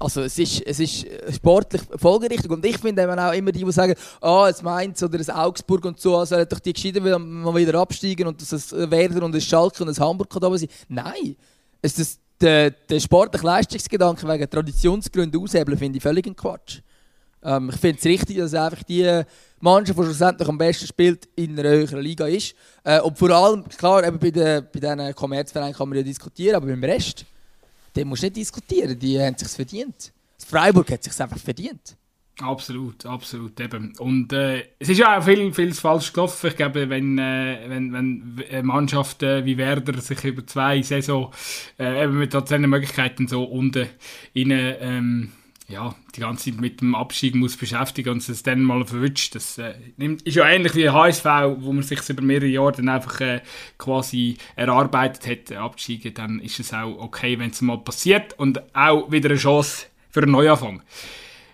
also 0.00 0.22
es 0.22 0.38
ist, 0.38 0.62
es 0.66 0.80
ist 0.80 1.06
sportlich 1.34 1.82
folgerichtig 1.96 2.50
und 2.50 2.64
ich 2.64 2.78
finde 2.78 3.02
eben 3.02 3.18
auch 3.18 3.32
immer 3.32 3.52
die, 3.52 3.62
die 3.62 3.72
sagen, 3.72 3.94
ah, 4.20 4.44
oh, 4.44 4.46
es 4.46 4.62
Mainz 4.62 5.02
oder 5.02 5.18
das 5.18 5.28
Augsburg 5.28 5.84
und 5.84 6.00
so, 6.00 6.16
also 6.16 6.42
doch 6.46 6.58
die 6.58 6.72
gescheiden 6.72 7.02
mal 7.42 7.54
wieder 7.54 7.78
absteigen 7.78 8.26
und 8.26 8.40
dass 8.40 8.50
es 8.52 8.72
Werder 8.72 9.22
und 9.22 9.34
das 9.34 9.44
Schalke 9.44 9.82
und 9.82 9.88
das 9.88 10.00
Hamburg 10.00 10.30
da 10.30 10.56
sein. 10.56 10.68
Nein, 10.88 11.36
es 11.82 11.98
ist 11.98 12.18
der, 12.40 12.70
der 12.70 12.98
sportliche 12.98 13.44
Leistungsgedanke 13.44 14.26
wegen 14.26 14.48
Traditionsgründen 14.48 15.38
aushebeln, 15.38 15.76
finde 15.76 15.98
ich 15.98 16.02
völlig 16.02 16.26
ein 16.26 16.34
Quatsch. 16.34 16.80
Ähm, 17.42 17.70
ich 17.70 17.76
finde 17.76 17.98
es 17.98 18.04
richtig, 18.06 18.38
dass 18.38 18.54
einfach 18.54 18.82
die 18.82 19.22
Mannschaft, 19.60 19.98
die 19.98 20.04
schlussendlich 20.04 20.48
am 20.48 20.56
besten 20.56 20.86
spielt, 20.86 21.28
in 21.36 21.58
einer 21.58 21.68
höheren 21.68 22.00
Liga 22.00 22.26
ist. 22.26 22.54
Äh, 22.84 23.00
und 23.00 23.18
vor 23.18 23.30
allem, 23.30 23.68
klar, 23.68 24.02
eben 24.06 24.18
bei 24.18 24.30
diesen 24.30 25.14
Kommerzvereinen 25.14 25.74
kann 25.74 25.90
man 25.90 25.98
ja 25.98 26.04
diskutieren, 26.04 26.56
aber 26.56 26.68
beim 26.68 26.84
Rest 26.84 27.26
den 27.96 28.08
musst 28.08 28.22
du 28.22 28.26
nicht 28.26 28.36
diskutieren, 28.36 28.98
die 28.98 29.20
haben 29.20 29.34
es 29.34 29.40
sich 29.40 29.50
verdient. 29.50 30.12
Freiburg 30.46 30.90
hat 30.90 31.00
es 31.06 31.12
sich 31.12 31.22
einfach 31.22 31.38
verdient. 31.38 31.96
Absolut, 32.40 33.04
absolut. 33.04 33.60
Eben. 33.60 33.92
Und 33.98 34.32
äh, 34.32 34.64
es 34.78 34.88
ist 34.88 34.98
ja 34.98 35.18
auch 35.18 35.22
viel, 35.22 35.52
viel 35.52 35.74
falsch 35.74 36.12
gelaufen. 36.12 36.46
Ich 36.46 36.56
glaube, 36.56 36.88
wenn, 36.88 37.18
äh, 37.18 37.64
wenn, 37.68 37.92
wenn 37.92 38.66
Mannschaften 38.66 39.44
wie 39.44 39.58
Werder 39.58 40.00
sich 40.00 40.24
über 40.24 40.46
zwei 40.46 40.80
Saison 40.80 41.32
äh, 41.78 42.04
eben 42.04 42.18
mit 42.18 42.32
seinen 42.48 42.70
Möglichkeiten 42.70 43.28
so 43.28 43.44
unten 43.44 43.88
in, 44.32 44.50
ähm, 44.52 45.32
ja, 45.70 45.94
die 46.14 46.20
ganze 46.20 46.50
Zeit 46.50 46.60
mit 46.60 46.80
dem 46.80 46.94
Abstieg 46.94 47.34
muss 47.34 47.56
beschäftigen 47.56 48.10
und 48.10 48.28
es 48.28 48.42
dann 48.42 48.62
mal 48.62 48.84
verwünscht. 48.84 49.34
Das 49.34 49.58
äh, 49.58 49.74
ist 50.24 50.36
ja 50.36 50.48
ähnlich 50.48 50.74
wie 50.74 50.90
HSV, 50.90 51.24
wo 51.58 51.72
man 51.72 51.82
sich 51.82 52.08
über 52.08 52.22
mehrere 52.22 52.46
Jahre 52.46 52.72
dann 52.72 52.88
einfach 52.88 53.20
äh, 53.20 53.40
quasi 53.78 54.36
erarbeitet 54.56 55.50
hat, 55.50 55.56
absteigen, 55.56 56.14
dann 56.14 56.40
ist 56.40 56.60
es 56.60 56.74
auch 56.74 56.98
okay, 56.98 57.38
wenn 57.38 57.50
es 57.50 57.60
mal 57.60 57.78
passiert 57.78 58.38
und 58.38 58.62
auch 58.74 59.10
wieder 59.10 59.30
eine 59.30 59.38
Chance 59.38 59.86
für 60.10 60.22
einen 60.22 60.32
Neuanfang. 60.32 60.82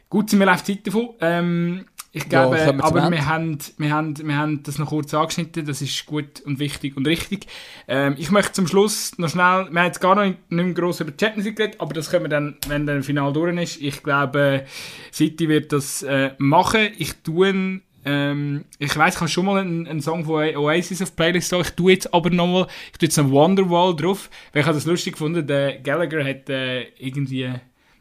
Gut, 0.09 0.31
sind 0.31 0.39
wir 0.39 0.53
auf 0.53 0.63
die 0.63 0.77
Zeit 0.77 0.87
davon. 0.87 1.11
Ähm, 1.21 1.87
ich 2.17 2.31
glaube, 2.31 2.57
ja, 2.57 2.69
aber 2.81 3.11
wir 3.11 3.27
haben, 3.27 3.59
wir, 3.77 3.91
haben, 3.91 4.17
wir 4.27 4.37
haben 4.39 4.63
das 4.63 4.79
noch 4.79 4.89
kurz 4.89 5.13
angeschnitten, 5.13 5.67
das 5.67 5.83
ist 5.83 6.07
gut 6.07 6.41
und 6.47 6.59
wichtig 6.59 6.97
und 6.97 7.07
richtig. 7.07 7.47
Ähm, 7.89 8.15
ich 8.17 8.31
möchte 8.31 8.53
zum 8.53 8.67
Schluss 8.67 9.19
noch 9.19 9.29
schnell, 9.29 9.69
wir 9.71 9.81
haben 9.81 9.87
jetzt 9.87 10.01
gar 10.01 10.15
noch 10.15 10.25
nicht, 10.25 10.39
mehr 10.51 10.65
gross 10.73 11.01
über 11.01 11.11
die 11.11 11.23
Champions 11.23 11.45
League 11.45 11.57
geredet, 11.57 11.79
aber 11.79 11.93
das 11.93 12.11
können 12.11 12.25
wir 12.25 12.31
dann, 12.31 12.57
wenn 12.69 12.87
der 12.87 13.03
Final 13.03 13.35
durch 13.35 13.55
ist. 13.61 13.83
Ich 13.83 14.03
glaube, 14.03 14.65
City 15.13 15.47
wird 15.51 15.73
das 15.73 16.05
äh, 16.05 16.31
machen. 16.39 16.89
Ich 16.97 17.17
tue 17.23 17.83
ähm, 18.07 18.65
ich 18.79 18.97
weiß, 18.97 19.15
ich 19.17 19.21
habe 19.21 19.29
schon 19.29 19.45
mal 19.45 19.61
einen, 19.61 19.87
einen, 19.87 20.01
Song 20.01 20.25
von 20.25 20.57
Oasis 20.57 21.03
auf 21.03 21.15
Playlist 21.17 21.53
Ich 21.53 21.71
tue 21.71 21.93
jetzt 21.93 22.15
aber 22.15 22.31
nochmal, 22.31 22.69
ich 22.93 22.99
tue 22.99 23.09
jetzt 23.09 23.19
einen 23.19 23.31
Wonderwall 23.31 23.95
drauf, 23.95 24.31
weil 24.53 24.61
ich 24.61 24.67
habe 24.67 24.77
das 24.77 24.87
lustig 24.87 25.15
gefunden, 25.15 25.47
der 25.47 25.81
Gallagher 25.81 26.25
hat 26.25 26.49
äh, 26.49 26.85
irgendwie 26.99 27.53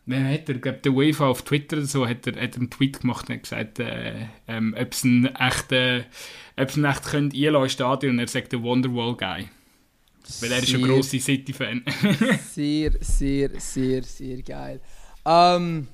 Wer 0.08 0.34
hat 0.34 0.48
er, 0.50 0.56
glaube 0.56 0.80
der 0.84 0.92
UEFA 0.92 1.28
auf 1.28 1.42
Twitter 1.42 1.78
oder 1.78 1.86
so, 1.88 2.08
hat 2.08 2.28
er, 2.28 2.42
hat 2.42 2.56
einen 2.56 2.70
Tweet 2.70 3.02
gemacht 3.02 3.28
und 3.28 3.36
hat 3.36 3.44
gesagt, 3.44 3.80
äh, 3.80 4.28
ähm, 4.48 4.76
ob 4.80 4.94
es 4.94 5.04
ein 5.04 5.34
echt, 5.36 5.72
äh, 5.72 6.04
ob 6.58 6.70
es 6.70 6.78
echt 6.78 7.04
könnt 7.06 7.34
einlassen 7.34 7.70
Stadion 7.70 8.14
und 8.14 8.20
er 8.20 8.28
sagt 8.28 8.54
der 8.54 8.62
Wonderwall 8.62 9.16
Guy. 9.16 9.50
Weil 10.42 10.52
er 10.52 10.64
ist 10.64 10.74
ein 10.74 10.82
grosser 10.82 11.20
City-Fan. 11.20 11.84
sehr, 12.52 12.92
sehr, 13.00 13.50
sehr, 13.60 14.04
sehr 14.04 14.42
geil. 14.42 14.82
Ähm, 15.26 15.88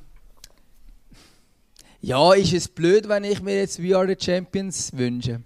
ja, 2.02 2.34
ist 2.34 2.54
es 2.54 2.68
blöd, 2.68 3.08
wenn 3.08 3.24
ich 3.24 3.42
mir 3.42 3.58
jetzt 3.58 3.82
We 3.82 3.96
Are 3.96 4.08
the 4.08 4.16
Champions 4.20 4.92
wünsche? 4.94 5.42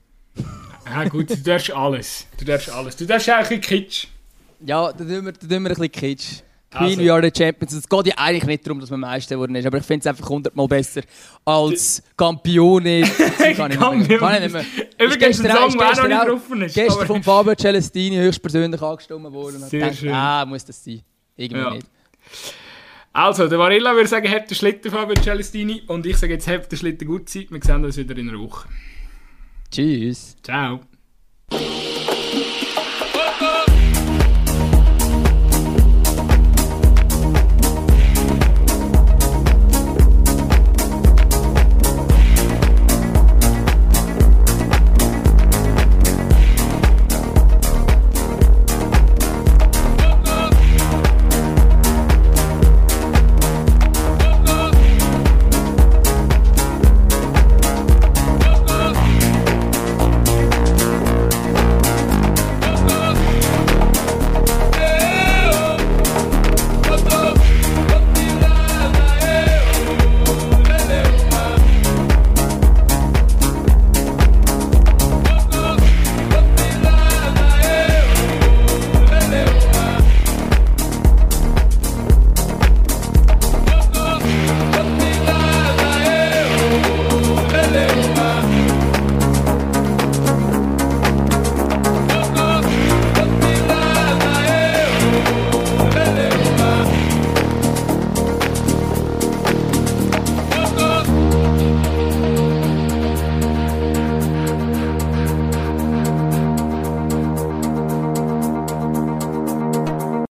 Ja 0.86 1.04
gut, 1.08 1.30
du 1.32 1.38
darfst 1.38 1.72
alles. 1.72 2.28
Du 2.38 2.46
darfst 2.46 2.70
alles. 2.70 2.96
Du 2.96 3.06
darfst 3.06 3.30
auch 3.30 3.36
ein 3.36 3.42
bisschen 3.42 3.62
Kitsch. 3.62 4.08
Ja, 4.66 4.94
dann 4.94 5.08
tun 5.08 5.26
wir, 5.26 5.32
dann 5.32 5.40
tun 5.40 5.50
wir 5.50 5.58
ein 5.58 5.64
bisschen 5.64 5.92
Kitsch. 5.92 6.42
Queen, 6.76 7.00
also. 7.00 7.02
we 7.02 7.12
are 7.12 7.22
the 7.22 7.32
champions. 7.32 7.74
Es 7.74 7.88
geht 7.88 8.08
ja 8.08 8.14
eigentlich 8.18 8.46
nicht 8.46 8.66
darum, 8.66 8.80
dass 8.80 8.90
man 8.90 9.00
Meister 9.00 9.36
geworden 9.36 9.56
ist, 9.56 9.66
aber 9.66 9.78
ich 9.78 9.86
finde 9.86 10.02
es 10.02 10.08
einfach 10.08 10.30
hundertmal 10.30 10.68
besser 10.68 11.02
als 11.44 12.04
Campione. 12.18 13.02
kann 13.56 13.72
ich 13.72 13.78
nicht 13.80 14.10
mehr. 14.10 14.18
Kann 14.20 14.34
ich 14.36 14.42
nicht 14.42 14.54
mehr. 14.54 14.66
Übrigens 15.00 15.40
ein 15.44 15.52
Song, 15.52 15.78
der 15.78 15.96
noch 15.96 16.08
nicht 16.08 16.28
drauf 16.28 16.62
ist. 16.62 16.76
Gestern 16.76 17.08
von 17.08 17.24
Fabio 17.24 17.56
Celestini 17.56 18.18
höchstpersönlich 18.18 18.82
angestimmt 18.82 19.32
worden. 19.32 19.64
Und 19.64 19.70
Sehr 19.70 19.94
schön. 19.94 20.12
Ah, 20.12 20.46
muss 20.46 20.66
das 20.66 20.84
sein. 20.84 21.02
Irgendwie 21.36 21.62
ja. 21.62 21.74
nicht. 21.74 21.88
Also, 23.14 23.48
der 23.48 23.58
Varilla 23.58 23.94
würde 23.96 24.10
sagen, 24.10 24.30
habt 24.30 24.50
den 24.50 24.56
Schlitten 24.56 24.92
Fabio 24.92 25.16
Celestini 25.16 25.84
und 25.88 26.06
ich 26.06 26.18
sage 26.18 26.34
jetzt, 26.34 26.50
habt 26.50 26.70
den 26.70 26.78
Schlitten 26.78 27.08
gut 27.08 27.30
Zeit. 27.30 27.50
Wir 27.50 27.62
sehen 27.64 27.86
uns 27.86 27.96
wieder 27.96 28.18
in 28.18 28.30
einer 28.30 28.40
Woche. 28.40 28.68
Tschüss. 29.72 30.36
Ciao. 30.44 30.82